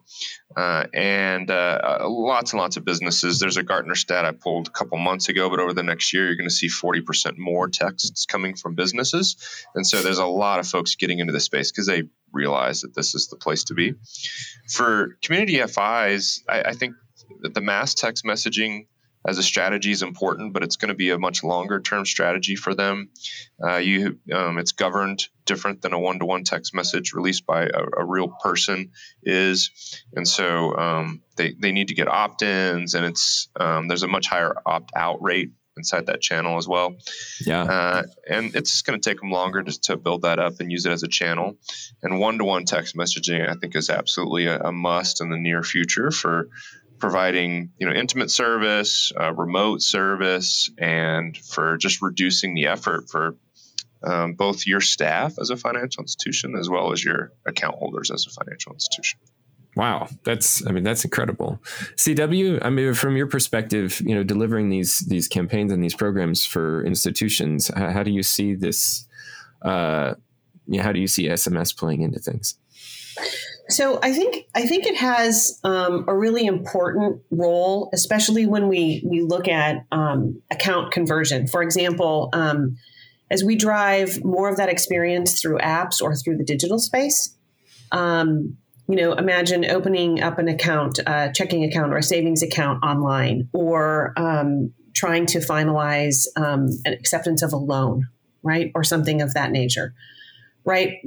Uh, 0.56 0.84
and 0.92 1.50
uh, 1.50 1.98
lots 2.02 2.52
and 2.52 2.60
lots 2.60 2.76
of 2.76 2.84
businesses. 2.84 3.38
There's 3.38 3.56
a 3.56 3.62
Gartner 3.62 3.94
stat 3.94 4.24
I 4.24 4.32
pulled 4.32 4.68
a 4.68 4.70
couple 4.70 4.98
months 4.98 5.28
ago, 5.28 5.48
but 5.48 5.58
over 5.58 5.72
the 5.72 5.82
next 5.82 6.12
year, 6.12 6.26
you're 6.26 6.36
going 6.36 6.48
to 6.48 6.54
see 6.54 6.68
40% 6.68 7.38
more 7.38 7.68
texts 7.68 8.26
coming 8.26 8.56
from 8.56 8.74
businesses. 8.74 9.36
And 9.74 9.86
so 9.86 10.02
there's 10.02 10.18
a 10.18 10.26
lot 10.26 10.58
of 10.58 10.66
folks 10.66 10.96
getting 10.96 11.18
into 11.18 11.32
the 11.32 11.40
space 11.40 11.72
because 11.72 11.86
they 11.86 12.04
realize 12.32 12.82
that 12.82 12.94
this 12.94 13.14
is 13.14 13.28
the 13.28 13.36
place 13.36 13.64
to 13.64 13.74
be. 13.74 13.94
For 14.70 15.16
community 15.22 15.58
FIs, 15.62 16.42
I, 16.48 16.62
I 16.66 16.72
think 16.72 16.94
that 17.40 17.54
the 17.54 17.60
mass 17.60 17.94
text 17.94 18.24
messaging 18.24 18.86
as 19.26 19.38
a 19.38 19.42
strategy 19.42 19.90
is 19.90 20.02
important, 20.02 20.52
but 20.52 20.62
it's 20.62 20.76
going 20.76 20.88
to 20.88 20.94
be 20.94 21.10
a 21.10 21.18
much 21.18 21.42
longer 21.42 21.80
term 21.80 22.04
strategy 22.04 22.56
for 22.56 22.74
them. 22.74 23.10
Uh, 23.62 23.76
you, 23.76 24.18
um, 24.32 24.58
it's 24.58 24.72
governed 24.72 25.28
different 25.46 25.82
than 25.82 25.92
a 25.92 25.98
one 25.98 26.18
to 26.18 26.26
one 26.26 26.44
text 26.44 26.74
message 26.74 27.12
released 27.12 27.46
by 27.46 27.64
a, 27.64 27.84
a, 27.98 28.04
real 28.04 28.28
person 28.28 28.90
is, 29.22 29.70
and 30.14 30.26
so 30.26 30.76
um, 30.76 31.22
they 31.36 31.54
they 31.58 31.72
need 31.72 31.88
to 31.88 31.94
get 31.94 32.08
opt 32.08 32.42
ins, 32.42 32.94
and 32.94 33.04
it's 33.04 33.48
um, 33.58 33.88
there's 33.88 34.02
a 34.02 34.08
much 34.08 34.28
higher 34.28 34.54
opt 34.66 34.92
out 34.94 35.22
rate 35.22 35.52
inside 35.76 36.06
that 36.06 36.20
channel 36.20 36.56
as 36.56 36.68
well. 36.68 36.96
Yeah. 37.44 37.62
Uh, 37.62 38.02
and 38.28 38.54
it's 38.54 38.82
going 38.82 39.00
to 39.00 39.10
take 39.10 39.20
them 39.20 39.30
longer 39.30 39.62
to, 39.62 39.80
to 39.82 39.96
build 39.96 40.22
that 40.22 40.38
up 40.38 40.60
and 40.60 40.70
use 40.70 40.86
it 40.86 40.92
as 40.92 41.02
a 41.02 41.08
channel. 41.08 41.56
And 42.02 42.20
one 42.20 42.38
to 42.38 42.44
one 42.44 42.64
text 42.64 42.96
messaging, 42.96 43.48
I 43.48 43.54
think, 43.54 43.74
is 43.74 43.90
absolutely 43.90 44.46
a, 44.46 44.60
a, 44.60 44.72
must 44.72 45.20
in 45.20 45.30
the 45.30 45.36
near 45.36 45.62
future 45.62 46.10
for 46.10 46.48
providing 47.04 47.70
you 47.78 47.86
know 47.86 47.92
intimate 47.92 48.30
service, 48.30 49.12
uh, 49.20 49.32
remote 49.34 49.82
service, 49.82 50.70
and 50.78 51.36
for 51.36 51.76
just 51.76 52.00
reducing 52.00 52.54
the 52.54 52.66
effort 52.66 53.10
for 53.10 53.36
um, 54.02 54.32
both 54.34 54.66
your 54.66 54.80
staff 54.80 55.38
as 55.38 55.50
a 55.50 55.56
financial 55.56 56.02
institution 56.02 56.56
as 56.56 56.68
well 56.68 56.92
as 56.92 57.04
your 57.04 57.32
account 57.46 57.76
holders 57.76 58.10
as 58.10 58.26
a 58.26 58.30
financial 58.30 58.72
institution. 58.72 59.20
Wow, 59.76 60.08
that's 60.24 60.66
I 60.66 60.72
mean 60.72 60.82
that's 60.82 61.04
incredible. 61.04 61.60
CW, 61.96 62.64
I 62.64 62.70
mean 62.70 62.94
from 62.94 63.16
your 63.16 63.26
perspective, 63.26 64.00
you 64.04 64.14
know, 64.14 64.22
delivering 64.22 64.70
these 64.70 65.00
these 65.00 65.28
campaigns 65.28 65.72
and 65.72 65.84
these 65.84 65.94
programs 65.94 66.46
for 66.46 66.84
institutions, 66.86 67.70
how, 67.76 67.90
how 67.90 68.02
do 68.02 68.12
you 68.12 68.22
see 68.22 68.54
this? 68.54 69.06
Uh, 69.60 70.14
you 70.66 70.78
know, 70.78 70.82
how 70.82 70.92
do 70.92 71.00
you 71.00 71.06
see 71.06 71.28
SMS 71.28 71.76
playing 71.76 72.00
into 72.00 72.18
things? 72.18 72.56
So 73.68 73.98
I 74.02 74.12
think 74.12 74.46
I 74.54 74.66
think 74.66 74.86
it 74.86 74.96
has 74.96 75.58
um, 75.64 76.04
a 76.06 76.14
really 76.14 76.44
important 76.44 77.22
role, 77.30 77.88
especially 77.94 78.46
when 78.46 78.68
we 78.68 79.02
we 79.06 79.22
look 79.22 79.48
at 79.48 79.86
um, 79.90 80.42
account 80.50 80.92
conversion. 80.92 81.46
For 81.46 81.62
example, 81.62 82.28
um, 82.34 82.76
as 83.30 83.42
we 83.42 83.56
drive 83.56 84.22
more 84.22 84.50
of 84.50 84.58
that 84.58 84.68
experience 84.68 85.40
through 85.40 85.58
apps 85.58 86.02
or 86.02 86.14
through 86.14 86.36
the 86.36 86.44
digital 86.44 86.78
space, 86.78 87.34
um, 87.90 88.58
you 88.86 88.96
know, 88.96 89.14
imagine 89.14 89.64
opening 89.64 90.22
up 90.22 90.38
an 90.38 90.48
account, 90.48 90.98
a 91.06 91.32
checking 91.34 91.64
account 91.64 91.92
or 91.92 91.96
a 91.96 92.02
savings 92.02 92.42
account 92.42 92.84
online, 92.84 93.48
or 93.54 94.12
um, 94.18 94.74
trying 94.94 95.24
to 95.26 95.38
finalize 95.38 96.26
um, 96.36 96.68
an 96.84 96.92
acceptance 96.92 97.42
of 97.42 97.54
a 97.54 97.56
loan, 97.56 98.08
right, 98.42 98.70
or 98.74 98.84
something 98.84 99.22
of 99.22 99.32
that 99.32 99.50
nature, 99.50 99.94
right? 100.66 100.98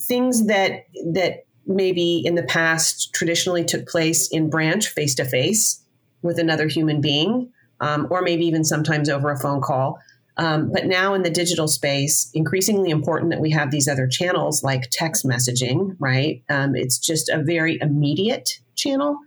Things 0.00 0.46
that 0.46 0.84
that 1.12 1.43
maybe 1.66 2.22
in 2.24 2.34
the 2.34 2.42
past 2.42 3.12
traditionally 3.14 3.64
took 3.64 3.86
place 3.86 4.28
in 4.28 4.50
branch 4.50 4.88
face 4.88 5.14
to 5.16 5.24
face 5.24 5.82
with 6.22 6.38
another 6.38 6.68
human 6.68 7.00
being, 7.00 7.50
um, 7.80 8.06
or 8.10 8.22
maybe 8.22 8.46
even 8.46 8.64
sometimes 8.64 9.08
over 9.08 9.30
a 9.30 9.38
phone 9.38 9.60
call. 9.60 9.98
Um, 10.36 10.72
but 10.72 10.86
now 10.86 11.14
in 11.14 11.22
the 11.22 11.30
digital 11.30 11.68
space, 11.68 12.30
increasingly 12.34 12.90
important 12.90 13.30
that 13.30 13.40
we 13.40 13.50
have 13.50 13.70
these 13.70 13.86
other 13.86 14.08
channels 14.08 14.64
like 14.64 14.90
text 14.90 15.24
messaging, 15.24 15.94
right? 16.00 16.42
Um, 16.50 16.74
it's 16.74 16.98
just 16.98 17.28
a 17.28 17.42
very 17.42 17.78
immediate 17.80 18.58
channel, 18.74 19.18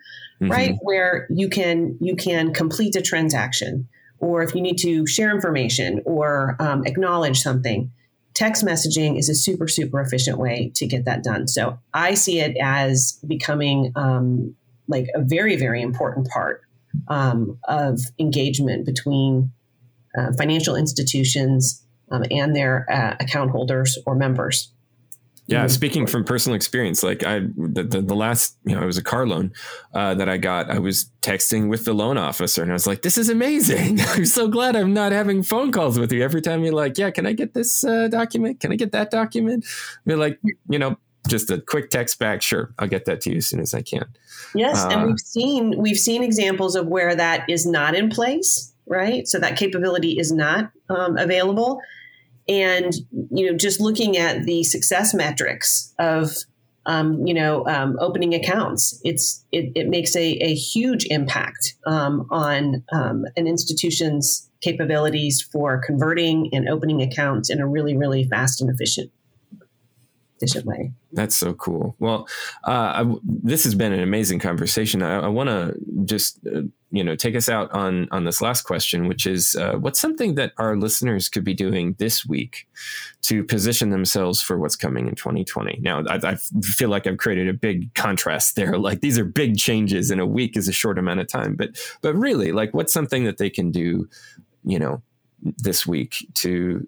mm-hmm. 0.42 0.52
right? 0.52 0.76
Where 0.82 1.28
you 1.30 1.50
can 1.50 1.98
you 2.02 2.16
can 2.16 2.54
complete 2.54 2.96
a 2.98 3.02
transaction, 3.02 3.88
or 4.20 4.44
if 4.44 4.54
you 4.54 4.62
need 4.62 4.78
to 4.80 5.08
share 5.08 5.34
information 5.34 6.02
or 6.06 6.58
um, 6.60 6.84
acknowledge 6.86 7.40
something, 7.40 7.92
text 8.38 8.64
messaging 8.64 9.18
is 9.18 9.30
a 9.30 9.36
super 9.36 9.68
super 9.68 10.00
efficient 10.00 10.38
way 10.38 10.72
to 10.76 10.86
get 10.86 11.06
that 11.06 11.24
done. 11.24 11.48
So 11.48 11.80
I 11.94 12.14
see 12.14 12.40
it 12.40 12.56
as 12.62 13.20
becoming 13.26 13.92
um, 13.96 14.56
like 14.88 15.08
a 15.16 15.22
very 15.22 15.56
very 15.56 15.82
important 15.82 16.28
part 16.30 16.62
um, 17.08 17.58
of 17.68 18.00
engagement 18.20 18.86
between 18.86 19.52
uh, 20.18 20.34
financial 20.38 20.76
institutions 20.76 21.84
um, 22.12 22.24
and 22.30 22.56
their 22.56 22.86
uh, 22.90 23.16
account 23.20 23.52
holders 23.52 23.98
or 24.06 24.16
members. 24.16 24.72
Yeah, 25.50 25.60
mm-hmm. 25.60 25.68
speaking 25.70 26.08
from 26.08 26.26
personal 26.26 26.58
experience, 26.58 27.04
like 27.04 27.24
I, 27.24 27.40
the, 27.56 27.84
the, 27.84 28.02
the, 28.02 28.16
last, 28.16 28.58
you 28.66 28.76
know, 28.76 28.82
it 28.82 28.86
was 28.86 28.98
a 28.98 29.04
car 29.04 29.26
loan 29.26 29.54
uh, 29.94 30.14
that 30.16 30.28
I 30.28 30.36
got. 30.36 30.70
I 30.70 30.80
was 30.80 31.10
texting 31.22 31.70
with 31.70 31.86
the 31.86 31.94
loan 31.94 32.18
officer, 32.18 32.62
and 32.62 32.70
I 32.70 32.74
was 32.74 32.86
like, 32.86 33.02
"This 33.02 33.18
is 33.18 33.30
amazing! 33.30 34.02
I'm 34.10 34.26
so 34.26 34.50
glad 34.50 34.76
I'm 34.76 34.94
not 34.94 35.14
having 35.14 35.44
phone 35.44 35.72
calls 35.72 35.98
with 35.98 36.12
you 36.12 36.22
every 36.22 36.42
time 36.42 36.66
you're 36.66 36.74
like, 36.74 36.98
yeah, 36.98 37.12
can 37.12 37.26
I 37.26 37.32
get 37.32 37.54
this 37.54 37.86
uh, 37.86 38.10
document? 38.10 38.60
Can 38.60 38.74
I 38.74 38.76
get 38.76 38.92
that 38.92 39.10
document?" 39.10 39.66
You're 40.06 40.18
like, 40.18 40.38
you 40.70 40.80
know, 40.80 40.98
just 41.30 41.50
a 41.50 41.62
quick 41.62 41.92
text 41.92 42.20
back. 42.20 42.42
Sure, 42.42 42.74
I'll 42.78 42.90
get 42.90 43.06
that 43.06 43.22
to 43.22 43.32
you 43.32 43.38
as 43.38 43.48
soon 43.48 43.62
as 43.62 43.74
I 43.74 43.82
can. 43.82 44.06
Yes, 44.54 44.84
uh, 44.84 44.90
and 44.90 45.06
we've 45.06 45.20
seen 45.20 45.78
we've 45.78 46.00
seen 46.00 46.24
examples 46.24 46.76
of 46.76 46.88
where 46.88 47.16
that 47.16 47.50
is 47.50 47.66
not 47.66 47.96
in 47.96 48.10
place 48.10 48.74
right? 48.88 49.28
So 49.28 49.40
that 49.40 49.58
capability 49.58 50.18
is 50.18 50.32
not 50.32 50.72
um, 50.90 51.18
available. 51.18 51.82
And 52.48 52.94
you 53.32 53.52
know, 53.52 53.58
just 53.58 53.80
looking 53.80 54.18
at 54.18 54.44
the 54.44 54.64
success 54.64 55.14
metrics 55.14 55.94
of 56.00 56.32
um, 56.86 57.26
you 57.26 57.34
know 57.34 57.68
um, 57.68 57.98
opening 58.00 58.34
accounts, 58.34 59.00
it's 59.04 59.44
it, 59.52 59.72
it 59.76 59.88
makes 59.88 60.16
a, 60.16 60.26
a 60.42 60.54
huge 60.54 61.06
impact 61.10 61.76
um, 61.86 62.28
on 62.30 62.84
um, 62.94 63.26
an 63.36 63.48
institution's 63.48 64.50
capabilities 64.62 65.42
for 65.42 65.82
converting 65.86 66.50
and 66.54 66.68
opening 66.68 67.02
accounts 67.02 67.50
in 67.50 67.60
a 67.60 67.68
really 67.68 67.96
really 67.96 68.24
fast 68.24 68.62
and 68.62 68.70
efficient 68.70 69.12
efficient 70.38 70.66
way. 70.66 70.94
That's 71.12 71.36
so 71.36 71.54
cool. 71.54 71.96
Well, 72.00 72.28
uh, 72.66 72.72
I, 72.72 73.16
this 73.24 73.64
has 73.64 73.76
been 73.76 73.92
an 73.92 74.02
amazing 74.02 74.40
conversation. 74.40 75.02
I, 75.02 75.20
I 75.22 75.28
want 75.28 75.50
to 75.50 75.76
just 76.06 76.40
uh, 76.48 76.62
you 76.90 77.04
know 77.04 77.16
take 77.16 77.36
us 77.36 77.50
out 77.50 77.72
on 77.72 78.08
on 78.12 78.24
this 78.24 78.42
last 78.42 78.64
question, 78.64 79.08
which 79.08 79.26
is 79.26 79.56
uh, 79.56 79.74
what's 79.74 80.00
something 80.00 80.36
that 80.36 80.54
our 80.58 80.78
listeners 80.78 81.28
could 81.28 81.44
be 81.44 81.54
doing 81.54 81.96
this 82.00 82.26
week 82.26 82.68
to 83.24 83.44
position 83.44 83.90
themselves 83.90 84.42
for 84.42 84.58
what's 84.58 84.78
coming 84.78 85.08
in 85.08 85.16
2020. 85.16 85.80
Now, 85.82 86.04
I, 86.08 86.16
I 86.24 86.36
feel 86.64 86.90
like 86.90 87.06
I've 87.06 87.18
created 87.18 87.50
a 87.50 87.54
big 87.54 87.94
contrast 87.94 88.56
there. 88.56 88.78
Like 88.88 89.02
these 89.02 89.20
are 89.20 89.26
big 89.26 89.58
changes, 89.58 90.12
and 90.12 90.22
a 90.22 90.26
week 90.26 90.56
is 90.56 90.70
a 90.70 90.72
short 90.72 90.98
amount 90.98 91.20
of 91.20 91.28
time. 91.28 91.56
But 91.56 91.72
but 92.02 92.16
really, 92.16 92.54
like 92.54 92.74
what's 92.74 92.94
something 92.94 93.26
that 93.26 93.38
they 93.38 93.50
can 93.50 93.70
do, 93.70 94.08
you 94.64 94.80
know, 94.80 95.02
this 95.42 95.86
week 95.86 96.26
to 96.36 96.88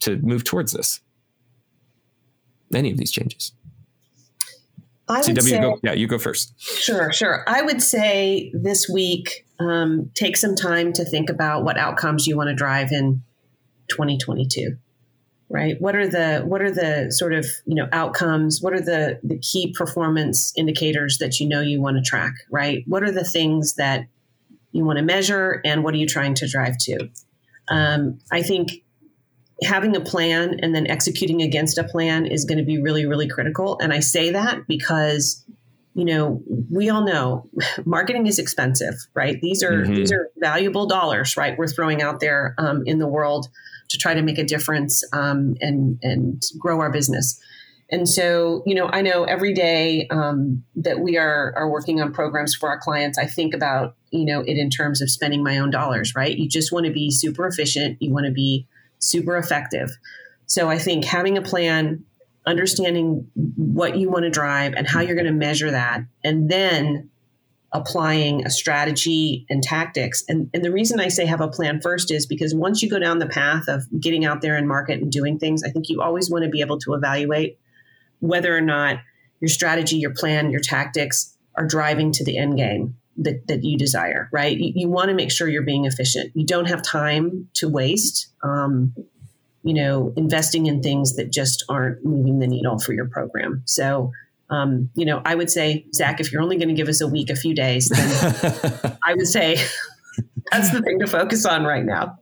to 0.00 0.16
move 0.16 0.42
towards 0.42 0.72
this? 0.72 1.00
Any 2.74 2.90
of 2.90 2.96
these 2.96 3.12
changes. 3.12 3.52
I 5.08 5.22
CW, 5.22 5.42
say, 5.42 5.60
go, 5.60 5.80
yeah, 5.82 5.92
you 5.92 6.06
go 6.06 6.18
first. 6.18 6.52
Sure, 6.60 7.12
sure. 7.12 7.44
I 7.46 7.62
would 7.62 7.82
say 7.82 8.50
this 8.54 8.88
week, 8.88 9.46
um, 9.58 10.10
take 10.14 10.36
some 10.36 10.54
time 10.54 10.92
to 10.94 11.04
think 11.04 11.30
about 11.30 11.64
what 11.64 11.78
outcomes 11.78 12.26
you 12.26 12.36
want 12.36 12.48
to 12.48 12.54
drive 12.54 12.92
in 12.92 13.22
2022. 13.88 14.76
Right? 15.50 15.80
What 15.80 15.96
are 15.96 16.06
the 16.06 16.42
what 16.44 16.60
are 16.60 16.70
the 16.70 17.10
sort 17.10 17.32
of 17.32 17.46
you 17.64 17.74
know 17.74 17.88
outcomes? 17.90 18.60
What 18.60 18.74
are 18.74 18.82
the 18.82 19.18
the 19.22 19.38
key 19.38 19.72
performance 19.76 20.52
indicators 20.58 21.16
that 21.18 21.40
you 21.40 21.48
know 21.48 21.62
you 21.62 21.80
want 21.80 21.96
to 21.96 22.02
track? 22.02 22.34
Right? 22.50 22.84
What 22.86 23.02
are 23.02 23.10
the 23.10 23.24
things 23.24 23.76
that 23.76 24.08
you 24.72 24.84
want 24.84 24.98
to 24.98 25.04
measure, 25.04 25.62
and 25.64 25.82
what 25.82 25.94
are 25.94 25.96
you 25.96 26.06
trying 26.06 26.34
to 26.34 26.48
drive 26.48 26.76
to? 26.80 27.08
Um, 27.68 28.18
I 28.30 28.42
think 28.42 28.82
having 29.62 29.96
a 29.96 30.00
plan 30.00 30.58
and 30.62 30.74
then 30.74 30.86
executing 30.86 31.42
against 31.42 31.78
a 31.78 31.84
plan 31.84 32.26
is 32.26 32.44
going 32.44 32.58
to 32.58 32.64
be 32.64 32.80
really, 32.80 33.06
really 33.06 33.28
critical. 33.28 33.78
And 33.80 33.92
I 33.92 34.00
say 34.00 34.30
that 34.30 34.66
because, 34.68 35.44
you 35.94 36.04
know, 36.04 36.42
we 36.70 36.88
all 36.90 37.04
know 37.04 37.48
marketing 37.84 38.26
is 38.26 38.38
expensive, 38.38 38.94
right? 39.14 39.40
These 39.40 39.62
are 39.62 39.82
mm-hmm. 39.82 39.94
these 39.94 40.12
are 40.12 40.30
valuable 40.38 40.86
dollars, 40.86 41.36
right? 41.36 41.58
We're 41.58 41.68
throwing 41.68 42.02
out 42.02 42.20
there 42.20 42.54
um, 42.58 42.82
in 42.86 42.98
the 42.98 43.08
world 43.08 43.48
to 43.90 43.98
try 43.98 44.14
to 44.14 44.22
make 44.22 44.38
a 44.38 44.44
difference 44.44 45.02
um, 45.12 45.56
and 45.60 45.98
and 46.02 46.42
grow 46.58 46.80
our 46.80 46.92
business. 46.92 47.40
And 47.90 48.06
so, 48.06 48.62
you 48.66 48.74
know, 48.74 48.90
I 48.92 49.00
know 49.00 49.24
every 49.24 49.54
day 49.54 50.06
um, 50.10 50.62
that 50.76 51.00
we 51.00 51.16
are 51.16 51.54
are 51.56 51.70
working 51.70 52.00
on 52.00 52.12
programs 52.12 52.54
for 52.54 52.68
our 52.68 52.78
clients, 52.78 53.18
I 53.18 53.26
think 53.26 53.54
about 53.54 53.96
you 54.10 54.24
know 54.24 54.40
it 54.40 54.56
in 54.56 54.70
terms 54.70 55.02
of 55.02 55.10
spending 55.10 55.42
my 55.42 55.58
own 55.58 55.70
dollars, 55.70 56.14
right? 56.14 56.36
You 56.36 56.48
just 56.48 56.70
want 56.70 56.86
to 56.86 56.92
be 56.92 57.10
super 57.10 57.46
efficient. 57.46 57.96
You 58.00 58.12
want 58.12 58.26
to 58.26 58.32
be 58.32 58.68
super 58.98 59.36
effective. 59.36 59.90
So 60.46 60.68
I 60.68 60.78
think 60.78 61.04
having 61.04 61.36
a 61.36 61.42
plan, 61.42 62.04
understanding 62.46 63.28
what 63.34 63.96
you 63.96 64.10
want 64.10 64.24
to 64.24 64.30
drive 64.30 64.74
and 64.74 64.86
how 64.86 65.00
you're 65.00 65.14
going 65.14 65.26
to 65.26 65.32
measure 65.32 65.70
that, 65.70 66.02
and 66.24 66.50
then 66.50 67.10
applying 67.72 68.46
a 68.46 68.50
strategy 68.50 69.44
and 69.50 69.62
tactics. 69.62 70.24
And, 70.26 70.48
and 70.54 70.64
the 70.64 70.72
reason 70.72 71.00
I 71.00 71.08
say 71.08 71.26
have 71.26 71.42
a 71.42 71.48
plan 71.48 71.82
first 71.82 72.10
is 72.10 72.24
because 72.24 72.54
once 72.54 72.82
you 72.82 72.88
go 72.88 72.98
down 72.98 73.18
the 73.18 73.26
path 73.26 73.68
of 73.68 73.82
getting 74.00 74.24
out 74.24 74.40
there 74.40 74.56
and 74.56 74.66
market 74.66 75.02
and 75.02 75.12
doing 75.12 75.38
things, 75.38 75.62
I 75.62 75.68
think 75.68 75.90
you 75.90 76.00
always 76.00 76.30
want 76.30 76.44
to 76.44 76.50
be 76.50 76.62
able 76.62 76.78
to 76.80 76.94
evaluate 76.94 77.58
whether 78.20 78.56
or 78.56 78.62
not 78.62 79.00
your 79.40 79.48
strategy, 79.48 79.96
your 79.96 80.14
plan, 80.14 80.50
your 80.50 80.62
tactics 80.62 81.36
are 81.56 81.66
driving 81.66 82.10
to 82.12 82.24
the 82.24 82.38
end 82.38 82.56
game 82.56 82.96
that, 83.18 83.46
that 83.48 83.64
you 83.64 83.76
desire, 83.76 84.28
right? 84.32 84.56
You, 84.56 84.72
you 84.74 84.88
want 84.88 85.08
to 85.08 85.14
make 85.14 85.30
sure 85.30 85.48
you're 85.48 85.62
being 85.62 85.84
efficient. 85.84 86.32
You 86.34 86.46
don't 86.46 86.66
have 86.66 86.82
time 86.82 87.48
to 87.54 87.68
waste, 87.68 88.28
um, 88.42 88.94
you 89.62 89.74
know, 89.74 90.12
investing 90.16 90.66
in 90.66 90.82
things 90.82 91.16
that 91.16 91.32
just 91.32 91.64
aren't 91.68 92.04
moving 92.04 92.38
the 92.38 92.46
needle 92.46 92.78
for 92.78 92.92
your 92.92 93.08
program. 93.08 93.62
So, 93.66 94.12
um, 94.50 94.90
you 94.94 95.04
know, 95.04 95.20
I 95.24 95.34
would 95.34 95.50
say, 95.50 95.84
Zach, 95.94 96.20
if 96.20 96.32
you're 96.32 96.40
only 96.42 96.56
going 96.56 96.68
to 96.68 96.74
give 96.74 96.88
us 96.88 97.00
a 97.00 97.08
week, 97.08 97.28
a 97.28 97.36
few 97.36 97.54
days, 97.54 97.88
then 97.88 98.96
I 99.04 99.14
would 99.14 99.26
say 99.26 99.56
that's 100.50 100.70
the 100.70 100.80
thing 100.80 101.00
to 101.00 101.06
focus 101.06 101.44
on 101.44 101.64
right 101.64 101.84
now. 101.84 102.18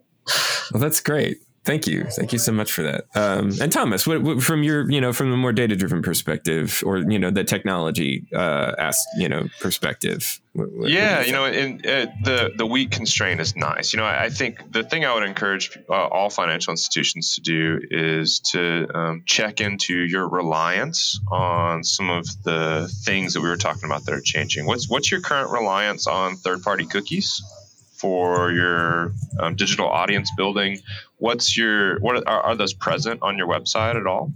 Well, 0.73 0.81
that's 0.81 1.01
great. 1.01 1.39
Thank 1.67 1.89
you. 1.89 2.05
Thank 2.05 2.33
you 2.33 2.39
so 2.39 2.53
much 2.53 2.71
for 2.71 2.83
that. 2.85 3.07
Um, 3.17 3.51
and 3.61 3.73
Thomas, 3.73 4.07
what, 4.07 4.23
what, 4.23 4.41
from 4.41 4.63
your, 4.63 4.89
you 4.89 5.01
know, 5.01 5.13
from 5.13 5.33
the 5.33 5.37
more 5.37 5.53
data 5.53 5.75
driven 5.75 6.01
perspective 6.01 6.81
or, 6.87 6.99
you 6.99 7.19
know, 7.19 7.33
the 7.33 7.43
technology, 7.43 8.25
uh, 8.33 8.71
ask, 8.79 9.05
you 9.19 9.29
know, 9.29 9.49
perspective. 9.61 10.41
What, 10.53 10.89
yeah. 10.89 11.23
You, 11.23 11.27
you 11.27 11.33
know, 11.33 11.45
in, 11.47 11.81
uh, 11.85 12.07
the, 12.23 12.53
the 12.57 12.65
week 12.65 12.93
constraint 12.93 13.41
is 13.41 13.57
nice. 13.57 13.93
You 13.93 13.97
know, 13.97 14.05
I, 14.05 14.27
I 14.27 14.29
think 14.29 14.73
the 14.73 14.85
thing 14.85 15.05
I 15.05 15.13
would 15.13 15.25
encourage 15.25 15.77
uh, 15.91 15.93
all 15.93 16.31
financial 16.31 16.71
institutions 16.71 17.35
to 17.35 17.41
do 17.41 17.81
is 17.91 18.39
to 18.53 18.87
um, 18.95 19.23
check 19.27 19.61
into 19.61 19.93
your 19.97 20.29
reliance 20.29 21.19
on 21.33 21.83
some 21.83 22.11
of 22.11 22.29
the 22.45 22.89
things 23.03 23.35
that 23.35 23.41
we 23.41 23.49
were 23.49 23.57
talking 23.57 23.87
about 23.87 24.05
that 24.05 24.15
are 24.15 24.21
changing. 24.21 24.67
What's, 24.67 24.89
what's 24.89 25.11
your 25.11 25.21
current 25.21 25.51
reliance 25.51 26.07
on 26.07 26.37
third 26.37 26.63
party 26.63 26.87
cookies? 26.87 27.43
for 27.97 28.53
your 28.53 29.13
um, 29.41 29.57
digital 29.57 29.89
audience 29.89 30.31
building 30.37 30.81
what's 31.19 31.57
your 31.57 31.99
what 32.01 32.27
are, 32.27 32.41
are, 32.41 32.57
those 32.57 32.75
present 32.75 33.21
on 33.23 33.39
your 33.39 33.49
website 33.49 33.97
at 33.97 34.07
all? 34.07 34.33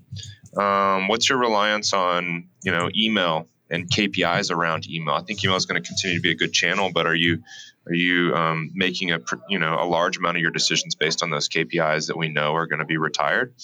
Um, 0.56 1.08
what's 1.08 1.28
your 1.28 1.38
reliance 1.38 1.92
on 1.92 2.48
you 2.62 2.72
know 2.72 2.88
email 2.96 3.46
and 3.70 3.88
kpis 3.88 4.50
around 4.50 4.88
email? 4.88 5.14
I 5.14 5.22
think 5.22 5.44
email 5.44 5.56
is 5.56 5.66
going 5.66 5.80
to 5.82 5.86
continue 5.86 6.18
to 6.18 6.22
be 6.22 6.30
a 6.30 6.36
good 6.36 6.52
channel 6.52 6.90
but 6.92 7.06
are 7.06 7.14
you 7.14 7.42
are 7.86 7.94
you 7.94 8.34
um, 8.34 8.70
making 8.74 9.10
a 9.10 9.20
you 9.48 9.58
know 9.58 9.76
a 9.80 9.84
large 9.84 10.18
amount 10.18 10.36
of 10.36 10.42
your 10.42 10.50
decisions 10.50 10.94
based 10.94 11.22
on 11.22 11.30
those 11.30 11.48
KPIs 11.48 12.08
that 12.08 12.16
we 12.16 12.28
know 12.28 12.54
are 12.54 12.66
going 12.66 12.80
to 12.80 12.84
be 12.84 12.98
retired? 12.98 13.54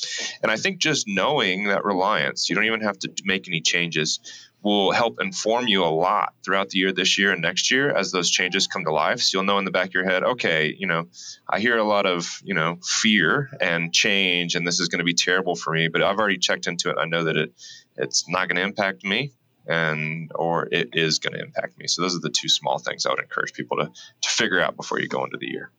And 0.42 0.50
I 0.50 0.56
think 0.56 0.78
just 0.78 1.06
knowing 1.06 1.68
that 1.68 1.84
reliance, 1.84 2.48
you 2.48 2.56
don't 2.56 2.64
even 2.64 2.80
have 2.80 2.98
to 3.00 3.10
make 3.24 3.46
any 3.46 3.60
changes 3.60 4.20
will 4.66 4.90
help 4.90 5.20
inform 5.20 5.68
you 5.68 5.84
a 5.84 5.86
lot 5.86 6.34
throughout 6.44 6.70
the 6.70 6.78
year, 6.80 6.92
this 6.92 7.20
year 7.20 7.30
and 7.30 7.40
next 7.40 7.70
year 7.70 7.96
as 7.96 8.10
those 8.10 8.28
changes 8.28 8.66
come 8.66 8.82
to 8.84 8.90
life. 8.90 9.20
So 9.20 9.38
you'll 9.38 9.46
know 9.46 9.58
in 9.58 9.64
the 9.64 9.70
back 9.70 9.86
of 9.86 9.94
your 9.94 10.04
head, 10.04 10.24
okay, 10.24 10.74
you 10.76 10.88
know, 10.88 11.06
I 11.48 11.60
hear 11.60 11.78
a 11.78 11.84
lot 11.84 12.04
of, 12.04 12.40
you 12.42 12.52
know, 12.52 12.80
fear 12.82 13.48
and 13.60 13.94
change 13.94 14.56
and 14.56 14.66
this 14.66 14.80
is 14.80 14.88
going 14.88 14.98
to 14.98 15.04
be 15.04 15.14
terrible 15.14 15.54
for 15.54 15.72
me, 15.72 15.86
but 15.86 16.02
I've 16.02 16.18
already 16.18 16.38
checked 16.38 16.66
into 16.66 16.90
it. 16.90 16.96
I 16.98 17.04
know 17.04 17.22
that 17.24 17.36
it 17.36 17.52
it's 17.96 18.28
not 18.28 18.48
going 18.48 18.56
to 18.56 18.62
impact 18.62 19.04
me 19.04 19.30
and 19.68 20.32
or 20.34 20.66
it 20.72 20.90
is 20.94 21.20
going 21.20 21.34
to 21.34 21.40
impact 21.40 21.78
me. 21.78 21.86
So 21.86 22.02
those 22.02 22.16
are 22.16 22.20
the 22.20 22.30
two 22.30 22.48
small 22.48 22.80
things 22.80 23.06
I 23.06 23.10
would 23.10 23.20
encourage 23.20 23.52
people 23.52 23.76
to 23.76 23.92
to 24.22 24.28
figure 24.28 24.60
out 24.60 24.74
before 24.76 24.98
you 24.98 25.06
go 25.06 25.24
into 25.24 25.36
the 25.36 25.48
year. 25.48 25.70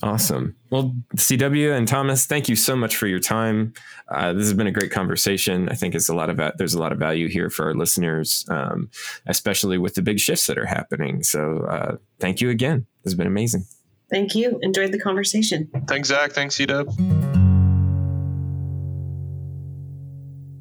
Awesome. 0.00 0.56
Well, 0.70 0.96
CW 1.16 1.76
and 1.76 1.86
Thomas, 1.86 2.24
thank 2.24 2.48
you 2.48 2.56
so 2.56 2.74
much 2.74 2.96
for 2.96 3.06
your 3.06 3.18
time. 3.18 3.74
Uh, 4.08 4.32
this 4.32 4.44
has 4.44 4.54
been 4.54 4.66
a 4.66 4.72
great 4.72 4.90
conversation. 4.90 5.68
I 5.68 5.74
think 5.74 5.94
it's 5.94 6.08
a 6.08 6.14
lot 6.14 6.30
of 6.30 6.40
there's 6.56 6.74
a 6.74 6.78
lot 6.78 6.92
of 6.92 6.98
value 6.98 7.28
here 7.28 7.50
for 7.50 7.66
our 7.66 7.74
listeners, 7.74 8.46
um, 8.48 8.90
especially 9.26 9.76
with 9.76 9.94
the 9.94 10.02
big 10.02 10.18
shifts 10.18 10.46
that 10.46 10.56
are 10.56 10.66
happening. 10.66 11.22
So, 11.22 11.66
uh, 11.68 11.96
thank 12.20 12.40
you 12.40 12.48
again. 12.48 12.86
This 13.02 13.12
has 13.12 13.18
been 13.18 13.26
amazing. 13.26 13.64
Thank 14.10 14.34
you. 14.34 14.58
Enjoyed 14.62 14.92
the 14.92 14.98
conversation. 14.98 15.70
Thanks, 15.86 16.08
Zach. 16.08 16.32
Thanks, 16.32 16.56
CW. 16.56 17.32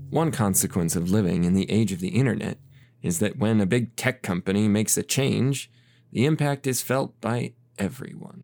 One 0.09 0.31
consequence 0.31 0.97
of 0.97 1.09
living 1.09 1.45
in 1.45 1.53
the 1.53 1.69
age 1.71 1.93
of 1.93 1.99
the 1.99 2.09
internet 2.09 2.57
is 3.01 3.19
that 3.19 3.37
when 3.37 3.61
a 3.61 3.65
big 3.65 3.95
tech 3.95 4.21
company 4.21 4.67
makes 4.67 4.97
a 4.97 5.03
change, 5.03 5.71
the 6.11 6.25
impact 6.25 6.67
is 6.67 6.81
felt 6.81 7.19
by 7.21 7.53
everyone. 7.79 8.43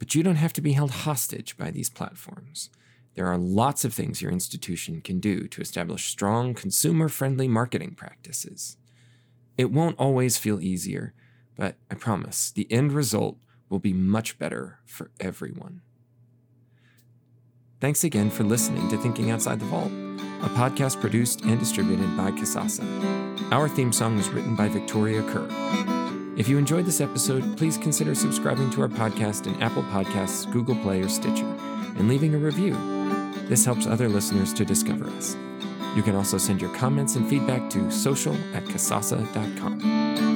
But 0.00 0.14
you 0.16 0.24
don't 0.24 0.36
have 0.36 0.54
to 0.54 0.60
be 0.60 0.72
held 0.72 0.90
hostage 0.90 1.56
by 1.56 1.70
these 1.70 1.90
platforms. 1.90 2.70
There 3.14 3.26
are 3.26 3.38
lots 3.38 3.84
of 3.84 3.92
things 3.92 4.22
your 4.22 4.32
institution 4.32 5.02
can 5.02 5.20
do 5.20 5.46
to 5.48 5.60
establish 5.60 6.08
strong, 6.08 6.54
consumer 6.54 7.08
friendly 7.08 7.46
marketing 7.46 7.94
practices. 7.96 8.78
It 9.58 9.70
won't 9.70 9.98
always 9.98 10.38
feel 10.38 10.60
easier, 10.60 11.12
but 11.54 11.76
I 11.90 11.96
promise 11.96 12.50
the 12.50 12.70
end 12.72 12.92
result 12.92 13.36
will 13.68 13.78
be 13.78 13.92
much 13.92 14.38
better 14.38 14.78
for 14.86 15.10
everyone. 15.20 15.82
Thanks 17.78 18.02
again 18.02 18.30
for 18.30 18.44
listening 18.44 18.88
to 18.88 18.96
Thinking 18.96 19.30
Outside 19.30 19.60
the 19.60 19.66
Vault, 19.66 19.92
a 20.42 20.48
podcast 20.54 20.98
produced 21.00 21.42
and 21.42 21.58
distributed 21.58 22.16
by 22.16 22.30
Kasasa. 22.30 23.52
Our 23.52 23.68
theme 23.68 23.92
song 23.92 24.16
was 24.16 24.30
written 24.30 24.56
by 24.56 24.68
Victoria 24.68 25.22
Kerr. 25.24 25.99
If 26.36 26.48
you 26.48 26.58
enjoyed 26.58 26.86
this 26.86 27.00
episode, 27.00 27.58
please 27.58 27.76
consider 27.76 28.14
subscribing 28.14 28.70
to 28.70 28.82
our 28.82 28.88
podcast 28.88 29.46
in 29.46 29.60
Apple 29.62 29.82
Podcasts, 29.84 30.50
Google 30.50 30.76
Play, 30.76 31.02
or 31.02 31.08
Stitcher, 31.08 31.44
and 31.96 32.08
leaving 32.08 32.34
a 32.34 32.38
review. 32.38 32.74
This 33.48 33.64
helps 33.64 33.86
other 33.86 34.08
listeners 34.08 34.54
to 34.54 34.64
discover 34.64 35.06
us. 35.10 35.36
You 35.96 36.02
can 36.02 36.14
also 36.14 36.38
send 36.38 36.62
your 36.62 36.74
comments 36.76 37.16
and 37.16 37.28
feedback 37.28 37.68
to 37.70 37.90
social 37.90 38.34
at 38.54 38.64
kasasa.com. 38.64 40.29